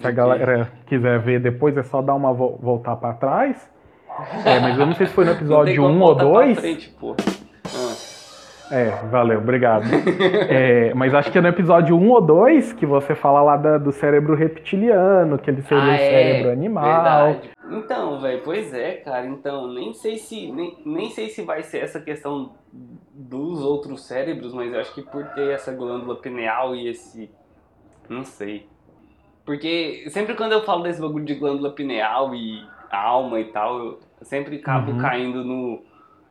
Se 0.00 0.06
a 0.06 0.10
galera 0.10 0.70
quiser 0.86 1.18
ver 1.20 1.40
depois, 1.40 1.76
é 1.76 1.82
só 1.82 2.00
dar 2.02 2.14
uma 2.14 2.32
vo- 2.32 2.58
voltar 2.60 2.96
para 2.96 3.14
trás. 3.14 3.70
É, 4.44 4.58
mas 4.60 4.78
eu 4.78 4.84
não 4.86 4.94
sei 4.94 5.06
se 5.06 5.12
foi 5.14 5.24
no 5.24 5.30
episódio 5.32 5.82
1 5.84 6.00
ou 6.02 6.14
2. 6.14 6.58
Frente, 6.58 6.90
pô. 7.00 7.14
Ah, 7.64 8.74
É, 8.74 8.90
valeu, 9.10 9.38
obrigado. 9.38 9.84
É, 10.50 10.92
mas 10.94 11.14
acho 11.14 11.30
que 11.30 11.38
é 11.38 11.40
no 11.40 11.48
episódio 11.48 11.96
1 11.96 12.10
ou 12.10 12.20
2 12.20 12.72
que 12.74 12.84
você 12.84 13.14
fala 13.14 13.40
lá 13.42 13.56
da- 13.56 13.78
do 13.78 13.92
cérebro 13.92 14.34
reptiliano, 14.34 15.38
que 15.38 15.48
ele 15.50 15.62
seria 15.62 15.82
Ah, 15.84 15.88
o 15.88 15.92
é, 15.92 15.96
cérebro 15.98 16.52
animal. 16.52 16.84
Verdade. 16.84 17.50
Então, 17.70 18.20
velho, 18.20 18.42
pois 18.44 18.74
é, 18.74 18.92
cara. 18.96 19.26
Então, 19.26 19.72
nem 19.72 19.94
sei 19.94 20.16
se 20.18 20.50
nem, 20.52 20.76
nem 20.84 21.10
sei 21.10 21.28
se 21.28 21.42
vai 21.42 21.62
ser 21.62 21.78
essa 21.78 22.00
questão 22.00 22.52
dos 23.14 23.62
outros 23.62 24.06
cérebros, 24.06 24.52
mas 24.52 24.72
eu 24.72 24.80
acho 24.80 24.92
que 24.94 25.02
por 25.02 25.24
ter 25.28 25.50
essa 25.52 25.72
glândula 25.72 26.16
pineal 26.16 26.74
e 26.74 26.88
esse 26.88 27.30
não 28.08 28.24
sei. 28.24 28.66
Porque 29.50 30.04
sempre 30.10 30.36
quando 30.36 30.52
eu 30.52 30.62
falo 30.62 30.84
desse 30.84 31.00
bagulho 31.00 31.24
de 31.24 31.34
glândula 31.34 31.72
pineal 31.72 32.32
e 32.36 32.64
alma 32.88 33.40
e 33.40 33.46
tal, 33.46 33.78
eu 33.80 34.00
sempre 34.22 34.58
acabo 34.58 34.92
Uhum. 34.92 34.98
caindo 34.98 35.44
no, 35.44 35.82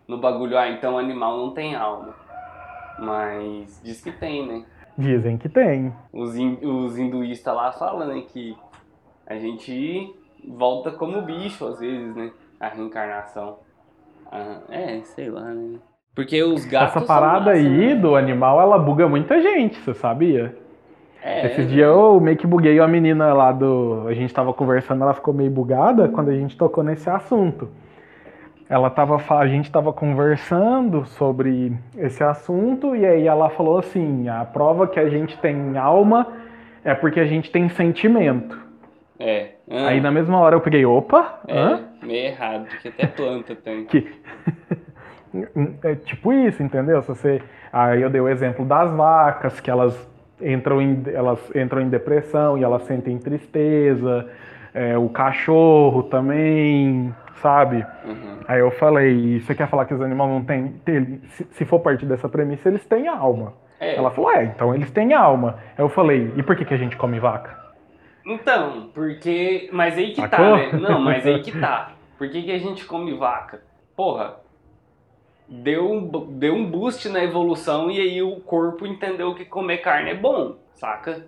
no 0.08 0.18
bagulho, 0.20 0.58
ah, 0.58 0.70
então 0.70 0.98
animal 0.98 1.36
não 1.36 1.54
tem 1.54 1.76
alma. 1.76 2.16
Mas 2.98 3.82
diz 3.84 4.00
que 4.00 4.10
tem, 4.14 4.48
né? 4.48 4.66
Dizem 4.98 5.38
que 5.38 5.50
tem. 5.50 5.94
Os, 6.14 6.34
hin- 6.34 6.60
os 6.64 6.98
hinduístas 6.98 7.54
lá 7.54 7.74
falam, 7.74 8.08
né, 8.08 8.22
que 8.22 8.56
a 9.28 9.36
gente 9.38 10.14
volta 10.48 10.90
como 10.90 11.22
bicho 11.22 11.68
às 11.68 11.78
vezes, 11.82 12.16
né? 12.16 12.32
A 12.58 12.70
reencarnação. 12.70 13.60
Ah, 14.32 14.62
é, 14.70 15.02
sei 15.02 15.30
lá, 15.30 15.44
né? 15.44 15.78
Porque 16.16 16.42
os 16.42 16.64
gatos. 16.64 16.96
Essa 16.96 17.06
parada 17.06 17.48
massa, 17.48 17.52
aí 17.52 17.96
né? 17.96 17.96
do 17.96 18.16
animal, 18.16 18.62
ela 18.62 18.80
buga 18.80 19.10
muita 19.10 19.42
gente, 19.42 19.78
você 19.78 19.94
sabia? 19.94 20.58
É, 21.22 21.48
Esses 21.48 21.70
dias 21.70 21.88
eu 21.88 22.20
meio 22.20 22.38
que 22.38 22.48
buguei 22.48 22.80
uma 22.80 22.88
menina 22.88 23.34
lá 23.34 23.52
do. 23.52 24.06
A 24.08 24.14
gente 24.14 24.34
tava 24.34 24.54
conversando, 24.54 25.04
ela 25.04 25.14
ficou 25.14 25.34
meio 25.34 25.52
bugada 25.52 26.08
quando 26.08 26.30
a 26.30 26.36
gente 26.36 26.58
tocou 26.58 26.84
nesse 26.84 27.10
assunto. 27.10 27.70
Ela 28.70 28.90
tava, 28.90 29.22
a 29.38 29.48
gente 29.48 29.72
tava 29.72 29.92
conversando 29.92 31.06
sobre 31.06 31.74
esse 31.98 32.24
assunto 32.24 32.96
e 32.96 33.06
aí 33.06 33.28
ela 33.28 33.50
falou 33.50 33.80
assim: 33.80 34.30
a 34.30 34.46
prova 34.46 34.88
que 34.88 35.00
a 35.00 35.10
gente 35.10 35.38
tem 35.40 35.78
alma 35.78 36.28
é 36.84 36.94
porque 36.94 37.20
a 37.20 37.26
gente 37.26 37.52
tem 37.52 37.68
sentimento. 37.68 38.58
É. 39.20 39.50
Ah, 39.70 39.88
Aí 39.90 40.00
na 40.00 40.12
mesma 40.12 40.40
hora 40.40 40.56
eu 40.56 40.62
peguei, 40.62 40.86
opa, 40.86 41.42
é, 41.48 41.60
hã? 41.60 41.82
meio 42.02 42.28
errado, 42.28 42.68
porque 42.68 42.88
até 42.88 43.08
planta 43.08 43.54
tem. 43.56 43.86
Que... 43.86 44.08
é 45.84 45.96
tipo 45.96 46.32
isso, 46.32 46.64
entendeu? 46.64 47.02
Se 47.02 47.10
você... 47.10 47.42
Aí 47.72 48.02
eu 48.02 48.10
dei 48.10 48.22
o 48.22 48.30
exemplo 48.30 48.66
das 48.66 48.92
vacas, 48.92 49.60
que 49.60 49.70
elas 49.70 50.09
entram 50.42 50.82
em, 50.82 51.04
elas 51.14 51.40
entram 51.56 51.82
em 51.82 51.90
depressão 51.90 52.58
e 52.58 52.64
elas 52.64 52.84
sentem 52.84 53.18
tristeza. 53.18 54.28
É, 54.74 54.98
o 54.98 55.10
cachorro 55.10 56.04
também, 56.04 57.14
sabe? 57.42 57.86
Uhum. 58.06 58.38
Aí 58.48 58.60
eu 58.60 58.72
falei, 58.72 59.14
"E 59.14 59.40
você 59.42 59.56
quer 59.56 59.68
falar 59.68 59.86
que 59.86 59.94
os 59.94 60.02
animais 60.02 60.30
não 60.30 60.44
têm... 60.44 60.76
Se, 61.30 61.44
se 61.52 61.66
for 61.66 61.80
partir 61.80 62.06
dessa 62.06 62.30
premissa, 62.30 62.70
eles 62.70 62.86
têm 62.86 63.08
alma. 63.08 63.54
É, 63.80 63.96
Ela 63.96 64.12
falou, 64.12 64.32
é, 64.32 64.44
então 64.44 64.76
eles 64.76 64.92
têm 64.92 65.14
alma. 65.14 65.58
Aí 65.78 65.84
eu 65.84 65.90
falei, 65.90 66.34
e 66.36 66.44
por 66.44 66.56
que, 66.56 66.66
que 66.66 66.74
a 66.74 66.78
gente 66.78 66.98
come 66.98 67.20
vaca? 67.20 67.58
Então, 68.26 68.90
porque. 68.94 69.70
Mas 69.72 69.98
aí 69.98 70.12
que 70.12 70.22
tá, 70.22 70.38
Sacou? 70.38 70.58
né? 70.58 70.70
Não, 70.74 71.00
mas 71.00 71.26
aí 71.26 71.42
que 71.42 71.58
tá. 71.58 71.94
Por 72.18 72.30
que, 72.30 72.44
que 72.44 72.52
a 72.52 72.60
gente 72.60 72.86
come 72.86 73.14
vaca? 73.16 73.62
Porra, 73.96 74.36
deu 75.50 75.92
um, 75.92 76.08
deu 76.38 76.54
um 76.54 76.66
boost 76.70 77.10
na 77.10 77.24
evolução 77.24 77.90
e 77.90 78.00
aí 78.00 78.22
o 78.22 78.38
corpo 78.42 78.86
entendeu 78.86 79.34
que 79.36 79.46
comer 79.46 79.80
carne 79.80 80.12
é 80.12 80.16
bom, 80.16 80.56
saca? 80.76 81.26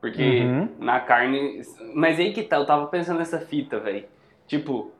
Porque 0.00 0.40
Uhum. 0.42 0.68
na 0.78 1.00
carne. 1.00 1.62
Mas 1.94 2.18
aí 2.20 2.32
que 2.32 2.42
tá, 2.42 2.56
eu 2.56 2.66
tava 2.66 2.86
pensando 2.88 3.18
nessa 3.18 3.38
fita, 3.40 3.80
velho. 3.80 4.04
Tipo, 4.46 4.90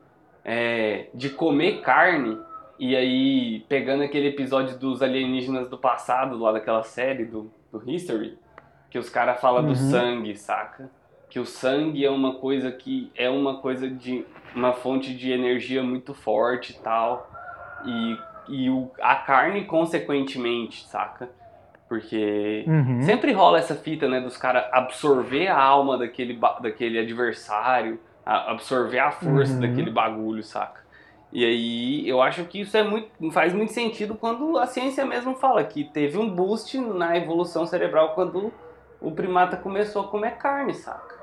é, 0.43 1.07
de 1.13 1.29
comer 1.29 1.81
carne 1.81 2.37
e 2.79 2.95
aí 2.95 3.59
pegando 3.69 4.03
aquele 4.03 4.29
episódio 4.29 4.77
dos 4.79 5.01
alienígenas 5.03 5.69
do 5.69 5.77
passado, 5.77 6.37
lá 6.37 6.51
daquela 6.51 6.81
série 6.83 7.23
do, 7.25 7.51
do 7.71 7.89
History, 7.89 8.37
que 8.89 8.97
os 8.97 9.09
caras 9.09 9.39
falam 9.39 9.61
do 9.61 9.69
Uhum. 9.69 9.75
sangue, 9.75 10.35
saca? 10.35 10.89
Que 11.29 11.39
o 11.39 11.45
sangue 11.45 12.03
é 12.03 12.09
uma 12.09 12.35
coisa 12.35 12.71
que 12.71 13.11
é 13.15 13.29
uma 13.29 13.57
coisa 13.57 13.87
de 13.89 14.25
uma 14.55 14.73
fonte 14.73 15.13
de 15.13 15.31
energia 15.31 15.83
muito 15.83 16.13
forte 16.15 16.71
e 16.71 16.75
tal. 16.79 17.29
E, 17.85 18.17
e 18.47 18.69
o, 18.69 18.91
a 19.01 19.15
carne, 19.15 19.65
consequentemente, 19.65 20.87
saca? 20.87 21.29
Porque 21.87 22.65
Uhum. 22.67 23.01
Sempre 23.01 23.31
rola 23.31 23.59
essa 23.59 23.75
fita, 23.75 24.07
né, 24.07 24.19
dos 24.19 24.37
caras 24.37 24.65
absorver 24.71 25.47
a 25.47 25.61
alma 25.61 25.97
daquele, 25.97 26.39
daquele 26.61 26.97
adversário, 26.97 27.99
a- 28.25 28.51
absorver 28.51 28.99
a 28.99 29.11
força 29.11 29.53
Uhum. 29.53 29.59
daquele 29.61 29.91
bagulho, 29.91 30.41
saca? 30.41 30.79
E 31.31 31.43
aí 31.45 32.07
eu 32.09 32.21
acho 32.21 32.45
que 32.45 32.61
isso 32.61 32.75
é 32.77 32.83
muito, 32.83 33.09
faz 33.31 33.53
muito 33.53 33.73
sentido 33.73 34.15
quando 34.15 34.57
a 34.57 34.65
ciência 34.65 35.05
mesmo 35.05 35.35
fala 35.35 35.63
que 35.63 35.83
teve 35.83 36.17
um 36.17 36.29
boost 36.29 36.77
na 36.79 37.15
evolução 37.17 37.65
cerebral 37.67 38.15
quando 38.15 38.51
o 39.01 39.11
primata 39.11 39.57
começou 39.57 40.03
a 40.03 40.07
comer 40.07 40.37
carne, 40.37 40.73
saca? 40.73 41.15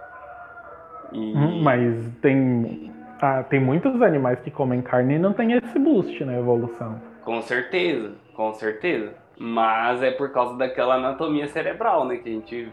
E... 1.12 1.16
Hum, 1.34 1.62
Mas 1.62 2.06
tem, 2.20 2.92
ah, 3.20 3.42
tem 3.42 3.58
muitos 3.60 4.00
animais 4.02 4.38
que 4.40 4.50
comem 4.50 4.82
carne 4.82 5.14
e 5.14 5.18
não 5.18 5.32
tem 5.32 5.52
esse 5.52 5.78
boost 5.78 6.24
na 6.24 6.34
evolução. 6.34 7.11
Com 7.24 7.40
certeza, 7.42 8.12
com 8.34 8.52
certeza. 8.54 9.14
Mas 9.38 10.02
é 10.02 10.10
por 10.10 10.30
causa 10.30 10.56
daquela 10.56 10.96
anatomia 10.96 11.48
cerebral, 11.48 12.04
né? 12.06 12.16
Que 12.16 12.28
a 12.28 12.32
gente 12.32 12.72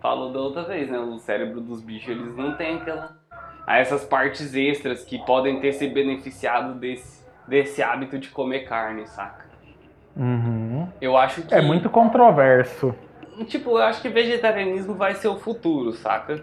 falou 0.00 0.32
da 0.32 0.40
outra 0.40 0.62
vez, 0.62 0.90
né? 0.90 0.98
O 0.98 1.18
cérebro 1.18 1.60
dos 1.60 1.82
bichos, 1.82 2.10
eles 2.10 2.36
não 2.36 2.56
tem 2.56 2.76
aquela... 2.76 3.16
Há 3.66 3.78
essas 3.78 4.04
partes 4.04 4.54
extras 4.54 5.04
que 5.04 5.18
podem 5.24 5.60
ter 5.60 5.72
se 5.72 5.88
beneficiado 5.88 6.74
desse, 6.74 7.24
desse 7.48 7.82
hábito 7.82 8.18
de 8.18 8.28
comer 8.28 8.60
carne, 8.60 9.06
saca? 9.06 9.46
Uhum. 10.16 10.88
Eu 11.00 11.16
acho 11.16 11.42
que... 11.42 11.52
É 11.52 11.60
muito 11.60 11.90
controverso. 11.90 12.94
Tipo, 13.48 13.70
eu 13.70 13.82
acho 13.82 14.00
que 14.00 14.08
vegetarianismo 14.08 14.94
vai 14.94 15.14
ser 15.14 15.28
o 15.28 15.38
futuro, 15.38 15.92
saca? 15.92 16.42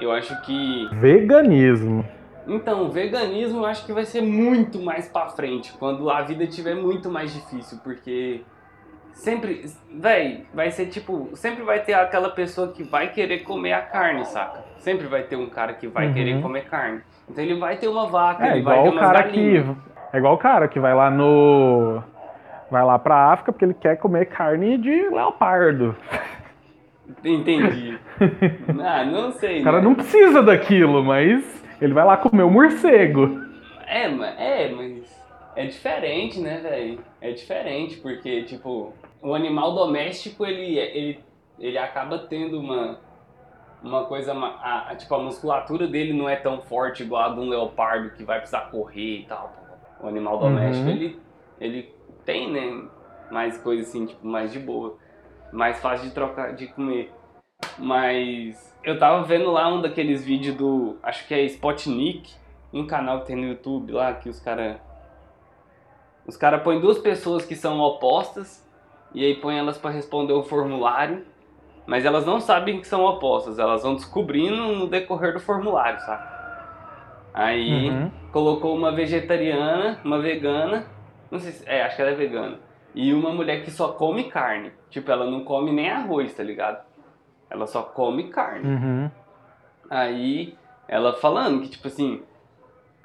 Eu 0.00 0.12
acho 0.12 0.40
que... 0.42 0.88
Veganismo. 0.92 2.06
Então, 2.46 2.84
o 2.84 2.88
veganismo 2.90 3.60
eu 3.60 3.66
acho 3.66 3.84
que 3.84 3.92
vai 3.92 4.04
ser 4.04 4.20
muito 4.22 4.80
mais 4.80 5.08
pra 5.08 5.26
frente, 5.28 5.72
quando 5.78 6.08
a 6.10 6.22
vida 6.22 6.46
tiver 6.46 6.74
muito 6.74 7.10
mais 7.10 7.32
difícil, 7.34 7.78
porque 7.82 8.42
sempre, 9.12 9.64
véi, 9.92 10.46
vai 10.54 10.70
ser 10.70 10.86
tipo, 10.86 11.30
sempre 11.34 11.64
vai 11.64 11.80
ter 11.80 11.94
aquela 11.94 12.28
pessoa 12.30 12.68
que 12.68 12.84
vai 12.84 13.08
querer 13.10 13.40
comer 13.40 13.72
a 13.72 13.82
carne, 13.82 14.24
saca? 14.26 14.64
Sempre 14.78 15.06
vai 15.08 15.22
ter 15.24 15.36
um 15.36 15.48
cara 15.48 15.72
que 15.74 15.88
vai 15.88 16.06
Uhum. 16.08 16.14
querer 16.14 16.40
comer 16.42 16.64
carne. 16.66 17.00
Então 17.28 17.42
ele 17.42 17.58
vai 17.58 17.76
ter 17.76 17.88
uma 17.88 18.06
vaca, 18.06 18.46
É 18.46 18.52
ele 18.52 18.62
vai 18.62 18.78
igual 18.78 18.90
ter 18.92 18.96
o 18.96 19.00
cara 19.00 19.22
galinhas. 19.22 19.64
que. 19.66 19.76
É 20.12 20.18
igual 20.18 20.34
o 20.34 20.38
cara 20.38 20.68
que 20.68 20.78
vai 20.78 20.94
lá 20.94 21.10
no. 21.10 22.00
Vai 22.70 22.84
lá 22.84 22.98
pra 22.98 23.32
África 23.32 23.52
porque 23.52 23.64
ele 23.64 23.74
quer 23.74 23.96
comer 23.96 24.26
carne 24.26 24.78
de 24.78 25.08
leopardo. 25.08 25.96
Entendi. 27.24 27.98
ah, 28.84 29.04
não 29.04 29.32
sei. 29.32 29.60
O 29.60 29.64
cara 29.64 29.78
né? 29.78 29.84
não 29.84 29.94
precisa 29.94 30.42
daquilo, 30.42 31.02
mas 31.02 31.64
ele 31.80 31.92
vai 31.94 32.04
lá 32.04 32.16
comer 32.16 32.42
o 32.42 32.50
morcego. 32.50 33.40
É, 33.86 34.04
é, 34.04 34.68
mas 34.68 35.26
é 35.54 35.66
diferente, 35.66 36.40
né, 36.40 36.58
velho? 36.58 37.00
É 37.20 37.32
diferente, 37.32 37.96
porque, 37.96 38.42
tipo, 38.44 38.92
o 39.22 39.34
animal 39.34 39.74
doméstico, 39.74 40.44
ele, 40.44 40.78
ele, 40.78 41.20
ele 41.58 41.78
acaba 41.78 42.18
tendo 42.18 42.58
uma, 42.60 42.98
uma 43.82 44.04
coisa, 44.04 44.32
a, 44.34 44.90
a- 44.90 44.96
tipo, 44.96 45.14
a 45.14 45.18
musculatura 45.22 45.86
dele 45.86 46.12
não 46.12 46.28
é 46.28 46.36
tão 46.36 46.60
forte 46.62 47.02
igual 47.02 47.30
a 47.30 47.34
de 47.34 47.40
um 47.40 47.48
leopardo 47.48 48.10
que 48.10 48.24
vai 48.24 48.38
precisar 48.38 48.70
correr 48.70 49.20
e 49.20 49.26
tal. 49.26 49.52
O 50.00 50.06
animal 50.06 50.38
doméstico, 50.38 50.88
Uhum. 50.88 50.94
ele, 50.96 51.18
ele 51.60 51.94
tem, 52.24 52.50
né, 52.50 52.88
mais 53.30 53.56
coisa 53.58 53.82
assim, 53.82 54.06
tipo, 54.06 54.26
mais 54.26 54.52
de 54.52 54.58
boa. 54.58 54.96
Mais 55.52 55.80
fácil 55.80 56.08
de 56.08 56.14
trocar, 56.14 56.54
de 56.54 56.66
comer. 56.66 57.12
Mas 57.78 58.74
eu 58.82 58.98
tava 58.98 59.22
vendo 59.22 59.50
lá 59.50 59.68
um 59.68 59.80
daqueles 59.82 60.24
vídeos 60.24 60.56
do, 60.56 60.96
acho 61.02 61.26
que 61.26 61.34
é 61.34 61.42
Spotnik, 61.44 62.32
um 62.72 62.86
canal 62.86 63.20
que 63.20 63.26
tem 63.26 63.36
no 63.36 63.46
YouTube 63.48 63.92
lá 63.92 64.14
que 64.14 64.28
os 64.28 64.40
cara 64.40 64.80
os 66.26 66.36
cara 66.36 66.58
põem 66.58 66.80
duas 66.80 66.98
pessoas 66.98 67.44
que 67.44 67.54
são 67.54 67.78
opostas 67.80 68.66
e 69.14 69.24
aí 69.24 69.36
põe 69.36 69.56
elas 69.58 69.78
pra 69.78 69.90
responder 69.90 70.32
o 70.32 70.42
formulário, 70.42 71.24
mas 71.86 72.04
elas 72.04 72.26
não 72.26 72.40
sabem 72.40 72.80
que 72.80 72.86
são 72.86 73.04
opostas, 73.04 73.58
elas 73.58 73.82
vão 73.82 73.94
descobrindo 73.94 74.56
no 74.56 74.88
decorrer 74.88 75.32
do 75.32 75.40
formulário, 75.40 76.00
sabe? 76.00 76.36
Aí 77.32 77.88
Uhum. 77.90 78.10
colocou 78.32 78.74
uma 78.74 78.90
vegetariana, 78.92 80.00
uma 80.04 80.18
vegana, 80.18 80.86
não 81.30 81.38
sei 81.38 81.52
se, 81.52 81.68
é, 81.68 81.82
acho 81.82 81.94
que 81.94 82.02
ela 82.02 82.10
é 82.10 82.14
vegana, 82.14 82.58
e 82.94 83.12
uma 83.12 83.30
mulher 83.30 83.62
que 83.62 83.70
só 83.70 83.92
come 83.92 84.24
carne. 84.24 84.72
Tipo, 84.90 85.10
ela 85.12 85.26
não 85.30 85.44
come 85.44 85.70
nem 85.70 85.90
arroz, 85.90 86.34
tá 86.34 86.42
ligado? 86.42 86.84
Ela 87.50 87.66
só 87.66 87.82
come 87.82 88.28
carne. 88.28 88.66
Uhum. 88.68 89.10
Aí 89.90 90.56
ela 90.88 91.14
falando 91.14 91.62
que, 91.62 91.68
tipo 91.70 91.86
assim, 91.88 92.22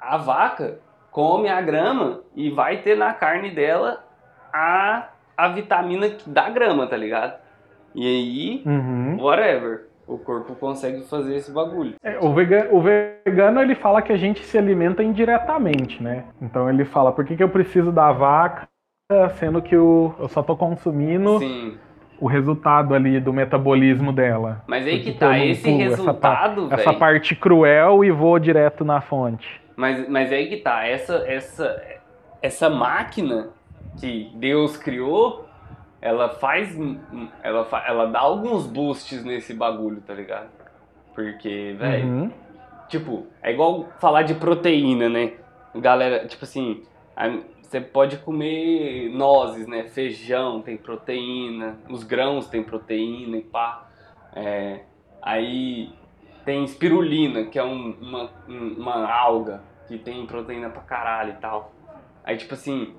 a 0.00 0.16
vaca 0.16 0.78
come 1.10 1.48
a 1.48 1.60
grama 1.60 2.20
e 2.34 2.50
vai 2.50 2.78
ter 2.78 2.96
na 2.96 3.12
carne 3.12 3.50
dela 3.50 4.04
a, 4.52 5.08
a 5.36 5.48
vitamina 5.48 6.08
que- 6.08 6.28
da 6.28 6.48
grama, 6.50 6.86
tá 6.86 6.96
ligado? 6.96 7.40
E 7.94 8.06
aí, 8.06 8.62
Uhum. 8.64 9.22
whatever, 9.22 9.88
o 10.06 10.18
corpo 10.18 10.54
consegue 10.54 11.02
fazer 11.04 11.36
esse 11.36 11.52
bagulho. 11.52 11.94
É, 12.02 12.18
o, 12.18 12.32
vega- 12.32 12.68
o 12.72 12.80
vegano 12.80 13.60
ele 13.60 13.74
fala 13.74 14.00
que 14.02 14.12
a 14.12 14.16
gente 14.16 14.42
se 14.44 14.56
alimenta 14.56 15.02
indiretamente, 15.02 16.02
né? 16.02 16.24
Então 16.40 16.68
ele 16.68 16.84
fala, 16.84 17.12
por 17.12 17.24
que, 17.24 17.36
que 17.36 17.42
eu 17.42 17.48
preciso 17.48 17.92
da 17.92 18.10
vaca, 18.12 18.66
sendo 19.38 19.60
que 19.60 19.74
eu, 19.76 20.14
eu 20.18 20.28
só 20.28 20.42
tô 20.42 20.56
consumindo 20.56 21.38
Sim. 21.38 21.78
O 22.22 22.26
resultado 22.28 22.94
ali 22.94 23.18
do 23.18 23.32
metabolismo 23.32 24.12
dela. 24.12 24.62
Mas 24.64 24.86
aí 24.86 25.00
que 25.02 25.10
tá, 25.10 25.36
esse 25.44 25.62
pulo 25.64 25.82
essa 25.82 25.96
resultado, 25.96 26.66
Essa 26.72 26.84
velho. 26.84 26.98
parte 26.98 27.34
cruel 27.34 28.04
e 28.04 28.12
vou 28.12 28.38
direto 28.38 28.84
na 28.84 29.00
fonte. 29.00 29.60
Mas, 29.74 30.08
mas 30.08 30.30
aí 30.30 30.46
que 30.48 30.58
tá, 30.58 30.86
essa, 30.86 31.24
essa, 31.26 31.82
essa 32.40 32.70
máquina 32.70 33.48
que 33.98 34.30
Deus 34.36 34.76
criou, 34.76 35.48
ela 36.00 36.28
faz. 36.28 36.78
Ela, 37.42 37.66
ela 37.88 38.06
dá 38.06 38.20
alguns 38.20 38.68
boosts 38.68 39.24
nesse 39.24 39.52
bagulho, 39.52 40.00
tá 40.00 40.14
ligado? 40.14 40.46
Porque, 41.16 41.74
velho. 41.76 42.06
Uhum. 42.06 42.30
Tipo, 42.88 43.26
é 43.42 43.50
igual 43.52 43.88
falar 43.98 44.22
de 44.22 44.34
proteína, 44.34 45.08
né? 45.08 45.32
Galera, 45.74 46.24
tipo 46.26 46.44
assim, 46.44 46.82
a- 47.16 47.38
você 47.72 47.80
pode 47.80 48.18
comer 48.18 49.08
nozes, 49.08 49.66
né? 49.66 49.84
Feijão 49.84 50.60
tem 50.60 50.76
proteína, 50.76 51.78
os 51.88 52.04
grãos 52.04 52.46
tem 52.46 52.62
proteína 52.62 53.38
e 53.38 53.40
pá. 53.40 53.88
É, 54.36 54.80
aí 55.22 55.88
tem 56.44 56.64
espirulina, 56.64 57.46
que 57.46 57.58
é 57.58 57.64
um- 57.64 57.96
uma, 57.98 58.30
um- 58.46 58.74
uma 58.78 59.10
alga 59.10 59.62
que 59.88 59.96
tem 59.96 60.26
proteína 60.26 60.68
pra 60.68 60.82
caralho 60.82 61.30
e 61.30 61.40
tal. 61.40 61.72
Aí, 62.22 62.36
tipo 62.36 62.52
assim, 62.52 62.94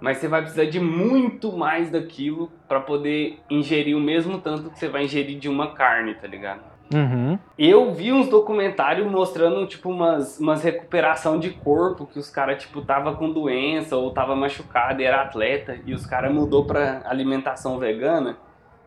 mas 0.00 0.18
você 0.18 0.28
vai 0.28 0.42
precisar 0.42 0.66
de 0.66 0.78
muito 0.78 1.50
mais 1.50 1.90
daquilo 1.90 2.52
pra 2.68 2.78
poder 2.80 3.40
ingerir 3.50 3.96
o 3.96 4.00
mesmo 4.00 4.40
tanto 4.40 4.70
que 4.70 4.78
você 4.78 4.88
vai 4.88 5.06
ingerir 5.06 5.40
de 5.40 5.48
uma 5.48 5.74
carne, 5.74 6.14
tá 6.14 6.28
ligado? 6.28 6.62
Uhum. 6.92 7.38
Eu 7.58 7.92
vi 7.92 8.12
uns 8.12 8.28
documentários 8.28 9.10
mostrando, 9.10 9.66
tipo, 9.66 9.90
umas, 9.90 10.38
umas 10.38 10.62
recuperação 10.62 11.38
de 11.38 11.50
corpo, 11.50 12.06
que 12.06 12.18
os 12.18 12.30
caras, 12.30 12.62
tipo, 12.62 12.82
tava 12.82 13.14
com 13.14 13.30
doença 13.30 13.96
ou 13.96 14.10
tava 14.12 14.36
machucado 14.36 15.00
e 15.00 15.04
era 15.04 15.22
atleta, 15.22 15.78
e 15.86 15.94
os 15.94 16.04
caras 16.06 16.32
mudou 16.32 16.64
pra 16.64 17.02
alimentação 17.06 17.78
vegana, 17.78 18.36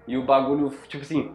e 0.08 0.16
o 0.18 0.24
bagulho, 0.24 0.72
tipo 0.88 1.04
assim, 1.04 1.32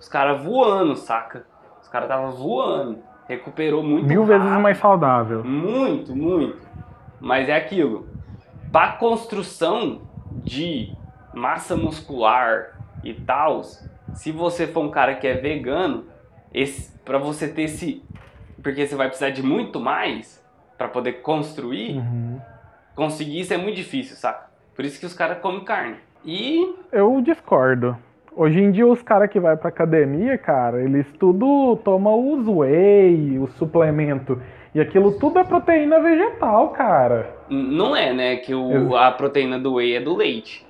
os 0.00 0.08
caras 0.08 0.42
voando, 0.42 0.96
saca? 0.96 1.46
Os 1.80 1.88
caras 1.88 2.08
tava 2.08 2.30
voando, 2.30 2.98
recuperou 3.28 3.82
muito 3.82 4.06
Mil 4.06 4.24
vezes 4.24 4.42
rápido. 4.42 4.62
mais 4.62 4.78
saudável. 4.78 5.44
Muito, 5.44 6.16
muito. 6.16 6.66
Mas 7.20 7.48
é 7.48 7.54
aquilo. 7.56 8.08
Para 8.72 8.92
construção 8.92 10.00
de 10.32 10.92
massa 11.32 11.76
muscular 11.76 12.78
e 13.04 13.14
tal, 13.14 13.62
se 14.12 14.30
você 14.30 14.66
for 14.66 14.80
um 14.84 14.90
cara 14.90 15.14
que 15.14 15.26
é 15.26 15.34
vegano, 15.34 16.04
esse, 16.52 16.96
para 17.04 17.18
você 17.18 17.48
ter 17.48 17.62
esse, 17.62 18.02
porque 18.62 18.86
você 18.86 18.94
vai 18.94 19.08
precisar 19.08 19.30
de 19.30 19.42
muito 19.42 19.80
mais 19.80 20.44
para 20.78 20.88
poder 20.88 21.14
construir, 21.22 21.96
Uhum. 21.96 22.40
conseguir 22.94 23.40
isso 23.40 23.54
é 23.54 23.56
muito 23.56 23.76
difícil, 23.76 24.16
saca? 24.16 24.46
Por 24.74 24.84
isso 24.84 24.98
que 25.00 25.06
os 25.06 25.14
caras 25.14 25.38
comem 25.38 25.64
carne. 25.64 25.96
E 26.24 26.74
Eu 26.92 27.20
discordo. 27.20 27.96
Hoje 28.36 28.60
em 28.60 28.72
dia, 28.72 28.84
os 28.86 29.00
caras 29.02 29.30
que 29.30 29.38
vai 29.38 29.56
pra 29.56 29.68
academia, 29.68 30.36
cara, 30.36 30.82
eles 30.82 31.06
tudo 31.20 31.76
tomam 31.84 32.32
os 32.32 32.46
whey, 32.48 33.38
o 33.38 33.46
suplemento. 33.46 34.42
E 34.74 34.80
aquilo 34.80 35.16
tudo 35.20 35.38
é 35.38 35.44
proteína 35.44 36.00
vegetal, 36.00 36.70
cara. 36.70 37.32
não 37.48 37.94
é, 37.94 38.12
né, 38.12 38.36
que 38.38 38.52
o, 38.52 38.96
a 38.96 39.12
proteína 39.12 39.56
do 39.56 39.74
whey 39.74 39.94
é 39.94 40.00
do 40.00 40.16
leite. 40.16 40.66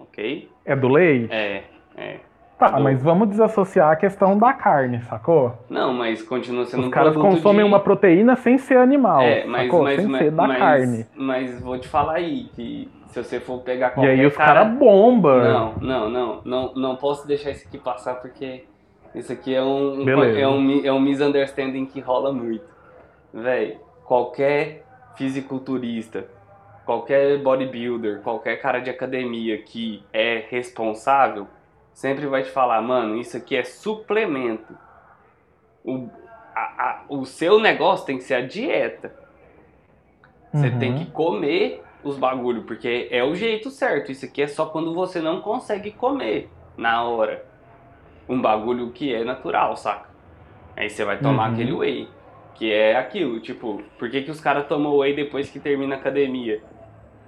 OK? 0.00 0.48
É 0.64 0.74
do 0.74 0.88
leite? 0.88 1.32
É, 1.32 1.62
é. 1.96 2.16
Tá, 2.58 2.70
do- 2.70 2.82
mas 2.82 3.00
vamos 3.02 3.28
desassociar 3.28 3.90
a 3.92 3.96
questão 3.96 4.36
da 4.36 4.52
carne, 4.52 5.00
sacou? 5.02 5.52
Não, 5.70 5.92
mas 5.92 6.22
continua 6.22 6.64
sendo 6.66 6.80
Os 6.82 6.86
um 6.88 6.90
caras 6.90 7.14
consomem 7.16 7.62
de... 7.64 7.70
uma 7.70 7.78
proteína 7.80 8.34
sem 8.36 8.58
ser 8.58 8.78
animal, 8.78 9.20
É, 9.22 9.44
mas, 9.44 9.64
sacou? 9.66 9.82
mas, 9.84 9.96
sem 10.00 10.06
mas, 10.08 10.22
ser 10.22 10.30
da 10.32 10.46
mas- 10.48 10.58
carne. 10.58 11.06
mas 11.14 11.60
vou 11.60 11.78
te 11.78 11.86
falar 11.86 12.14
aí 12.14 12.44
que 12.54 12.90
se 13.06 13.22
você 13.22 13.38
for 13.40 13.60
pegar 13.62 13.88
E 13.88 13.90
qualquer 13.92 14.10
aí 14.10 14.26
os 14.26 14.36
cara... 14.36 14.54
caras 14.64 14.76
bomba. 14.78 15.44
Não, 15.44 15.74
não, 15.80 16.10
não, 16.10 16.40
não, 16.44 16.74
não 16.74 16.96
posso 16.96 17.26
deixar 17.28 17.50
isso 17.52 17.66
aqui 17.68 17.78
passar 17.78 18.16
porque 18.16 18.64
isso 19.14 19.32
aqui 19.32 19.54
é 19.54 19.62
um, 19.62 20.04
Beleza. 20.04 20.38
é 20.40 20.48
um, 20.48 20.84
é 20.84 20.92
um 20.92 21.00
misunderstanding 21.00 21.86
que 21.86 22.00
rola 22.00 22.32
muito. 22.32 22.64
Véi, 23.32 23.78
qualquer 24.04 24.84
fisiculturista, 25.14 26.24
qualquer 26.84 27.38
bodybuilder, 27.38 28.20
qualquer 28.22 28.56
cara 28.60 28.80
de 28.80 28.90
academia 28.90 29.58
que 29.58 30.02
é 30.12 30.44
responsável, 30.50 31.46
sempre 31.98 32.26
vai 32.28 32.44
te 32.44 32.50
falar, 32.50 32.80
mano, 32.80 33.16
isso 33.16 33.36
aqui 33.36 33.56
é 33.56 33.64
suplemento. 33.64 34.72
O, 35.84 36.08
a- 36.54 36.60
a- 36.60 37.02
o 37.08 37.24
seu 37.24 37.58
negócio 37.58 38.06
tem 38.06 38.18
que 38.18 38.22
ser 38.22 38.34
a 38.34 38.40
dieta. 38.46 39.12
Você 40.52 40.68
Uhum. 40.68 40.78
tem 40.78 40.94
que 40.94 41.06
comer 41.10 41.82
os 42.04 42.16
bagulho, 42.16 42.62
porque 42.62 43.08
é 43.10 43.24
o 43.24 43.34
jeito 43.34 43.68
certo. 43.68 44.12
Isso 44.12 44.24
aqui 44.24 44.42
é 44.42 44.46
só 44.46 44.66
quando 44.66 44.94
você 44.94 45.20
não 45.20 45.40
consegue 45.40 45.90
comer 45.90 46.48
na 46.76 47.02
hora. 47.02 47.44
Um 48.28 48.40
bagulho 48.40 48.92
que 48.92 49.12
é 49.12 49.24
natural, 49.24 49.76
saca? 49.76 50.08
Aí 50.76 50.88
você 50.88 51.04
vai 51.04 51.18
tomar 51.18 51.48
Uhum. 51.48 51.54
aquele 51.54 51.72
whey. 51.72 52.08
Que 52.54 52.72
é 52.72 52.96
aquilo, 52.96 53.40
tipo, 53.40 53.82
por 53.98 54.08
que, 54.08 54.22
que 54.22 54.30
os 54.30 54.40
caras 54.40 54.68
tomam 54.68 54.96
whey 54.98 55.14
depois 55.16 55.50
que 55.50 55.58
termina 55.58 55.96
a 55.96 55.98
academia? 55.98 56.62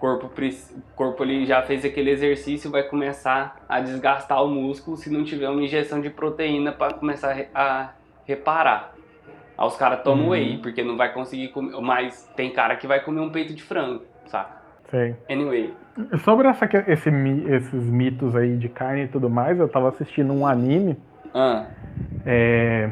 O 0.00 0.06
corpo, 0.08 0.30
o 0.32 0.80
corpo 0.96 1.22
ele 1.22 1.44
já 1.44 1.60
fez 1.60 1.84
aquele 1.84 2.08
exercício 2.10 2.70
vai 2.70 2.82
começar 2.84 3.60
a 3.68 3.80
desgastar 3.80 4.42
o 4.42 4.48
músculo 4.48 4.96
se 4.96 5.12
não 5.12 5.22
tiver 5.24 5.46
uma 5.50 5.62
injeção 5.62 6.00
de 6.00 6.08
proteína 6.08 6.72
para 6.72 6.94
começar 6.94 7.30
a 7.30 7.34
re- 7.34 7.48
a 7.54 7.90
reparar. 8.24 8.94
Aí 9.58 9.66
os 9.66 9.76
caras 9.76 10.02
tomam 10.02 10.24
Uhum. 10.24 10.30
whey, 10.30 10.56
porque 10.56 10.82
não 10.82 10.96
vai 10.96 11.12
conseguir 11.12 11.48
comer. 11.48 11.78
Mas 11.82 12.26
tem 12.34 12.50
cara 12.50 12.76
que 12.76 12.86
vai 12.86 13.00
comer 13.00 13.20
um 13.20 13.28
peito 13.28 13.52
de 13.52 13.62
frango, 13.62 14.02
saca? 14.24 14.56
Sei. 14.90 15.14
Anyway. 15.30 15.74
Sobre 16.24 16.48
essa, 16.48 16.64
esse 16.88 17.10
esses 17.50 17.84
mitos 17.90 18.34
aí 18.34 18.56
de 18.56 18.70
carne 18.70 19.02
e 19.02 19.08
tudo 19.08 19.28
mais, 19.28 19.58
eu 19.60 19.68
tava 19.68 19.90
assistindo 19.90 20.32
um 20.32 20.46
anime 20.46 20.96
Ah, 21.34 21.66
é, 22.24 22.88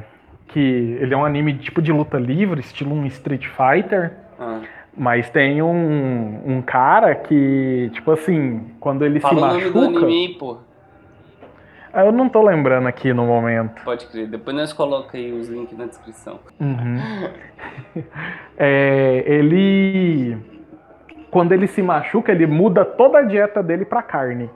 que 0.49 0.61
ele 1.01 1.15
é 1.15 1.17
um 1.17 1.25
anime 1.25 1.55
tipo 1.55 1.81
de 1.81 1.91
luta 1.91 2.19
livre, 2.19 2.61
estilo 2.61 2.95
um 2.95 3.07
Street 3.07 3.47
Fighter, 3.47 4.13
ah. 4.39 4.61
Mas 4.99 5.31
tem 5.31 5.63
um, 5.63 6.43
um 6.45 6.61
cara 6.63 7.15
que, 7.15 7.91
tipo 7.95 8.11
assim, 8.11 8.73
quando 8.81 9.05
ele 9.05 9.21
Fala 9.21 9.35
se 9.35 9.39
o 9.39 9.47
nome 9.47 9.71
do 9.71 9.81
machuca. 9.81 10.07
anime 10.07 10.35
pô. 10.35 10.57
Ah, 11.93 12.05
Eu 12.05 12.13
não 12.13 12.29
tô 12.29 12.43
lembrando 12.43 12.87
aqui 12.87 13.13
no 13.15 13.25
momento. 13.25 13.83
Pode 13.83 14.07
crer. 14.07 14.27
Depois 14.29 14.55
nós 14.55 14.73
coloca 14.73 15.17
aí 15.17 15.33
os 15.33 15.49
links 15.49 15.77
na 15.79 15.87
descrição. 15.87 16.39
Uhum. 16.61 16.99
É, 18.61 19.23
ele. 19.27 20.37
Quando 21.31 21.53
ele 21.53 21.67
se 21.67 21.81
machuca, 21.83 22.33
ele 22.33 22.47
muda 22.47 22.85
toda 22.85 23.19
a 23.19 23.23
dieta 23.23 23.63
dele 23.63 23.85
pra 23.85 24.03
carne. 24.03 24.51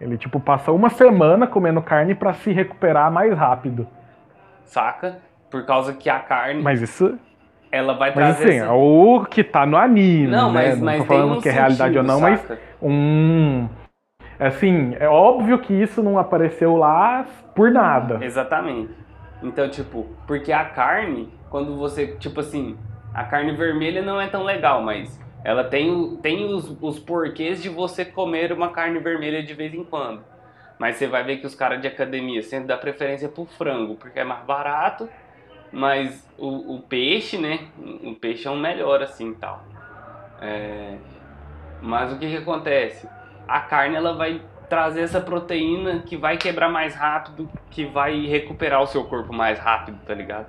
Ele, 0.00 0.18
tipo, 0.18 0.38
passa 0.38 0.70
uma 0.72 0.90
semana 0.90 1.46
comendo 1.46 1.80
carne 1.80 2.14
pra 2.14 2.34
se 2.34 2.52
recuperar 2.52 3.10
mais 3.10 3.32
rápido. 3.36 3.86
Saca? 4.64 5.18
Por 5.50 5.64
causa 5.64 5.94
que 5.94 6.10
a 6.10 6.18
carne, 6.18 6.62
Mas 6.62 6.82
isso. 6.82 7.18
Ela 7.70 7.94
vai 7.94 8.14
Mas 8.14 8.36
trazer. 8.36 8.44
assim, 8.44 8.56
essa- 8.60 8.72
o 8.72 9.24
que 9.24 9.42
tá 9.44 9.66
no 9.66 9.76
anime. 9.76 10.28
Não, 10.28 10.52
né? 10.52 10.54
mas, 10.68 10.78
não 10.78 10.84
mas 10.84 10.98
tô 10.98 11.04
tem 11.06 11.16
falando 11.18 11.38
um 11.38 11.40
que 11.40 11.48
é 11.48 11.52
realidade 11.52 11.98
ou 11.98 12.04
não, 12.04 12.20
mas 12.20 12.40
saca? 12.40 12.58
um. 12.82 13.68
Assim, 14.38 14.94
é 15.00 15.08
óbvio 15.08 15.58
que 15.58 15.72
isso 15.72 16.02
não 16.02 16.18
apareceu 16.18 16.76
lá 16.76 17.26
por 17.54 17.70
nada. 17.70 18.18
Exatamente. 18.22 18.92
Então, 19.42 19.68
tipo, 19.68 20.06
porque 20.26 20.52
a 20.52 20.64
carne, 20.64 21.28
quando 21.50 21.76
você, 21.76 22.08
tipo 22.18 22.40
assim, 22.40 22.76
a 23.14 23.24
carne 23.24 23.52
vermelha 23.52 24.02
não 24.02 24.20
é 24.20 24.26
tão 24.26 24.42
legal, 24.44 24.82
mas 24.82 25.18
ela 25.42 25.64
tem, 25.64 26.16
tem 26.22 26.44
os, 26.52 26.76
os 26.82 26.98
porquês 26.98 27.62
de 27.62 27.68
você 27.68 28.04
comer 28.04 28.52
uma 28.52 28.68
carne 28.70 28.98
vermelha 28.98 29.42
de 29.42 29.54
vez 29.54 29.72
em 29.72 29.84
quando. 29.84 30.22
Mas 30.78 30.96
você 30.96 31.06
vai 31.06 31.24
ver 31.24 31.38
que 31.38 31.46
os 31.46 31.54
caras 31.54 31.80
de 31.80 31.88
academia 31.88 32.42
sempre 32.42 32.66
dá 32.68 32.76
preferência 32.76 33.28
pro 33.30 33.46
frango, 33.46 33.94
porque 33.94 34.18
é 34.20 34.24
mais 34.24 34.44
barato, 34.44 35.08
mas 35.72 36.28
o, 36.38 36.76
o 36.76 36.80
peixe, 36.80 37.38
né? 37.38 37.60
O 38.02 38.14
peixe 38.14 38.46
é 38.46 38.50
um 38.50 38.58
melhor 38.58 39.02
assim 39.02 39.34
tal. 39.34 39.64
É, 40.40 40.96
mas 41.80 42.12
o 42.12 42.18
que 42.18 42.28
que 42.28 42.36
acontece? 42.36 43.08
A 43.46 43.60
carne 43.60 43.96
ela 43.96 44.14
vai 44.14 44.40
trazer 44.68 45.02
essa 45.02 45.20
proteína 45.20 46.00
que 46.00 46.16
vai 46.16 46.36
quebrar 46.36 46.68
mais 46.68 46.94
rápido, 46.94 47.48
que 47.70 47.84
vai 47.84 48.26
recuperar 48.26 48.82
o 48.82 48.86
seu 48.86 49.04
corpo 49.04 49.32
mais 49.32 49.58
rápido, 49.58 49.98
tá 50.06 50.14
ligado? 50.14 50.48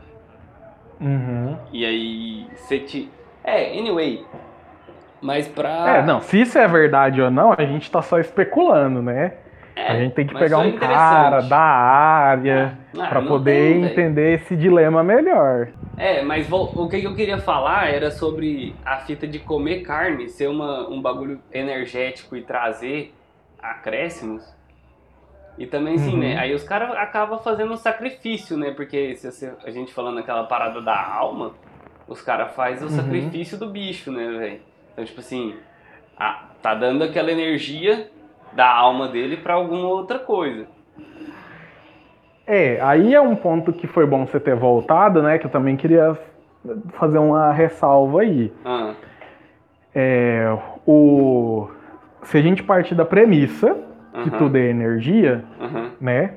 Uhum. 0.99 1.57
E 1.71 1.85
aí 1.85 2.47
você 2.55 2.79
te. 2.79 3.11
É, 3.43 3.77
anyway. 3.77 4.25
Mas 5.21 5.47
pra. 5.47 5.97
É, 5.97 6.05
não, 6.05 6.21
se 6.21 6.41
isso 6.41 6.57
é 6.57 6.67
verdade 6.67 7.21
ou 7.21 7.29
não, 7.31 7.53
a 7.57 7.63
gente 7.63 7.89
tá 7.89 8.01
só 8.01 8.19
especulando, 8.19 9.01
né? 9.01 9.33
É, 9.79 9.91
a 9.91 9.99
gente 9.99 10.13
tem 10.13 10.25
que 10.25 10.33
pegar 10.33 10.57
foi 10.57 10.67
um 10.69 10.77
cara 10.77 11.41
da 11.41 11.59
área 11.59 12.77
Ah, 12.99 13.07
pra 13.07 13.21
não 13.21 13.27
poder 13.27 13.53
tem, 13.73 13.85
entender 13.85 14.33
esse 14.35 14.55
dilema 14.55 15.03
melhor. 15.03 15.67
É, 15.95 16.21
mas 16.23 16.47
vol- 16.47 16.71
o 16.75 16.89
que 16.89 17.03
eu 17.03 17.15
queria 17.15 17.37
falar 17.37 17.87
era 17.93 18.09
sobre 18.09 18.75
a 18.83 18.97
fita 18.97 19.27
de 19.27 19.37
comer 19.39 19.81
carne 19.81 20.29
ser 20.29 20.47
uma, 20.47 20.89
um 20.89 20.99
bagulho 21.01 21.39
energético 21.51 22.35
e 22.35 22.41
trazer 22.41 23.13
acréscimos. 23.61 24.43
E 25.57 25.65
também 25.65 25.95
assim, 25.95 26.13
Uhum. 26.13 26.19
né? 26.19 26.37
Aí 26.37 26.53
os 26.53 26.63
caras 26.63 26.91
acabam 26.97 27.39
fazendo 27.39 27.73
um 27.73 27.77
sacrifício, 27.77 28.55
né? 28.57 28.71
Porque 28.71 29.15
se 29.15 29.47
a 29.65 29.69
gente 29.71 29.93
falando 29.93 30.19
aquela 30.19 30.43
parada 30.43 30.81
da 30.81 30.99
alma, 31.13 31.53
os 32.07 32.21
caras 32.21 32.53
fazem 32.55 32.87
o 32.87 32.89
Uhum. 32.91 32.95
sacrifício 32.95 33.57
do 33.57 33.67
bicho, 33.67 34.11
né, 34.11 34.27
velho? 34.27 34.59
Então, 34.93 35.03
tipo 35.05 35.19
assim, 35.19 35.55
a- 36.17 36.45
tá 36.61 36.73
dando 36.75 37.03
aquela 37.03 37.31
energia 37.31 38.09
da 38.57 38.67
alma 38.67 39.07
dele 39.07 39.37
pra 39.37 39.53
alguma 39.53 39.87
outra 39.87 40.17
coisa. 40.17 40.65
É, 42.47 42.79
aí 42.81 43.13
é 43.13 43.21
um 43.21 43.35
ponto 43.35 43.71
que 43.71 43.85
foi 43.85 44.05
bom 44.07 44.25
você 44.25 44.39
ter 44.39 44.55
voltado, 44.55 45.21
né? 45.21 45.37
Que 45.37 45.45
eu 45.45 45.51
também 45.51 45.75
queria 45.77 46.17
fazer 46.93 47.19
uma 47.19 47.51
ressalva 47.53 48.21
aí. 48.21 48.51
Ah, 48.65 48.93
É, 49.93 50.57
o, 50.85 51.67
se 52.23 52.37
a 52.37 52.41
gente 52.41 52.63
partir 52.63 52.95
da 52.95 53.05
premissa 53.05 53.75
que 54.23 54.29
Aham. 54.29 54.37
tudo 54.39 54.57
é 54.57 54.69
energia, 54.69 55.43
aham. 55.61 55.91
né? 56.01 56.31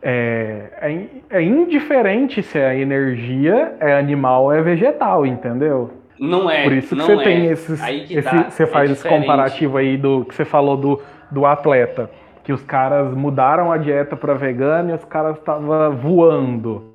É, 0.00 1.06
é, 1.30 1.36
é 1.38 1.42
indiferente 1.42 2.42
se 2.42 2.58
a 2.58 2.74
energia 2.74 3.76
é 3.78 3.94
animal 3.98 4.44
ou 4.44 4.52
é 4.52 4.62
vegetal, 4.62 5.26
entendeu? 5.26 5.90
Não 6.18 6.48
é. 6.50 6.62
Por 6.64 6.72
isso 6.72 6.94
que 6.96 7.02
você 7.02 7.12
é. 7.14 7.22
tem 7.22 7.46
esses. 7.46 7.80
Que 7.82 8.14
esse- 8.18 8.22
tá, 8.22 8.50
você 8.50 8.62
é 8.62 8.66
faz 8.66 8.90
esse 8.90 9.06
comparativo 9.08 9.76
aí 9.76 9.96
do 9.96 10.24
que 10.24 10.34
você 10.34 10.44
falou 10.44 10.76
do, 10.76 11.00
do 11.32 11.46
atleta. 11.46 12.10
Que 12.44 12.52
os 12.52 12.62
caras 12.62 13.14
mudaram 13.14 13.70
a 13.70 13.78
dieta 13.78 14.16
para 14.16 14.34
vegano 14.34 14.90
e 14.90 14.94
os 14.94 15.04
caras 15.04 15.38
estavam 15.38 15.96
voando. 15.96 16.92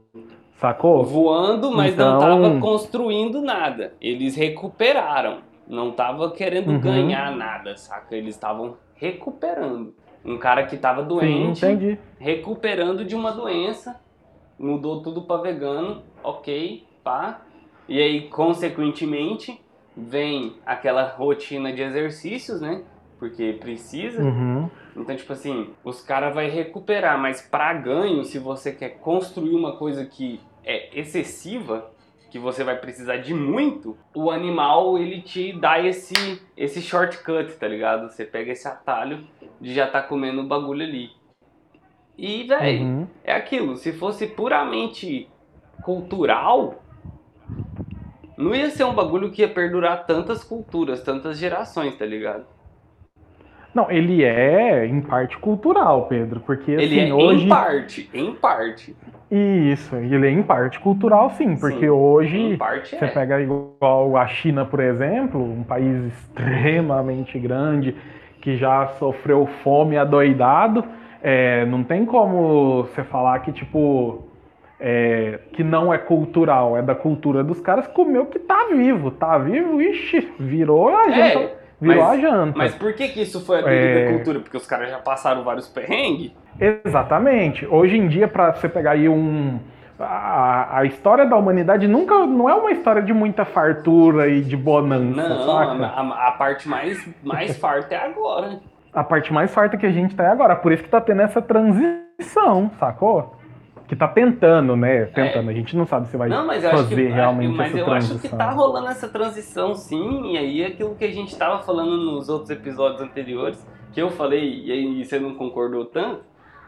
Sacou? 0.60 1.04
Voando, 1.06 1.72
mas 1.72 1.94
Então- 1.94 2.14
não 2.14 2.20
tava 2.20 2.60
construindo 2.60 3.42
nada. 3.42 3.94
Eles 4.02 4.36
recuperaram. 4.36 5.38
Não 5.68 5.92
tava 5.92 6.32
querendo 6.32 6.72
Uhum. 6.72 6.80
ganhar 6.80 7.36
nada, 7.36 7.76
saca? 7.78 8.16
Eles 8.16 8.36
estavam 8.36 8.76
recuperando. 8.96 9.94
Um 10.26 10.38
cara 10.38 10.66
que 10.66 10.76
tava 10.78 11.02
Sim, 11.04 11.08
doente, 11.08 11.66
entendi. 11.66 12.00
recuperando 12.20 13.06
de 13.06 13.16
uma 13.16 13.32
doença, 13.32 14.00
mudou 14.60 15.02
tudo 15.02 15.22
pra 15.22 15.38
vegano, 15.38 16.02
ok, 16.24 16.84
pá. 17.04 17.42
E 17.88 18.02
aí, 18.02 18.22
consequentemente, 18.30 19.62
vem 19.96 20.56
aquela 20.66 21.04
rotina 21.08 21.72
de 21.72 21.82
exercícios, 21.82 22.60
né? 22.60 22.82
Porque 23.20 23.54
precisa. 23.54 24.22
Uhum. 24.22 24.70
Então, 24.96 25.16
tipo 25.16 25.34
assim, 25.34 25.70
os 25.84 26.02
caras 26.02 26.34
vai 26.34 26.50
recuperar, 26.50 27.20
mas 27.20 27.42
pra 27.42 27.74
ganho, 27.74 28.24
se 28.24 28.38
você 28.40 28.72
quer 28.72 29.00
construir 29.00 29.56
uma 29.56 29.76
coisa 29.76 30.06
que 30.06 30.40
é 30.64 31.00
excessiva, 31.00 31.92
que 32.30 32.38
você 32.38 32.64
vai 32.64 32.76
precisar 32.78 33.18
de 33.18 33.34
muito, 33.34 33.98
o 34.14 34.30
animal 34.30 34.98
ele 34.98 35.22
te 35.22 35.54
dá 35.54 35.80
esse 35.80 36.42
esse 36.56 36.82
shortcut, 36.82 37.54
tá 37.58 37.68
ligado? 37.68 38.10
Você 38.10 38.26
pega 38.26 38.52
esse 38.52 38.68
atalho 38.68 39.26
de 39.62 39.74
já 39.74 39.88
tá 39.88 40.02
comendo 40.02 40.42
o 40.42 40.48
bagulho 40.48 40.84
ali. 40.84 41.10
E, 42.18 42.44
véi, 42.44 42.82
Uhum. 42.82 43.08
é 43.24 43.34
aquilo, 43.34 43.76
se 43.76 43.94
fosse 43.94 44.28
puramente 44.28 45.30
cultural, 45.84 46.84
não 48.36 48.54
ia 48.54 48.70
ser 48.70 48.84
um 48.84 48.94
bagulho 48.94 49.32
que 49.32 49.42
ia 49.42 49.48
perdurar 49.50 50.06
tantas 50.06 50.44
culturas, 50.44 51.02
tantas 51.02 51.38
gerações, 51.38 51.96
tá 51.96 52.06
ligado? 52.06 52.46
Não, 53.74 53.92
ele 53.92 54.24
é 54.24 54.86
em 54.86 55.02
parte 55.02 55.38
cultural, 55.38 56.08
Pedro, 56.08 56.40
porque 56.40 56.72
Ele 56.72 57.00
assim, 57.00 57.10
é 57.10 57.14
hoje. 57.14 57.46
em 57.46 57.50
parte, 57.50 58.10
em 58.14 58.34
parte. 58.34 58.96
Isso, 59.30 59.96
ele 59.96 60.26
é 60.26 60.32
em 60.32 60.42
parte 60.42 60.80
cultural, 60.80 61.30
sim, 61.32 61.56
porque 61.58 61.82
Sim, 61.82 61.90
hoje 61.90 62.56
você 62.90 63.06
é. 63.06 63.08
pega 63.10 63.42
igual 63.42 64.16
a 64.16 64.26
China, 64.28 64.66
por 64.66 64.80
exemplo, 64.80 65.44
um 65.44 65.64
país 65.64 66.06
extremamente 66.06 67.38
grande 67.38 67.94
que 68.42 68.56
já 68.56 68.88
sofreu 69.00 69.46
fome 69.64 69.98
adoidado, 69.98 70.84
é, 71.22 71.66
não 71.66 71.84
tem 71.84 72.06
como 72.06 72.84
você 72.84 73.04
falar 73.04 73.40
que 73.40 73.52
tipo 73.52 74.24
é, 74.80 75.40
que 75.54 75.64
não 75.64 75.94
é 75.94 75.98
cultural, 75.98 76.78
é 76.78 76.82
da 76.82 76.96
cultura 76.96 77.44
dos 77.44 77.60
caras 77.60 77.88
comer 77.88 78.20
o 78.20 78.28
que 78.28 78.40
tá 78.40 78.68
vivo, 78.72 79.12
tá 79.12 79.38
vivo, 79.38 79.82
ixi, 79.82 80.32
virou 80.40 80.90
a 80.96 81.10
janta, 81.12 81.40
É, 81.40 81.57
virou 81.80 82.04
mas- 82.04 82.18
a 82.18 82.22
janta. 82.22 82.58
Mas 82.58 82.76
por 82.76 82.94
que 82.94 83.08
que 83.10 83.22
isso 83.22 83.46
foi 83.46 83.60
a 83.60 83.62
devida 83.62 84.00
É. 84.00 84.12
cultura? 84.14 84.40
Porque 84.40 84.58
os 84.58 84.66
caras 84.68 84.90
já 84.90 84.98
passaram 85.00 85.44
vários 85.44 85.68
perrengues? 85.68 86.32
Exatamente. 86.60 87.66
Hoje 87.66 87.98
em 87.98 88.08
dia, 88.08 88.28
para 88.28 88.54
você 88.54 88.68
pegar 88.70 88.92
aí 88.92 89.08
um. 89.10 89.60
A, 90.00 90.80
a 90.80 90.86
história 90.86 91.26
da 91.26 91.36
humanidade 91.36 91.88
nunca 91.88 92.14
não 92.28 92.48
é 92.48 92.54
uma 92.54 92.70
história 92.72 93.02
de 93.02 93.12
muita 93.14 93.46
fartura 93.46 94.28
e 94.30 94.42
de 94.42 94.56
bonança, 94.56 95.28
Não, 95.28 95.58
a- 95.84 96.28
a 96.28 96.32
parte 96.34 96.70
mais, 96.70 97.04
mais 97.24 97.58
farta 97.58 97.96
é 97.96 98.06
agora. 98.06 98.60
A 98.94 99.04
parte 99.04 99.34
mais 99.34 99.52
farta 99.52 99.76
que 99.76 99.86
a 99.88 99.92
gente 99.92 100.16
tá 100.16 100.26
é 100.26 100.28
agora. 100.28 100.56
Por 100.56 100.72
isso 100.72 100.84
que 100.84 100.90
tá 100.90 101.02
tendo 101.02 101.22
essa 101.24 101.42
transição, 101.42 102.70
sacou? 102.80 103.37
Que 103.88 103.96
tá 103.96 104.08
tentando, 104.08 104.76
né? 104.76 105.06
Tentando. 105.06 105.50
A 105.50 105.54
gente 105.54 105.76
não 105.78 105.86
sabe 105.86 106.08
se 106.08 106.18
vai 106.18 106.28
É. 106.28 106.32
Não, 106.32 106.46
mas 106.46 106.64
eu 106.64 106.72
fazer 106.72 106.96
que, 106.96 107.02
realmente 107.08 107.56
mas 107.56 107.70
essa 107.70 107.80
eu 107.80 107.86
transição. 107.86 108.18
acho 108.18 108.30
que 108.30 108.36
tá 108.36 108.52
rolando 108.52 108.88
essa 108.90 109.08
transição 109.08 109.74
sim, 109.76 110.34
e 110.34 110.38
aí 110.38 110.66
aquilo 110.66 110.94
que 110.96 111.06
a 111.06 111.12
gente 111.12 111.36
tava 111.38 111.64
falando 111.64 111.96
nos 111.98 112.28
outros 112.28 112.50
episódios 112.50 113.02
anteriores, 113.02 113.66
que 113.94 114.02
eu 114.02 114.10
falei 114.10 114.64
e 114.66 114.72
aí 114.72 115.06
você 115.06 115.18
não 115.20 115.36
concordou 115.36 115.86
tanto, 115.86 116.22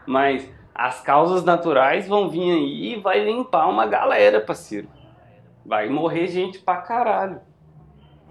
mas 0.07 0.49
as 0.73 1.01
causas 1.01 1.43
naturais 1.43 2.07
vão 2.07 2.29
vir 2.29 2.51
aí 2.53 2.93
e 2.93 2.99
vai 3.01 3.21
limpar 3.23 3.67
uma 3.67 3.85
galera, 3.85 4.39
parceiro. 4.39 4.87
Vai 5.65 5.89
morrer 5.89 6.27
gente 6.27 6.59
pra 6.59 6.77
caralho. 6.77 7.41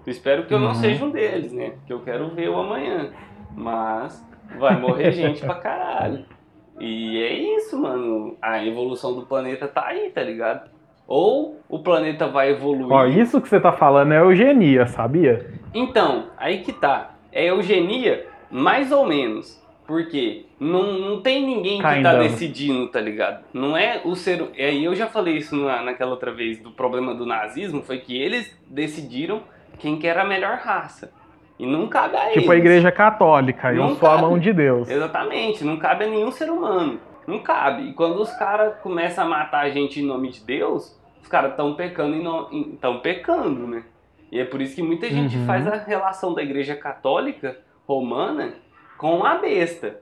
Eu 0.05 0.11
espero 0.11 0.45
que 0.47 0.53
eu 0.53 0.59
não 0.59 0.69
Uhum. 0.69 0.73
seja 0.73 1.05
um 1.05 1.11
deles, 1.11 1.53
né? 1.53 1.73
Que 1.85 1.93
eu 1.93 1.99
quero 1.99 2.27
ver 2.29 2.49
o 2.49 2.57
amanhã. 2.57 3.11
Mas 3.55 4.25
vai 4.57 4.75
morrer 4.79 5.11
gente 5.11 5.45
pra 5.45 5.53
caralho. 5.55 6.25
E 6.79 7.21
é 7.21 7.33
isso, 7.57 7.79
mano. 7.79 8.37
A 8.41 8.65
evolução 8.65 9.13
do 9.13 9.25
planeta 9.25 9.67
tá 9.67 9.85
aí, 9.87 10.09
tá 10.09 10.23
ligado? 10.23 10.69
Ou 11.07 11.59
o 11.67 11.79
planeta 11.79 12.27
vai 12.27 12.51
evoluir. 12.51 12.91
Ó, 12.91 13.05
isso 13.05 13.41
que 13.41 13.49
você 13.49 13.59
tá 13.59 13.71
falando 13.71 14.13
é 14.13 14.19
eugenia, 14.19 14.85
sabia? 14.87 15.51
Então, 15.73 16.27
aí 16.37 16.59
que 16.59 16.71
tá. 16.71 17.15
É 17.31 17.45
eugenia, 17.49 18.27
mais 18.49 18.91
ou 18.91 19.05
menos. 19.05 19.59
Porque 19.87 20.45
não, 20.59 20.99
não 20.99 21.21
tem 21.21 21.43
ninguém 21.43 21.77
que 21.81 22.03
tá 22.03 22.13
decidindo, 22.13 22.87
tá 22.89 23.01
ligado? 23.01 23.43
Não 23.51 23.75
é 23.75 24.01
o 24.05 24.15
ser. 24.15 24.47
E 24.55 24.61
aí 24.61 24.85
eu 24.85 24.93
já 24.93 25.07
falei 25.07 25.37
isso 25.37 25.55
na, 25.55 25.81
naquela 25.81 26.11
outra 26.11 26.31
vez 26.31 26.59
do 26.59 26.69
problema 26.69 27.15
do 27.15 27.25
nazismo, 27.25 27.81
foi 27.81 27.97
que 27.97 28.15
eles 28.15 28.55
decidiram 28.67 29.41
quem 29.79 29.97
que 29.97 30.05
era 30.05 30.21
a 30.21 30.25
melhor 30.25 30.59
raça. 30.59 31.11
E 31.59 31.65
não 31.65 31.87
cabe 31.87 32.15
a 32.15 32.31
eles. 32.31 32.39
Tipo 32.41 32.51
a 32.53 32.55
igreja 32.55 32.89
católica, 32.91 33.71
eu 33.73 33.75
Não 33.83 33.95
sou 33.95 34.07
a 34.07 34.11
cabe. 34.15 34.21
mão 34.23 34.39
de 34.39 34.53
Deus. 34.53 34.89
Exatamente, 34.89 35.63
não 35.65 35.75
cabe 35.77 36.05
a 36.05 36.07
nenhum 36.07 36.31
ser 36.31 36.49
humano. 36.49 36.99
Não 37.27 37.39
cabe. 37.39 37.89
E 37.89 37.93
quando 37.93 38.19
os 38.21 38.31
caras 38.31 38.75
começam 38.81 39.25
a 39.25 39.27
matar 39.27 39.65
a 39.65 39.69
gente 39.69 39.99
em 39.99 40.05
nome 40.05 40.29
de 40.31 40.39
Deus, 40.43 40.97
os 41.21 41.27
caras 41.27 41.51
estão 41.51 41.75
pecando 41.75 42.15
em 42.51 42.73
estão 42.73 42.99
pecando, 43.01 43.67
né? 43.67 43.83
E 44.31 44.39
é 44.39 44.45
por 44.45 44.61
isso 44.61 44.73
que 44.75 44.81
muita 44.81 45.09
gente 45.09 45.35
Uhum. 45.37 45.45
faz 45.45 45.67
a 45.67 45.75
relação 45.75 46.33
da 46.33 46.41
igreja 46.41 46.75
católica 46.75 47.57
romana 47.87 48.53
com 48.97 49.25
a 49.25 49.35
besta. 49.35 49.99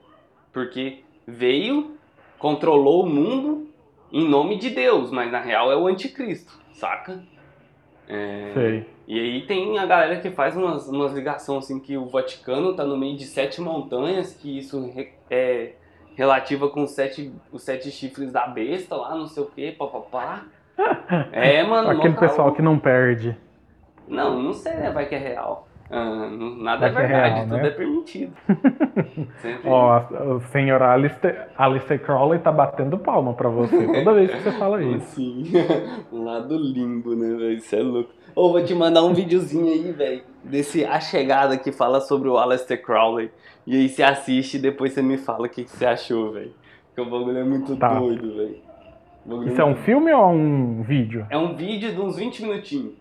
Porque 0.53 0.99
veio, 1.25 1.97
controlou 2.37 3.03
o 3.03 3.09
mundo 3.09 3.67
em 4.11 4.27
nome 4.27 4.57
de 4.57 4.69
Deus, 4.69 5.11
mas 5.11 5.31
na 5.31 5.39
real 5.39 5.71
é 5.71 5.75
o 5.75 5.87
anticristo, 5.87 6.53
saca? 6.73 7.19
É... 8.07 8.51
Sei. 8.53 8.89
E 9.07 9.19
aí 9.19 9.41
tem 9.45 9.77
a 9.79 9.85
galera 9.85 10.19
que 10.19 10.29
faz 10.31 10.55
umas, 10.55 10.87
umas 10.87 11.13
ligações 11.13 11.65
assim 11.65 11.79
que 11.79 11.97
o 11.97 12.07
Vaticano 12.07 12.75
tá 12.75 12.83
no 12.83 12.97
meio 12.97 13.15
de 13.15 13.25
sete 13.25 13.61
montanhas, 13.61 14.33
que 14.33 14.57
isso 14.57 14.89
re- 14.91 15.13
é 15.29 15.73
relativa 16.15 16.69
com 16.69 16.83
os 16.83 16.91
sete, 16.91 17.31
os 17.51 17.63
sete 17.63 17.89
chifres 17.91 18.31
da 18.31 18.47
besta 18.47 18.95
lá, 18.95 19.15
não 19.15 19.27
sei 19.27 19.43
o 19.43 19.45
que, 19.47 19.71
papapá. 19.71 20.43
É, 21.31 21.63
mano. 21.63 21.89
Aquele 21.89 22.13
pessoal 22.15 22.53
que 22.53 22.61
não 22.61 22.77
perde. 22.77 23.35
Não, 24.07 24.41
não 24.41 24.53
sei, 24.53 24.73
né? 24.75 24.91
Vai 24.91 25.07
que 25.07 25.15
é 25.15 25.17
real. 25.17 25.67
Ah, 25.89 26.29
nada 26.59 26.85
é 26.87 26.89
é 26.89 26.91
verdade, 26.91 27.33
real, 27.35 27.43
tudo 27.47 27.57
né? 27.57 27.67
é 27.67 27.71
permitido. 27.71 28.33
Ó, 29.65 30.35
o 30.35 30.41
senhor 30.51 30.81
Alistair, 30.81 31.47
Alistair 31.57 32.01
Crowley 32.03 32.39
tá 32.39 32.51
batendo 32.51 32.97
palma 32.97 33.33
pra 33.33 33.47
você 33.49 33.85
toda 33.87 34.13
vez 34.13 34.29
que 34.31 34.37
você 34.41 34.51
fala 34.53 34.83
isso. 34.83 35.21
um 36.11 36.23
lado 36.25 36.57
limbo, 36.57 37.15
né, 37.15 37.29
velho? 37.35 37.53
Isso 37.53 37.75
é 37.75 37.79
louco. 37.81 38.09
Ô, 38.35 38.51
vou 38.51 38.63
te 38.63 38.73
mandar 38.75 39.03
um 39.03 39.13
videozinho 39.13 39.67
aí, 39.67 39.91
velho, 39.91 40.21
desse 40.43 40.83
A 40.85 40.99
Chegada 40.99 41.57
que 41.57 41.71
fala 41.71 42.01
sobre 42.01 42.27
o 42.29 42.37
Aleister 42.37 42.81
Crowley. 42.81 43.31
E 43.65 43.75
aí 43.75 43.89
você 43.89 44.03
assiste 44.03 44.55
e 44.57 44.59
depois 44.59 44.93
você 44.93 45.01
me 45.01 45.17
fala 45.17 45.47
o 45.47 45.49
que, 45.49 45.63
que 45.63 45.69
você 45.71 45.85
achou, 45.85 46.31
velho. 46.33 46.51
Porque 46.93 47.01
o 47.01 47.05
bagulho 47.11 47.37
é 47.37 47.43
muito 47.43 47.75
Tá. 47.77 47.93
doido, 47.97 48.35
velho. 48.35 48.57
Bagulho 49.25 49.47
Isso 49.49 49.61
é 49.61 49.65
um 49.65 49.75
filme 49.75 50.11
ou 50.13 50.21
é 50.21 50.27
um 50.27 50.81
vídeo? 50.83 51.25
É 51.29 51.37
um 51.37 51.55
vídeo 51.55 51.93
de 51.93 51.99
uns 51.99 52.17
20 52.17 52.43
minutinhos. 52.43 52.93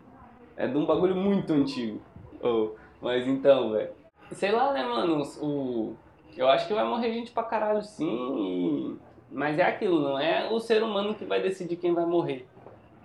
É 0.56 0.66
de 0.66 0.76
um 0.76 0.86
bagulho 0.86 1.14
muito 1.14 1.52
antigo. 1.52 2.00
Ô, 2.42 2.70
mas 3.00 3.26
então, 3.26 3.72
velho. 3.72 3.90
Sei 4.32 4.50
lá, 4.52 4.72
né, 4.72 4.82
mano? 4.84 5.22
O... 5.40 5.94
Eu 6.36 6.48
acho 6.48 6.66
que 6.66 6.74
vai 6.74 6.84
morrer 6.84 7.12
gente 7.12 7.30
pra 7.30 7.42
caralho 7.44 7.82
sim. 7.82 8.98
Mas 9.30 9.58
é 9.58 9.62
aquilo, 9.64 10.00
não 10.00 10.18
é 10.18 10.48
o 10.50 10.58
ser 10.60 10.82
humano 10.82 11.14
que 11.14 11.24
vai 11.24 11.40
decidir 11.40 11.76
quem 11.76 11.94
vai 11.94 12.04
morrer. 12.04 12.46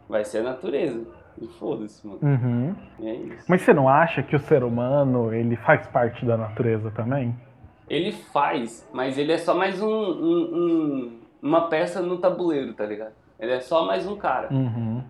Vai 0.10 0.26
ser 0.26 0.40
a 0.40 0.44
natureza. 0.44 1.06
E 1.42 1.48
foda-se, 1.48 2.06
mano. 2.06 2.20
Uhum. 2.22 2.76
E 3.00 3.08
é 3.08 3.16
isso. 3.16 3.46
Mas 3.48 3.62
você 3.62 3.74
não 3.74 3.88
acha 3.88 4.22
que 4.22 4.36
o 4.36 4.40
ser 4.40 4.64
humano 4.64 5.34
ele 5.34 5.56
faz 5.56 5.88
parte 5.88 6.26
da 6.26 6.36
natureza 6.38 6.92
também? 6.92 7.34
Ele 7.90 8.12
faz, 8.12 8.88
mas 8.94 9.18
ele 9.18 9.32
é 9.32 9.38
só 9.38 9.54
mais 9.56 9.82
um, 9.82 9.88
um- 9.90 10.56
um- 10.56 11.20
uma 11.42 11.68
peça 11.68 12.02
no 12.02 12.18
tabuleiro, 12.18 12.74
tá 12.74 12.86
ligado? 12.86 13.14
Ele 13.40 13.52
é 13.54 13.60
só 13.62 13.86
mais 13.86 14.06
um 14.08 14.16
cara. 14.16 14.54
Uhum. 14.54 15.04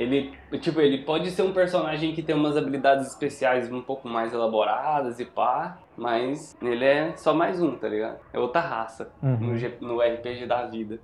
Ele, 0.00 0.32
tipo, 0.60 0.80
ele 0.80 1.04
pode 1.04 1.30
ser 1.30 1.42
um 1.42 1.52
personagem 1.52 2.14
que 2.14 2.22
tem 2.22 2.34
umas 2.34 2.56
habilidades 2.56 3.06
especiais 3.08 3.70
um 3.70 3.82
pouco 3.82 4.08
mais 4.08 4.32
elaboradas 4.32 5.20
e 5.20 5.26
pá, 5.26 5.76
mas 5.94 6.56
ele 6.62 6.86
é 6.86 7.12
só 7.16 7.34
mais 7.34 7.60
um, 7.62 7.76
tá 7.76 7.86
ligado? 7.86 8.16
É 8.32 8.38
outra 8.38 8.62
raça 8.62 9.12
Uhum. 9.22 9.36
no, 9.36 9.56
G- 9.58 9.76
no 9.82 10.00
RPG 10.00 10.46
da 10.46 10.64
vida. 10.66 10.98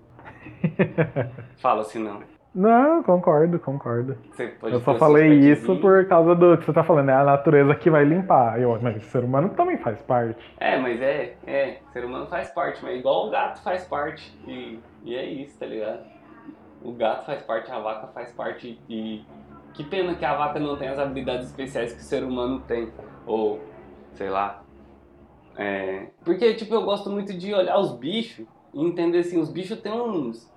Fala 1.59 1.83
assim 1.83 1.99
não. 2.03 2.21
Não, 2.55 3.03
concordo, 3.03 3.59
concordo. 3.59 4.17
Você 4.33 4.47
pode 4.47 4.73
Eu 4.73 4.81
só 4.81 4.95
falei 4.95 5.29
isso 5.41 5.77
por 5.77 6.07
causa 6.09 6.35
do 6.35 6.57
que 6.57 6.65
você 6.65 6.73
tá 6.73 6.83
falando, 6.83 7.11
é 7.11 7.15
a 7.15 7.23
natureza 7.23 7.75
que 7.75 7.91
vai 7.91 8.03
limpar. 8.03 8.59
Eu, 8.59 8.79
mas 8.81 8.97
o 8.97 9.01
ser 9.11 9.23
humano 9.25 9.51
também 9.51 9.77
faz 9.77 10.01
parte. 10.01 10.41
É, 10.59 10.79
mas 10.79 10.99
é, 11.03 11.35
é, 11.47 11.77
ser 11.93 12.03
humano 12.07 12.25
faz 12.29 12.49
parte, 12.55 12.83
mas 12.83 12.99
igual 12.99 13.27
o 13.27 13.31
gato 13.31 13.63
faz 13.63 13.85
parte. 13.85 14.35
E, 14.49 14.81
e 15.05 15.15
é 15.15 15.25
isso, 15.27 15.59
tá 15.59 15.67
ligado? 15.67 15.99
O 16.87 16.93
gato 16.93 17.27
faz 17.27 17.43
parte, 17.43 17.71
a 17.73 17.81
vaca 17.81 18.07
faz 18.09 18.33
parte. 18.33 18.79
E 18.89 19.25
que 19.75 19.83
pena 19.83 20.15
que 20.15 20.25
a 20.25 20.35
vaca 20.37 20.61
não 20.61 20.77
tem 20.77 20.89
as 20.89 20.99
habilidades 20.99 21.49
especiais 21.49 21.93
que 21.93 21.99
o 21.99 22.05
ser 22.05 22.23
humano 22.23 22.61
tem. 22.61 22.93
Ou, 23.27 23.61
sei 24.15 24.31
lá. 24.31 24.63
É, 25.57 26.07
porque, 26.25 26.55
tipo, 26.55 26.73
eu 26.75 26.83
gosto 26.83 27.11
muito 27.11 27.37
de 27.37 27.53
olhar 27.53 27.77
os 27.79 27.93
bichos 27.93 28.47
e 28.73 28.85
entender 28.85 29.19
assim, 29.19 29.41
os 29.41 29.51
bichos 29.51 29.81
têm 29.81 29.93
uns. 29.93 30.49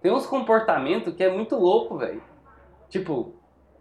Tem 0.00 0.12
uns 0.12 0.24
comportamentos 0.24 1.14
que 1.14 1.24
é 1.24 1.30
muito 1.30 1.56
louco, 1.56 1.98
velho. 1.98 2.22
Tipo, 2.88 3.34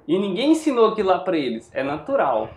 e 0.07 0.17
ninguém 0.17 0.51
ensinou 0.51 0.87
aquilo 0.87 1.09
lá 1.09 1.19
pra 1.19 1.37
eles. 1.37 1.69
É 1.73 1.83
natural. 1.83 2.49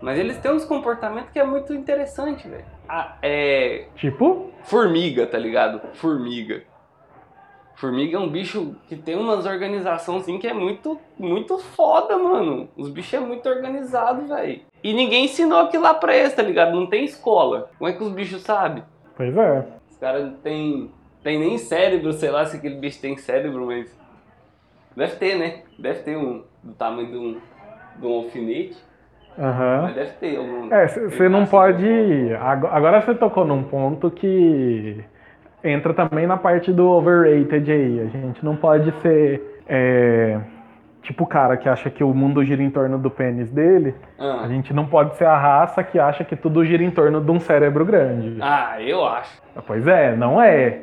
Mas 0.00 0.18
eles 0.18 0.38
têm 0.38 0.52
uns 0.52 0.64
comportamentos 0.64 1.30
que 1.32 1.38
é 1.40 1.44
muito 1.44 1.74
interessante, 1.74 2.46
velho. 2.46 2.64
Ah, 2.88 3.16
é. 3.22 3.88
Tipo, 3.96 4.52
Formiga, 4.62 5.26
tá 5.26 5.38
ligado? 5.38 5.80
Formiga. 5.94 6.62
Formiga 7.78 8.16
é 8.16 8.20
um 8.20 8.28
bicho 8.28 8.74
que 8.88 8.96
tem 8.96 9.14
umas 9.14 9.46
organizações 9.46 10.22
assim 10.22 10.36
que 10.38 10.48
é 10.48 10.52
muito, 10.52 10.98
muito 11.16 11.58
foda, 11.58 12.18
mano. 12.18 12.68
Os 12.76 12.88
bichos 12.90 13.14
é 13.14 13.20
muito 13.20 13.48
organizado, 13.48 14.26
velho. 14.26 14.60
E 14.82 14.92
ninguém 14.92 15.26
ensinou 15.26 15.60
aquilo 15.60 15.84
lá 15.84 15.94
pra 15.94 16.16
eles, 16.16 16.34
tá 16.34 16.42
ligado? 16.42 16.74
Não 16.74 16.86
tem 16.86 17.04
escola. 17.04 17.70
Como 17.78 17.88
é 17.88 17.92
que 17.92 18.02
os 18.02 18.10
bichos 18.12 18.42
sabem? 18.42 18.82
pois 19.16 19.36
é. 19.36 19.64
Os 19.90 19.96
caras 19.96 20.24
não 20.24 20.32
tem, 20.38 20.90
tem 21.22 21.38
nem 21.38 21.56
cérebro, 21.56 22.12
sei 22.12 22.30
lá 22.32 22.44
se 22.44 22.56
aquele 22.56 22.74
bicho 22.76 23.00
tem 23.00 23.16
cérebro, 23.16 23.66
mas. 23.66 23.96
Deve 24.96 25.14
ter, 25.16 25.36
né? 25.38 25.62
Deve 25.78 26.00
ter 26.00 26.16
um. 26.16 26.42
Do 26.62 26.72
tamanho 26.74 27.06
de 27.08 27.16
um, 27.16 27.40
de 28.00 28.06
um 28.06 28.12
alfinete. 28.16 28.76
Aham. 29.38 29.82
Mas 29.82 29.94
deve 29.94 30.10
ter 30.14 30.36
algum. 30.36 30.74
É, 30.74 30.88
você 30.88 31.28
não 31.28 31.46
pode. 31.46 31.86
ago- 32.40 32.66
Agora 32.66 33.00
você 33.00 33.14
tocou 33.14 33.44
num 33.44 33.62
ponto 33.62 34.10
que 34.10 35.04
entra 35.62 35.92
também 35.94 36.26
na 36.26 36.36
parte 36.36 36.72
do 36.72 36.86
overrated 36.88 37.70
aí. 37.70 38.00
A 38.00 38.06
gente 38.06 38.44
não 38.44 38.56
pode 38.56 38.92
ser. 39.00 39.62
é, 39.68 40.38
tipo 41.02 41.24
o 41.24 41.26
cara 41.26 41.56
que 41.56 41.68
acha 41.68 41.88
que 41.88 42.04
o 42.04 42.12
mundo 42.12 42.44
gira 42.44 42.62
em 42.62 42.70
torno 42.70 42.98
do 42.98 43.10
pênis 43.10 43.50
dele. 43.50 43.94
Ah. 44.18 44.42
A 44.44 44.48
gente 44.48 44.72
não 44.74 44.86
pode 44.86 45.16
ser 45.16 45.24
a 45.24 45.36
raça 45.38 45.82
que 45.82 45.98
acha 45.98 46.24
que 46.24 46.36
tudo 46.36 46.64
gira 46.64 46.82
em 46.82 46.90
torno 46.90 47.20
de 47.20 47.30
um 47.30 47.40
cérebro 47.40 47.84
grande. 47.84 48.36
Ah, 48.40 48.76
eu 48.80 49.04
acho. 49.06 49.40
Pois 49.66 49.86
é, 49.86 50.14
não 50.16 50.40
é. 50.42 50.80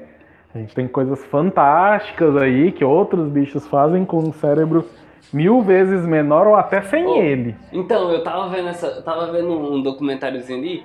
A 0.53 0.57
gente 0.57 0.73
tem 0.73 0.87
coisas 0.87 1.23
fantásticas 1.25 2.35
aí 2.37 2.71
que 2.71 2.83
outros 2.83 3.27
bichos 3.29 3.67
fazem 3.67 4.05
com 4.05 4.19
um 4.19 4.31
cérebro 4.31 4.85
mil 5.33 5.61
vezes 5.61 6.05
menor 6.05 6.47
ou 6.47 6.55
até 6.55 6.81
sem 6.81 7.05
Oh. 7.05 7.17
ele. 7.17 7.55
Então, 7.73 8.09
eu 8.11 8.23
tava 8.23 8.47
vendo 8.49 8.69
essa. 8.69 8.87
Eu 8.87 9.03
tava 9.03 9.31
vendo 9.31 9.49
um 9.51 9.83
documentáriozinho 9.83 10.59
ali, 10.59 10.83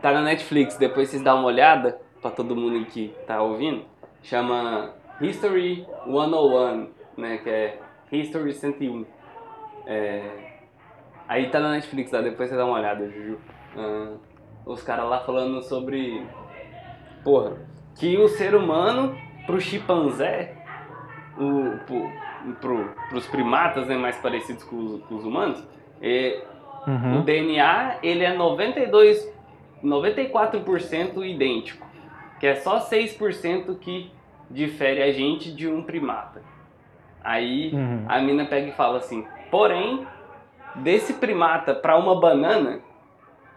tá 0.00 0.12
na 0.12 0.22
Netflix, 0.22 0.76
depois 0.78 1.08
vocês 1.08 1.22
dão 1.22 1.38
uma 1.38 1.46
olhada, 1.48 1.98
pra 2.20 2.30
todo 2.30 2.56
mundo 2.56 2.84
que 2.86 3.14
tá 3.26 3.40
ouvindo. 3.42 3.82
Chama 4.22 4.92
History 5.20 5.86
101, 6.04 6.88
né? 7.16 7.38
Que 7.38 7.50
é 7.50 7.78
History 8.10 8.52
101. 8.52 9.04
É, 9.86 10.22
aí 11.26 11.48
tá 11.50 11.60
na 11.60 11.72
Netflix, 11.72 12.10
tá? 12.10 12.20
depois 12.20 12.48
você 12.48 12.56
dá 12.56 12.64
uma 12.64 12.78
olhada, 12.78 13.08
Juju. 13.08 13.38
Ah, 13.76 14.14
os 14.66 14.82
caras 14.82 15.08
lá 15.08 15.20
falando 15.20 15.62
sobre. 15.62 16.26
Porra, 17.24 17.56
que 17.98 18.16
o 18.16 18.28
ser 18.28 18.54
humano, 18.54 19.16
pro 19.46 19.60
chimpanzé, 19.60 20.54
o, 21.36 21.78
pro, 21.86 22.10
pro, 22.60 22.94
pros 23.08 23.26
primatas 23.26 23.86
né, 23.86 23.96
mais 23.96 24.16
parecidos 24.18 24.62
com 24.64 24.76
os, 24.76 25.02
com 25.04 25.14
os 25.16 25.24
humanos, 25.24 25.64
é, 26.00 26.42
o 26.86 26.90
Uhum. 26.90 27.22
DNA 27.22 27.98
ele 28.02 28.24
é 28.24 28.32
92, 28.32 29.30
94% 29.84 31.22
idêntico, 31.26 31.86
que 32.40 32.46
é 32.46 32.54
só 32.56 32.78
6% 32.80 33.74
que 33.78 34.10
difere 34.50 35.02
a 35.02 35.10
gente 35.12 35.52
de 35.52 35.68
um 35.68 35.82
primata. 35.82 36.42
Aí 37.22 37.70
Uhum. 37.74 38.04
a 38.08 38.20
mina 38.20 38.46
pega 38.46 38.68
e 38.68 38.72
fala 38.72 38.98
assim: 38.98 39.26
porém, 39.50 40.06
desse 40.76 41.14
primata 41.14 41.74
para 41.74 41.96
uma 41.98 42.18
banana 42.20 42.80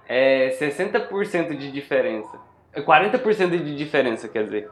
é 0.07 0.49
60% 0.59 1.55
de 1.55 1.71
diferença. 1.71 2.38
É 2.73 2.82
40% 2.82 3.49
de 3.63 3.75
diferença, 3.75 4.27
quer 4.27 4.43
dizer. 4.45 4.69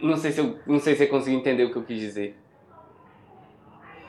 Não 0.00 0.16
sei 0.16 0.30
se 0.32 0.40
eu 0.40 0.58
não 0.66 0.78
sei 0.78 0.94
se 0.94 1.00
você 1.00 1.06
conseguiu 1.06 1.38
entender 1.40 1.64
o 1.64 1.70
que 1.72 1.76
eu 1.76 1.82
quis 1.82 1.98
dizer. 1.98 2.36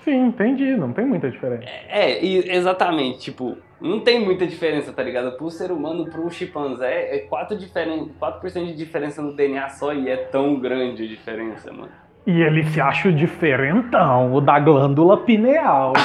Sim, 0.04 0.28
entendi. 0.28 0.76
Não 0.78 0.94
tem 0.94 1.06
muita 1.06 1.30
diferença. 1.30 1.64
É, 1.88 2.24
e- 2.24 2.52
exatamente, 2.52 3.20
tipo, 3.20 3.58
não 3.82 4.00
tem 4.02 4.20
muita 4.24 4.46
diferença, 4.46 4.92
tá 4.92 5.02
ligado? 5.02 5.32
Pro 5.38 5.50
ser 5.50 5.72
humano, 5.72 6.06
pro 6.10 6.30
chimpanzé, 6.30 7.16
é 7.16 7.28
4%, 7.30 7.56
diferen... 7.56 8.12
4 8.20 8.66
de 8.66 8.76
diferença 8.76 9.22
no 9.22 9.34
DNA 9.34 9.70
só 9.70 9.94
e 9.94 10.10
é 10.10 10.18
tão 10.18 10.60
grande 10.60 11.04
a 11.04 11.08
diferença, 11.08 11.72
mano. 11.72 11.90
E 12.28 12.42
ele 12.42 12.64
se 12.66 12.82
acha 12.82 13.08
o 13.08 13.14
diferentão, 13.14 14.34
o 14.34 14.42
da 14.42 14.60
glândula 14.60 15.18
pineal. 15.18 15.94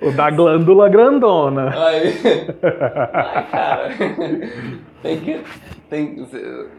o 0.00 0.10
da 0.12 0.30
glândula 0.30 0.88
grandona. 0.88 1.74
Aí, 1.86 2.14
ai, 2.62 3.44
cara, 3.50 3.88
tem 5.02 5.20
que. 5.20 5.40
Tem, 5.88 6.24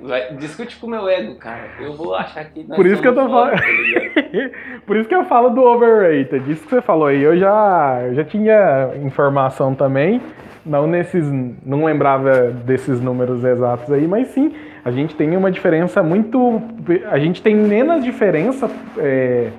vai, 0.02 0.36
discute 0.36 0.78
com 0.78 0.88
o 0.88 0.90
meu 0.90 1.10
ego, 1.10 1.36
cara. 1.36 1.64
Eu 1.80 1.94
vou 1.94 2.16
achar 2.16 2.46
que. 2.46 2.64
Por 2.64 2.86
isso 2.86 3.02
que 3.02 3.08
eu 3.08 3.16
tô 3.16 3.28
falando. 3.28 3.56
tá? 3.56 3.62
Por 4.86 4.98
isso 4.98 5.10
que 5.10 5.16
eu 5.16 5.26
falo 5.26 5.50
do 5.50 5.62
overrated. 5.62 6.52
Isso 6.52 6.64
que 6.64 6.70
você 6.70 6.82
falou 6.82 7.08
aí, 7.08 7.22
eu 7.22 7.38
já, 7.38 8.02
eu 8.06 8.16
já 8.16 8.24
tinha 8.24 8.92
informação 9.04 9.76
também. 9.76 10.22
Não 10.66 10.88
nesses. 10.88 11.26
Não 11.66 11.84
lembrava 11.84 12.52
desses 12.66 13.02
números 13.02 13.44
exatos 13.44 13.92
aí, 13.92 14.08
mas 14.08 14.28
sim, 14.30 14.54
a 14.86 14.92
gente 14.92 15.16
tem 15.16 15.36
uma 15.36 15.52
diferença 15.52 16.02
muito. 16.02 16.62
A 17.10 17.20
gente 17.20 17.42
tem 17.42 17.56
menos 17.56 18.04
diferença. 18.04 18.70
é, 18.98 19.50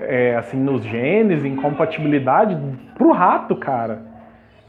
é, 0.00 0.36
assim, 0.36 0.58
nos 0.58 0.84
genes, 0.84 1.44
em 1.44 1.56
compatibilidade 1.56 2.56
pro 2.94 3.12
rato, 3.12 3.56
cara. 3.56 4.15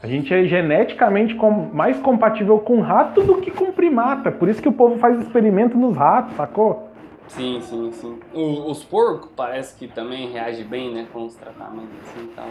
A 0.02 0.06
gente 0.06 0.32
é 0.32 0.44
geneticamente 0.44 1.34
com- 1.34 1.70
mais 1.72 1.98
compatível 2.00 2.58
com 2.60 2.80
rato 2.80 3.22
do 3.22 3.36
que 3.40 3.50
com 3.50 3.72
primata. 3.72 4.30
Por 4.30 4.48
isso 4.48 4.62
que 4.62 4.68
o 4.68 4.72
povo 4.72 4.96
faz 4.98 5.18
experimento 5.20 5.76
nos 5.76 5.96
ratos, 5.96 6.34
sacou? 6.36 6.86
Sim, 7.26 7.58
sim, 7.60 7.90
sim. 7.92 8.18
O- 8.32 8.70
os 8.70 8.82
porcos 8.84 9.28
parece 9.36 9.76
que 9.78 9.86
também 9.86 10.30
reagem 10.30 10.64
bem, 10.64 10.94
né? 10.94 11.04
Com 11.12 11.26
os 11.26 11.34
tratamentos 11.34 11.90
assim 12.04 12.24
e 12.24 12.28
tal. 12.34 12.46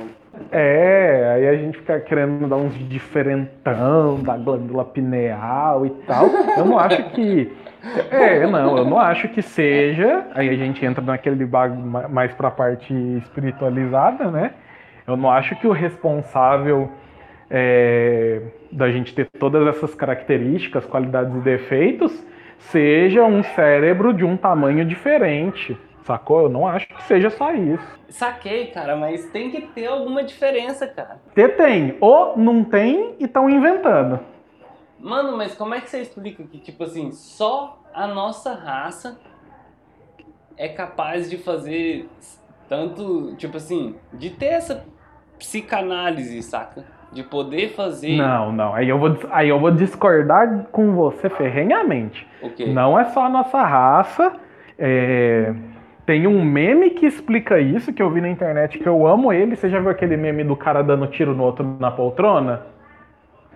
É, 0.51 1.31
aí 1.35 1.47
a 1.47 1.55
gente 1.55 1.77
fica 1.79 1.99
querendo 2.01 2.47
dar 2.47 2.57
uns 2.57 2.75
diferentão 2.87 4.19
da 4.21 4.37
glândula 4.37 4.85
pineal 4.85 5.85
e 5.85 5.89
tal. 6.05 6.27
Eu 6.57 6.65
não 6.65 6.77
acho 6.77 7.01
que. 7.11 7.51
É, 8.11 8.45
não, 8.45 8.77
eu 8.77 8.85
não 8.85 8.99
acho 8.99 9.29
que 9.29 9.41
seja. 9.41 10.27
Aí 10.35 10.47
a 10.49 10.55
gente 10.55 10.85
entra 10.85 11.03
naquele 11.03 11.45
bagulho 11.45 11.79
ma- 11.81 12.07
mais 12.07 12.31
pra 12.33 12.51
parte 12.51 12.93
espiritualizada, 13.17 14.29
né? 14.29 14.51
Eu 15.07 15.15
não 15.17 15.31
acho 15.31 15.55
que 15.55 15.65
o 15.67 15.71
responsável 15.71 16.91
é, 17.49 18.41
da 18.71 18.91
gente 18.91 19.13
ter 19.13 19.29
todas 19.39 19.65
essas 19.67 19.95
características, 19.95 20.85
qualidades 20.85 21.35
e 21.35 21.39
defeitos 21.39 22.23
seja 22.59 23.23
um 23.23 23.43
cérebro 23.43 24.13
de 24.13 24.25
um 24.25 24.35
tamanho 24.35 24.83
diferente. 24.85 25.77
Sacou? 26.03 26.43
Eu 26.43 26.49
não 26.49 26.67
acho 26.67 26.87
que 26.87 27.03
seja 27.03 27.29
só 27.29 27.53
isso. 27.53 27.99
Saquei, 28.09 28.67
cara, 28.67 28.95
mas 28.95 29.25
tem 29.25 29.51
que 29.51 29.61
ter 29.61 29.87
alguma 29.87 30.23
diferença, 30.23 30.87
cara. 30.87 31.19
Ter 31.35 31.57
tem, 31.57 31.97
ou 31.99 32.37
não 32.37 32.63
tem 32.63 33.15
e 33.19 33.25
estão 33.25 33.49
inventando. 33.49 34.19
Mano, 34.99 35.37
mas 35.37 35.53
como 35.53 35.75
é 35.75 35.81
que 35.81 35.89
você 35.89 36.01
explica 36.01 36.43
que, 36.43 36.59
tipo 36.59 36.83
assim, 36.83 37.11
só 37.11 37.81
a 37.93 38.07
nossa 38.07 38.53
raça 38.53 39.19
é 40.55 40.69
capaz 40.69 41.29
de 41.29 41.37
fazer 41.37 42.09
tanto, 42.69 43.35
tipo 43.35 43.57
assim, 43.57 43.95
de 44.13 44.29
ter 44.29 44.47
essa 44.47 44.85
psicanálise, 45.37 46.41
saca? 46.41 46.85
De 47.17 47.23
poder 47.23 47.69
fazer 47.69 48.15
Não, 48.15 48.51
não. 48.51 48.75
Aí 48.75 48.87
eu, 48.87 48.99
vou, 48.99 49.17
aí 49.31 49.49
eu 49.49 49.59
vou 49.59 49.71
discordar 49.71 50.67
com 50.71 50.93
você 50.93 51.27
ferrenhamente. 51.29 52.27
o 52.43 52.49
quê? 52.51 52.67
Não 52.67 52.99
é 52.99 53.05
só 53.05 53.25
a 53.25 53.29
nossa 53.29 53.59
raça. 53.63 54.33
é, 54.77 55.51
Tem 56.05 56.27
um 56.27 56.45
meme 56.45 56.91
que 56.91 57.07
explica 57.07 57.59
isso, 57.59 57.91
que 57.91 58.03
eu 58.03 58.11
vi 58.11 58.21
na 58.21 58.29
internet, 58.29 58.77
que 58.77 58.87
eu 58.87 59.07
amo 59.07 59.33
ele. 59.33 59.55
Você 59.55 59.67
já 59.67 59.79
viu 59.79 59.89
aquele 59.89 60.15
meme 60.15 60.43
do 60.43 60.55
cara 60.55 60.83
dando 60.83 61.07
tiro 61.07 61.33
no 61.33 61.43
outro 61.43 61.65
na 61.79 61.89
poltrona? 61.89 62.61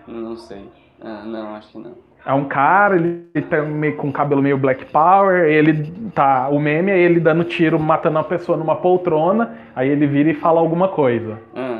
Não 0.08 0.36
sei. 0.36 0.68
Ah, 1.00 1.22
não, 1.24 1.54
acho 1.54 1.70
que 1.70 1.78
não. 1.78 1.92
É 2.24 2.32
um 2.32 2.44
cara, 2.44 2.96
ele 2.96 3.26
tá 3.48 3.62
meio 3.62 3.96
com 3.96 4.12
cabelo 4.12 4.42
meio 4.42 4.56
black 4.58 4.86
power, 4.86 5.44
ele 5.44 5.92
tá. 6.14 6.48
O 6.48 6.58
meme 6.58 6.90
é 6.90 6.98
ele 6.98 7.18
dando 7.20 7.44
tiro, 7.44 7.78
matando 7.78 8.16
uma 8.18 8.24
pessoa 8.24 8.58
numa 8.58 8.76
poltrona, 8.76 9.54
aí 9.74 9.88
ele 9.88 10.06
vira 10.06 10.30
e 10.30 10.34
fala 10.34 10.60
alguma 10.60 10.88
coisa. 10.88 11.38
Aí? 11.54 11.71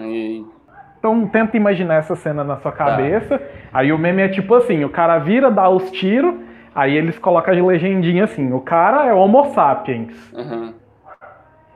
Então 1.02 1.26
tenta 1.26 1.56
imaginar 1.56 1.96
essa 1.96 2.14
cena 2.14 2.44
na 2.44 2.58
sua 2.58 2.70
cabeça. 2.70 3.42
Aí 3.74 3.92
o 3.92 3.98
meme 3.98 4.22
é 4.22 4.28
tipo 4.28 4.54
assim, 4.54 4.84
o 4.84 4.88
cara 4.88 5.18
vira, 5.18 5.50
dá 5.50 5.68
os 5.68 5.90
tiros, 5.90 6.32
aí 6.72 6.96
eles 6.96 7.18
colocam 7.18 7.52
a 7.52 7.66
legendinha 7.66 8.22
assim, 8.22 8.52
o 8.52 8.60
cara 8.60 9.06
é 9.06 9.12
homo 9.12 9.46
sapiens. 9.46 10.14
Aham. 10.32 10.74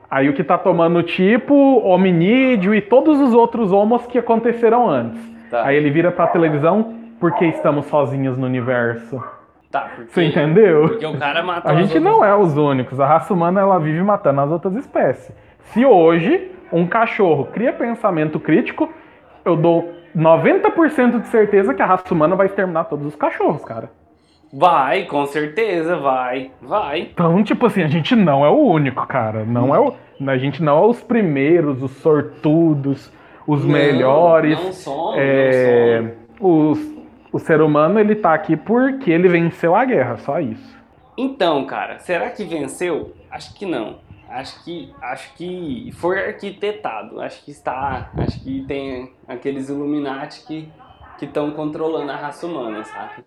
Aí 0.09 0.29
o 0.29 0.33
que 0.33 0.45
tá 0.45 0.57
tomando 0.57 1.03
tipo, 1.03 1.53
hominídeo 1.85 2.73
e 2.73 2.79
todos 2.79 3.19
os 3.19 3.33
outros 3.33 3.73
homos 3.73 4.07
que 4.07 4.17
aconteceram 4.17 4.89
antes. 4.89 5.19
Tá. 5.51 5.65
Aí 5.65 5.75
ele 5.75 5.89
vira 5.89 6.09
pra 6.09 6.27
televisão, 6.27 6.93
porque 7.19 7.43
estamos 7.47 7.87
sozinhos 7.87 8.37
no 8.37 8.45
universo. 8.45 9.21
Tá, 9.69 9.89
porque, 9.93 10.09
Você 10.09 10.23
entendeu? 10.23 10.87
Porque 10.87 11.05
o 11.05 11.17
cara 11.19 11.43
matou 11.43 11.69
A 11.69 11.75
gente 11.75 11.95
outras- 11.97 12.01
não 12.03 12.23
é 12.23 12.33
os 12.33 12.55
únicos. 12.55 12.97
A 13.01 13.05
raça 13.05 13.33
humana 13.33 13.59
ela 13.59 13.77
vive 13.77 14.01
matando 14.01 14.39
as 14.39 14.49
outras 14.51 14.73
espécies. 14.77 15.35
Se 15.73 15.85
hoje 15.85 16.49
um 16.71 16.87
cachorro 16.87 17.49
cria 17.51 17.73
pensamento 17.73 18.39
crítico, 18.39 18.89
eu 19.47 19.55
dou 19.55 19.91
90% 20.15 21.21
de 21.21 21.27
certeza 21.27 21.73
que 21.73 21.81
a 21.81 21.85
raça 21.85 22.13
humana 22.13 22.35
vai 22.35 22.47
exterminar 22.47 22.85
todos 22.85 23.05
os 23.07 23.15
cachorros, 23.15 23.63
cara. 23.63 23.89
Vai, 24.51 25.03
com 25.05 25.25
certeza, 25.25 25.97
vai. 25.97 26.51
Vai. 26.61 27.01
Então, 27.11 27.43
tipo 27.43 27.65
assim, 27.65 27.83
a 27.83 27.87
gente 27.87 28.15
não 28.15 28.45
é 28.45 28.49
o 28.49 28.57
único, 28.57 29.05
cara. 29.05 29.43
Não 29.45 29.75
é 29.75 29.79
o, 29.79 29.93
a 30.25 30.37
gente 30.37 30.63
não 30.63 30.77
é 30.83 30.87
os 30.87 31.01
primeiros, 31.03 31.83
os 31.83 31.91
sortudos, 31.97 33.11
os 33.45 33.63
Não, 33.65 33.71
melhores. 33.71 34.57
Não 34.63 34.71
somos, 34.71 35.15
É, 35.17 36.01
não 36.01 36.11
somos. 36.39 36.79
os- 36.79 36.97
o 37.33 37.39
ser 37.39 37.59
humano 37.61 37.99
ele 37.99 38.15
tá 38.15 38.33
aqui 38.33 38.55
porque 38.55 39.11
ele 39.11 39.27
venceu 39.27 39.75
a 39.75 39.83
guerra, 39.83 40.17
só 40.17 40.39
isso. 40.39 40.77
Então, 41.17 41.65
cara, 41.65 41.99
será 41.99 42.29
que 42.29 42.43
venceu? 42.45 43.11
Acho 43.29 43.53
que 43.53 43.65
não. 43.65 43.95
Acho 44.29 44.63
que, 44.63 44.93
acho 45.01 45.33
que 45.35 45.89
foi 45.93 46.19
arquitetado. 46.25 47.19
Acho 47.21 47.43
que 47.45 47.51
está. 47.51 48.09
Acho 48.17 48.43
que 48.43 48.63
tem 48.67 49.13
aqueles 49.27 49.69
Illuminati 49.69 50.43
que 50.45 50.69
estão 51.21 51.51
controlando 51.51 52.11
a 52.11 52.15
raça 52.15 52.45
humana, 52.45 52.83
sabe? 52.83 53.23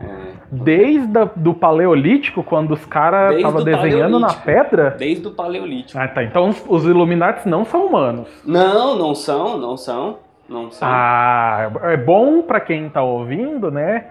É, 0.00 0.32
Desde 0.50 1.18
a- 1.18 1.24
do 1.34 1.52
paleolítico, 1.54 2.42
quando 2.42 2.72
os 2.72 2.84
caras 2.86 3.36
estavam 3.36 3.60
o 3.62 3.64
desenhando 3.64 4.18
na 4.18 4.32
pedra. 4.32 4.90
desde 4.98 5.26
o 5.26 5.30
Paleolítico. 5.32 5.98
Ah, 5.98 6.06
tá. 6.08 6.22
Então 6.22 6.48
os, 6.50 6.64
os 6.68 6.84
Illuminates 6.84 7.44
não 7.44 7.64
são 7.64 7.86
humanos. 7.86 8.28
Não, 8.44 8.96
não 8.96 9.14
são, 9.14 9.58
não 9.58 9.76
são. 9.76 10.18
Não 10.48 10.70
são. 10.70 10.88
Ah, 10.90 11.70
é 11.82 11.96
bom 11.96 12.40
pra 12.42 12.60
quem 12.60 12.88
tá 12.88 13.02
ouvindo, 13.02 13.70
né? 13.70 14.06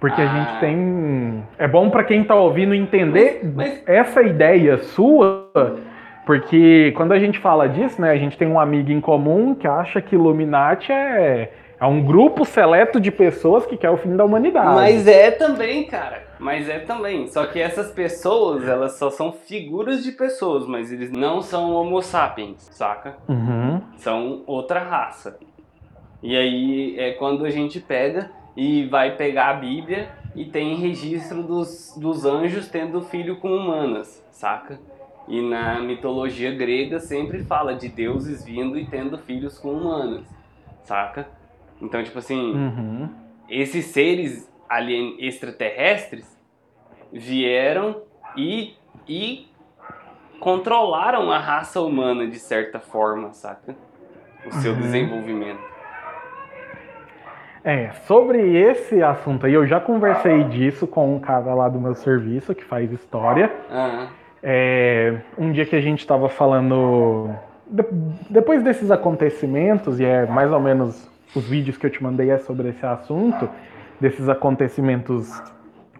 Porque 0.00 0.20
a 0.20 0.24
Ah. 0.24 0.34
gente 0.34 0.60
tem. 0.60 1.42
É 1.58 1.66
bom 1.66 1.90
pra 1.90 2.04
quem 2.04 2.22
tá 2.24 2.34
ouvindo 2.34 2.74
entender 2.74 3.40
Mas- 3.42 3.54
mas- 3.54 3.82
essa 3.88 4.22
ideia 4.22 4.78
sua. 4.78 5.48
Porque 6.24 6.92
quando 6.96 7.12
a 7.12 7.18
gente 7.18 7.38
fala 7.38 7.68
disso, 7.68 8.00
né? 8.00 8.10
A 8.10 8.16
gente 8.16 8.36
tem 8.36 8.46
um 8.46 8.60
amigo 8.60 8.90
em 8.92 9.00
comum 9.00 9.54
que 9.54 9.66
acha 9.66 10.00
que 10.00 10.14
Illuminati 10.14 10.92
é, 10.92 11.50
é 11.80 11.86
um 11.86 12.04
grupo 12.04 12.44
seleto 12.44 13.00
de 13.00 13.10
pessoas 13.10 13.64
que 13.64 13.76
quer 13.76 13.90
o 13.90 13.96
fim 13.96 14.14
da 14.14 14.24
humanidade. 14.24 14.74
Mas 14.74 15.06
é 15.08 15.30
também, 15.30 15.84
cara. 15.84 16.22
Mas 16.38 16.68
é 16.68 16.78
também. 16.80 17.26
Só 17.26 17.46
que 17.46 17.58
essas 17.60 17.90
pessoas, 17.90 18.68
elas 18.68 18.98
só 18.98 19.10
são 19.10 19.32
figuras 19.32 20.04
de 20.04 20.12
pessoas, 20.12 20.66
mas 20.66 20.92
eles 20.92 21.10
não 21.10 21.40
são 21.42 21.72
homo 21.72 22.00
sapiens, 22.02 22.68
saca? 22.72 23.16
Uhum. 23.28 23.80
São 23.96 24.42
outra 24.46 24.78
raça. 24.80 25.38
E 26.22 26.36
aí 26.36 26.94
é 26.98 27.12
quando 27.12 27.44
a 27.44 27.50
gente 27.50 27.80
pega 27.80 28.30
e 28.60 28.86
vai 28.86 29.14
pegar 29.14 29.50
a 29.50 29.54
Bíblia 29.54 30.10
e 30.34 30.44
tem 30.44 30.74
registro 30.74 31.44
dos, 31.44 31.94
dos 31.96 32.24
anjos 32.24 32.66
tendo 32.68 33.00
filho 33.02 33.36
com 33.36 33.54
humanas, 33.54 34.20
saca? 34.32 34.80
E 35.28 35.40
na 35.40 35.78
mitologia 35.80 36.50
grega 36.52 36.98
sempre 36.98 37.38
fala 37.44 37.76
de 37.76 37.88
deuses 37.88 38.44
vindo 38.44 38.76
e 38.76 38.84
tendo 38.84 39.16
filhos 39.18 39.56
com 39.60 39.74
humanas, 39.74 40.24
saca? 40.82 41.28
Então, 41.80 42.02
tipo 42.02 42.18
assim, 42.18 42.52
Uhum. 42.52 43.08
esses 43.48 43.86
seres 43.86 44.50
alien 44.68 45.14
extraterrestres 45.20 46.36
vieram 47.12 48.02
e, 48.36 48.74
e 49.06 49.46
controlaram 50.40 51.30
a 51.30 51.38
raça 51.38 51.80
humana 51.80 52.26
de 52.26 52.40
certa 52.40 52.80
forma, 52.80 53.32
saca? 53.32 53.76
O 54.44 54.50
seu 54.50 54.72
Uhum. 54.72 54.80
desenvolvimento. 54.80 55.67
É, 57.68 57.90
sobre 58.06 58.56
esse 58.56 59.02
assunto 59.02 59.44
aí, 59.44 59.52
eu 59.52 59.66
já 59.66 59.78
conversei 59.78 60.42
disso 60.44 60.86
com 60.86 61.14
um 61.16 61.18
cara 61.18 61.52
lá 61.52 61.68
do 61.68 61.78
meu 61.78 61.94
serviço 61.94 62.54
que 62.54 62.64
faz 62.64 62.90
história. 62.90 63.52
Ah, 63.70 64.06
É, 64.42 65.16
um 65.36 65.52
dia 65.52 65.66
que 65.66 65.76
a 65.76 65.80
gente 65.80 65.98
estava 65.98 66.28
falando. 66.30 67.28
de- 67.66 67.84
depois 68.30 68.62
desses 68.62 68.90
acontecimentos, 68.90 70.00
e 70.00 70.04
é 70.06 70.24
mais 70.24 70.50
ou 70.50 70.58
menos 70.60 71.10
os 71.36 71.46
vídeos 71.46 71.76
que 71.76 71.84
eu 71.84 71.90
te 71.90 72.02
mandei 72.02 72.30
é 72.30 72.38
sobre 72.38 72.68
esse 72.70 72.86
assunto, 72.86 73.46
desses 74.00 74.26
acontecimentos 74.30 75.28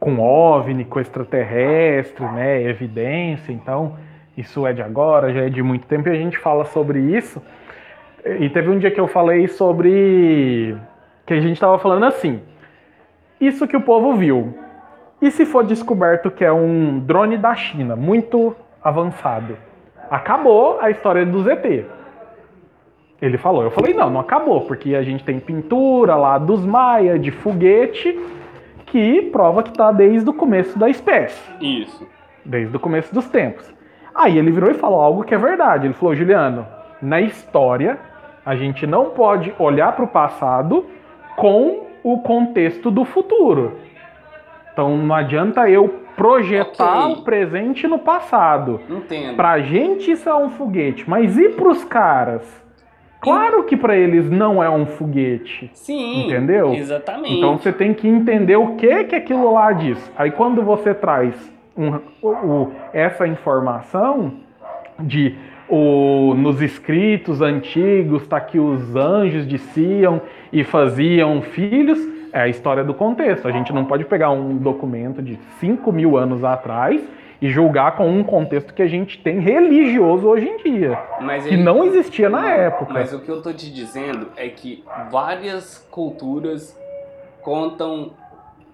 com 0.00 0.18
OVNI, 0.20 0.86
com 0.86 0.98
extraterrestre, 1.00 2.24
né? 2.24 2.62
Evidência, 2.62 3.52
então 3.52 3.96
isso 4.38 4.66
é 4.66 4.72
de 4.72 4.80
agora, 4.80 5.30
já 5.34 5.40
é 5.42 5.50
de 5.50 5.62
muito 5.62 5.86
tempo, 5.86 6.08
e 6.08 6.12
a 6.12 6.14
gente 6.14 6.38
fala 6.38 6.64
sobre 6.64 6.98
isso. 7.00 7.42
E 8.40 8.48
teve 8.48 8.70
um 8.70 8.78
dia 8.78 8.90
que 8.90 9.00
eu 9.00 9.06
falei 9.08 9.46
sobre. 9.48 10.74
Que 11.28 11.34
a 11.34 11.40
gente 11.40 11.52
estava 11.52 11.78
falando 11.78 12.04
assim. 12.04 12.40
Isso 13.38 13.68
que 13.68 13.76
o 13.76 13.82
povo 13.82 14.14
viu. 14.14 14.58
E 15.20 15.30
se 15.30 15.44
for 15.44 15.62
descoberto 15.62 16.30
que 16.30 16.42
é 16.42 16.50
um 16.50 16.98
drone 17.00 17.36
da 17.36 17.54
China, 17.54 17.94
muito 17.94 18.56
avançado? 18.82 19.54
Acabou 20.10 20.78
a 20.80 20.90
história 20.90 21.26
do 21.26 21.42
ZT. 21.42 21.84
Ele 23.20 23.36
falou. 23.36 23.62
Eu 23.62 23.70
falei, 23.70 23.92
não, 23.92 24.08
não 24.08 24.20
acabou, 24.20 24.62
porque 24.62 24.94
a 24.94 25.02
gente 25.02 25.22
tem 25.22 25.38
pintura 25.38 26.16
lá 26.16 26.38
dos 26.38 26.64
Maia, 26.64 27.18
de 27.18 27.30
foguete, 27.30 28.18
que 28.86 29.20
prova 29.30 29.62
que 29.62 29.72
tá 29.72 29.92
desde 29.92 30.30
o 30.30 30.32
começo 30.32 30.78
da 30.78 30.88
espécie, 30.88 31.42
isso. 31.60 32.08
desde 32.42 32.74
o 32.74 32.80
começo 32.80 33.12
dos 33.12 33.28
tempos. 33.28 33.70
Aí 34.14 34.38
ele 34.38 34.50
virou 34.50 34.70
e 34.70 34.74
falou 34.74 34.98
algo 34.98 35.24
que 35.24 35.34
é 35.34 35.38
verdade. 35.38 35.86
Ele 35.88 35.94
falou, 35.94 36.14
Juliano, 36.14 36.66
na 37.02 37.20
história, 37.20 37.98
a 38.46 38.56
gente 38.56 38.86
não 38.86 39.10
pode 39.10 39.54
olhar 39.58 39.92
para 39.92 40.06
o 40.06 40.08
passado 40.08 40.86
com 41.38 41.86
o 42.02 42.18
contexto 42.18 42.90
do 42.90 43.04
futuro. 43.04 43.76
Então 44.72 44.96
não 44.96 45.14
adianta 45.14 45.68
eu 45.70 45.88
projetar 46.16 47.04
Ok. 47.06 47.14
o 47.14 47.22
presente 47.22 47.86
no 47.86 47.98
passado. 48.00 48.80
Entendo. 48.90 49.36
Pra 49.36 49.60
gente 49.60 50.10
isso 50.10 50.28
é 50.28 50.34
um 50.34 50.50
foguete, 50.50 51.08
mas 51.08 51.38
e 51.38 51.50
pros 51.50 51.84
caras? 51.84 52.42
Claro 53.20 53.64
que 53.64 53.76
pra 53.76 53.96
eles 53.96 54.28
não 54.30 54.62
é 54.62 54.68
um 54.70 54.84
foguete. 54.86 55.70
Sim. 55.74 56.26
Entendeu? 56.26 56.72
Exatamente. 56.74 57.34
Então 57.36 57.56
você 57.56 57.72
tem 57.72 57.94
que 57.94 58.08
entender 58.08 58.56
o 58.56 58.74
que 58.76 59.04
que 59.04 59.14
aquilo 59.14 59.52
lá 59.52 59.72
diz. 59.72 60.12
Aí 60.16 60.30
quando 60.32 60.62
você 60.62 60.92
traz 60.92 61.34
um- 61.76 62.00
o- 62.22 62.28
o- 62.28 62.72
essa 62.92 63.26
informação 63.26 64.32
de 64.98 65.36
o, 65.68 66.34
nos 66.34 66.60
escritos 66.62 67.40
antigos 67.42 68.26
tá 68.26 68.40
que 68.40 68.58
os 68.58 68.94
anjos 68.96 69.46
desciam 69.46 70.20
e 70.52 70.64
faziam 70.64 71.42
filhos, 71.42 71.98
é 72.32 72.40
a 72.40 72.48
história 72.48 72.84
do 72.84 72.94
contexto. 72.94 73.46
A 73.48 73.50
gente 73.52 73.72
não 73.72 73.84
pode 73.84 74.04
pegar 74.04 74.30
um 74.30 74.56
documento 74.56 75.22
de 75.22 75.38
5 75.60 75.90
mil 75.92 76.16
anos 76.16 76.44
atrás 76.44 77.00
e 77.40 77.48
julgar 77.48 77.96
com 77.96 78.08
um 78.10 78.24
contexto 78.24 78.74
que 78.74 78.82
a 78.82 78.86
gente 78.88 79.18
tem 79.22 79.38
religioso 79.38 80.26
hoje 80.26 80.46
em 80.46 80.56
dia, 80.58 80.98
Mas 81.20 81.44
que 81.46 81.54
ele- 81.54 81.62
não 81.62 81.84
existia 81.84 82.28
na 82.28 82.50
época. 82.50 82.92
Mas 82.92 83.12
o 83.12 83.20
que 83.20 83.30
eu 83.30 83.40
tô 83.40 83.52
te 83.52 83.72
dizendo 83.72 84.26
é 84.36 84.48
que 84.48 84.82
várias 85.10 85.78
culturas 85.90 86.76
contam 87.42 88.10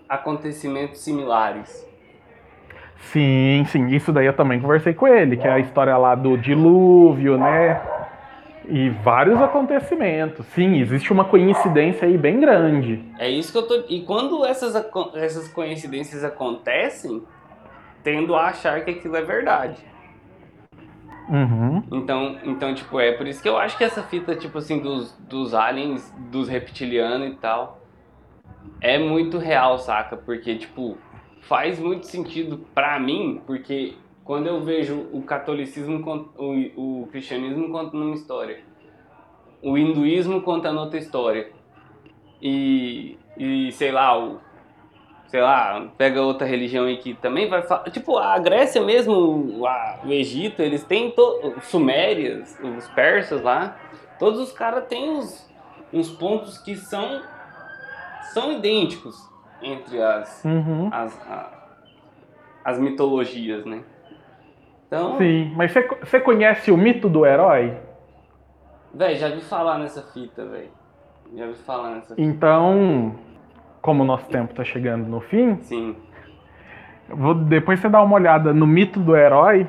acontecimentos 0.09 1.01
similares. 1.01 1.87
Sim, 2.97 3.65
sim, 3.69 3.89
isso 3.89 4.13
daí 4.13 4.27
eu 4.27 4.33
também 4.33 4.61
conversei 4.61 4.95
com 4.95 5.07
ele, 5.07 5.37
que 5.37 5.47
é 5.47 5.53
a 5.53 5.59
história 5.59 5.97
lá 5.97 6.15
do 6.15 6.37
dilúvio, 6.37 7.37
né? 7.37 7.81
E 8.67 8.89
vários 8.89 9.41
acontecimentos. 9.41 10.47
Sim, 10.47 10.81
existe 10.81 11.13
uma 11.13 11.25
coincidência 11.25 12.09
aí 12.09 12.17
bem 12.17 12.41
grande. 12.41 13.05
É 13.19 13.29
isso 13.29 13.53
que 13.53 13.59
eu 13.59 13.67
tô. 13.67 13.85
E 13.89 14.03
quando 14.03 14.45
essas, 14.45 14.75
essas 15.15 15.49
coincidências 15.49 16.25
acontecem, 16.25 17.23
tendo 18.03 18.35
a 18.35 18.47
achar 18.47 18.83
que 18.85 18.91
aquilo 18.91 19.17
é 19.17 19.23
verdade. 19.23 19.77
Uhum. 21.29 21.83
Então, 21.93 22.39
então, 22.45 22.75
tipo, 22.75 23.01
é 23.01 23.13
por 23.13 23.27
isso 23.27 23.43
que 23.43 23.49
eu 23.49 23.57
acho 23.57 23.77
que 23.79 23.85
essa 23.85 24.03
fita, 24.03 24.35
tipo 24.35 24.59
assim, 24.59 24.79
dos, 24.79 25.13
dos 25.29 25.55
aliens, 25.55 26.13
dos 26.31 26.49
reptilianos 26.49 27.33
e 27.33 27.37
tal, 27.37 27.81
é 28.81 28.99
muito 28.99 29.39
real, 29.39 29.79
saca? 29.79 30.17
Porque, 30.17 30.57
tipo, 30.57 30.99
faz 31.49 31.79
muito 31.79 32.07
sentido 32.07 32.59
pra 32.75 32.99
mim, 32.99 33.41
porque 33.47 33.95
quando 34.25 34.47
eu 34.47 34.61
vejo 34.63 35.07
o 35.13 35.23
catolicismo, 35.23 36.03
o, 36.39 37.03
o 37.03 37.07
cristianismo 37.09 37.71
contando 37.71 38.05
uma 38.05 38.15
história, 38.15 38.61
o 39.63 39.77
hinduísmo 39.77 40.41
contando 40.43 40.81
outra 40.81 40.99
história, 40.99 41.51
e, 42.41 43.19
e 43.37 43.73
sei 43.73 43.91
lá, 43.93 44.19
o, 44.19 44.39
sei 45.29 45.41
lá, 45.41 45.91
pega 45.97 46.23
outra 46.23 46.47
religião 46.47 46.85
aí 46.85 46.97
que 46.99 47.15
também 47.15 47.49
vai 47.49 47.63
falar. 47.63 47.85
Tipo, 47.91 48.19
a 48.19 48.39
Grécia 48.39 48.83
mesmo, 48.83 49.67
a- 49.67 50.01
o 50.05 50.11
Egito, 50.13 50.61
eles 50.63 50.85
têm 50.85 51.11
to, 51.11 51.55
os 51.59 51.65
sumérias, 51.67 52.59
os 52.63 52.89
persas 52.89 53.41
lá, 53.43 53.77
todos 54.19 54.41
os 54.41 54.53
caras 54.53 54.87
têm 54.87 55.17
os, 55.19 55.51
uns 55.93 56.11
pontos 56.11 56.59
que 56.59 56.77
são, 56.77 57.23
são 58.33 58.53
idênticos 58.53 59.17
entre 59.65 60.01
as, 60.03 60.45
Uhum. 60.45 60.89
as, 60.93 61.19
a- 61.29 61.51
as 62.65 62.79
mitologias, 62.79 63.65
né? 63.65 63.81
Então, 64.87 65.17
Sim, 65.19 65.53
mas 65.57 65.73
você- 65.73 66.21
conhece 66.21 66.71
o 66.71 66.77
mito 66.77 67.09
do 67.09 67.25
herói? 67.27 67.77
velho, 68.93 69.17
já 69.17 69.29
vi 69.29 69.41
falar 69.41 69.79
nessa 69.79 70.03
fita, 70.13 70.45
velho. 70.47 70.69
Já 71.35 71.47
vi 71.47 71.55
falar 71.55 71.91
nessa 71.97 72.15
fita. 72.15 72.21
Então, 72.23 73.15
como 73.83 74.03
o 74.05 74.07
nosso 74.07 74.29
tempo 74.29 74.55
tá 74.55 74.63
chegando 74.63 75.09
no 75.09 75.21
fim, 75.21 75.57
Sim. 75.63 75.97
vou 77.09 77.35
depois 77.35 77.81
você 77.81 77.89
dá 77.89 78.01
uma 78.03 78.15
olhada 78.15 78.53
no 78.53 78.67
mito 78.67 79.01
do 79.01 79.17
herói. 79.17 79.67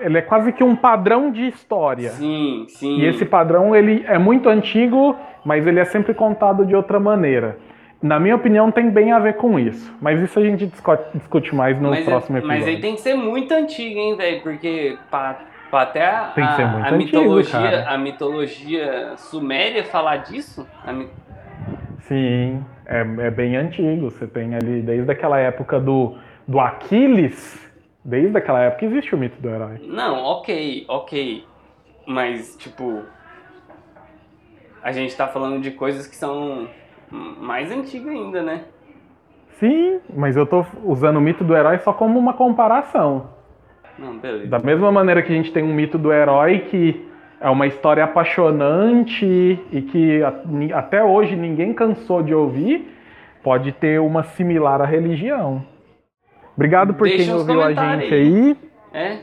Ele 0.00 0.18
é 0.18 0.22
quase 0.22 0.52
que 0.52 0.62
um 0.62 0.76
padrão 0.76 1.30
de 1.32 1.48
história. 1.48 2.10
Sim, 2.10 2.66
sim. 2.68 2.98
E 2.98 3.06
esse 3.06 3.24
padrão 3.24 3.74
ele 3.74 4.04
é 4.06 4.16
muito 4.18 4.48
antigo, 4.48 5.16
mas 5.44 5.66
ele 5.66 5.80
é 5.80 5.84
sempre 5.84 6.12
contado 6.14 6.64
de 6.66 6.76
outra 6.76 7.00
maneira. 7.00 7.58
Na 8.00 8.20
minha 8.20 8.36
opinião, 8.36 8.70
tem 8.70 8.90
bem 8.90 9.10
a 9.10 9.18
ver 9.18 9.34
com 9.34 9.58
isso. 9.58 9.92
Mas 10.00 10.20
isso 10.20 10.38
a 10.38 10.42
gente 10.44 10.70
discute, 11.14 11.54
mais 11.54 11.80
no 11.80 11.90
mas, 11.90 12.00
é- 12.00 12.04
próximo 12.04 12.38
episódio. 12.38 12.60
mas 12.60 12.68
aí 12.68 12.80
tem 12.80 12.94
que 12.94 13.00
ser 13.00 13.14
muito 13.14 13.52
antigo, 13.52 13.98
hein, 13.98 14.16
velho? 14.16 14.40
Porque 14.42 14.96
pra, 15.10 15.40
pra 15.68 15.82
até 15.82 16.06
a, 16.06 16.20
Tem 16.34 16.46
que 16.46 16.52
ser 16.54 16.64
muito 16.66 16.84
a 16.84 16.88
antigo, 16.90 16.96
mitologia, 17.18 17.60
cara. 17.60 17.90
a 17.90 17.98
mitologia 17.98 19.12
suméria 19.16 19.82
falar 19.84 20.18
disso, 20.18 20.64
mi- 20.92 21.08
Sim, 22.02 22.64
é, 22.86 23.00
é 23.00 23.30
bem 23.30 23.56
antigo. 23.56 24.10
Você 24.10 24.26
tem 24.28 24.54
ali, 24.54 24.80
desde 24.80 25.10
aquela 25.10 25.38
época 25.40 25.80
do, 25.80 26.16
do 26.46 26.60
Aquiles, 26.60 27.60
desde 28.04 28.38
aquela 28.38 28.60
época 28.62 28.84
existe 28.86 29.12
o 29.14 29.18
mito 29.18 29.42
do 29.42 29.48
herói. 29.50 29.80
Não, 29.82 30.22
ok, 30.22 30.84
ok. 30.88 31.44
Mas, 32.06 32.56
tipo. 32.56 33.02
A 34.82 34.92
gente 34.92 35.14
tá 35.16 35.26
falando 35.26 35.60
de 35.60 35.72
coisas 35.72 36.06
que 36.06 36.14
são 36.16 36.68
mais 37.10 37.70
antigas 37.70 38.08
ainda, 38.08 38.42
né? 38.42 38.64
Sim, 39.58 40.00
mas 40.14 40.36
eu 40.36 40.46
tô 40.46 40.64
usando 40.84 41.16
o 41.16 41.20
mito 41.20 41.42
do 41.42 41.56
herói 41.56 41.78
só 41.78 41.92
como 41.92 42.18
uma 42.18 42.32
comparação. 42.32 43.30
Não, 43.98 44.16
beleza. 44.18 44.46
Da 44.46 44.58
mesma 44.58 44.92
maneira 44.92 45.22
que 45.22 45.32
a 45.32 45.34
gente 45.34 45.52
tem 45.52 45.64
um 45.64 45.74
mito 45.74 45.98
do 45.98 46.12
herói 46.12 46.60
que 46.60 47.08
é 47.40 47.48
uma 47.48 47.66
história 47.66 48.04
apaixonante 48.04 49.26
e 49.72 49.82
que 49.82 50.20
até 50.72 51.02
hoje 51.02 51.34
ninguém 51.34 51.72
cansou 51.72 52.22
de 52.22 52.34
ouvir, 52.34 52.94
pode 53.42 53.72
ter 53.72 54.00
uma 54.00 54.22
similar 54.22 54.80
à 54.80 54.84
religião. 54.84 55.64
Obrigado 56.54 56.94
por 56.94 57.08
Deixa 57.08 57.24
quem 57.24 57.34
ouviu 57.34 57.62
a 57.62 57.72
gente 57.72 58.12
aí. 58.12 58.12
aí. 58.12 58.56
É? 58.92 59.18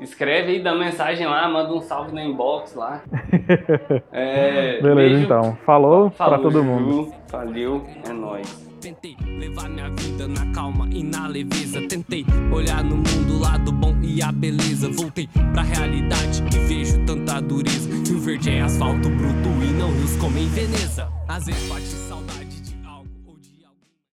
Escreve 0.00 0.52
aí, 0.52 0.62
dá 0.62 0.74
mensagem 0.74 1.26
lá, 1.26 1.46
manda 1.48 1.72
um 1.74 1.80
salve 1.80 2.12
no 2.12 2.20
inbox 2.20 2.74
lá. 2.74 3.02
É, 4.12 4.80
Beleza, 4.80 4.94
beijo. 4.94 5.24
então. 5.24 5.58
Falou, 5.64 6.10
pra 6.10 6.26
Falou, 6.26 6.42
todo 6.42 6.64
mundo. 6.64 6.90
Ju. 7.06 7.12
Valeu, 7.30 7.86
é 8.08 8.12
nóis. 8.12 8.70
Tentei 8.80 9.14
levar 9.38 9.68
minha 9.68 9.90
vida 9.90 10.26
na 10.26 10.50
calma 10.54 10.88
e 10.90 11.02
na 11.04 11.26
leveza. 11.26 11.80
Tentei 11.86 12.24
olhar 12.50 12.82
no 12.82 12.96
mundo 12.96 13.34
o 13.34 13.40
lado 13.40 13.70
bom 13.72 13.94
e 14.02 14.22
a 14.22 14.32
beleza. 14.32 14.88
Voltei 14.90 15.28
pra 15.52 15.62
realidade 15.62 16.42
e 16.54 16.58
vejo 16.66 17.04
tanta 17.04 17.40
dureza. 17.40 17.90
Rio 18.08 18.18
Verde 18.20 18.50
é 18.50 18.60
asfalto 18.62 19.08
bruto 19.10 19.48
e 19.62 19.72
não 19.78 19.90
rios 19.92 20.16
como 20.16 20.38
em 20.38 20.48
Veneza. 20.48 21.08
Às 21.28 21.44
vezes 21.46 21.68
bate. 21.68 22.09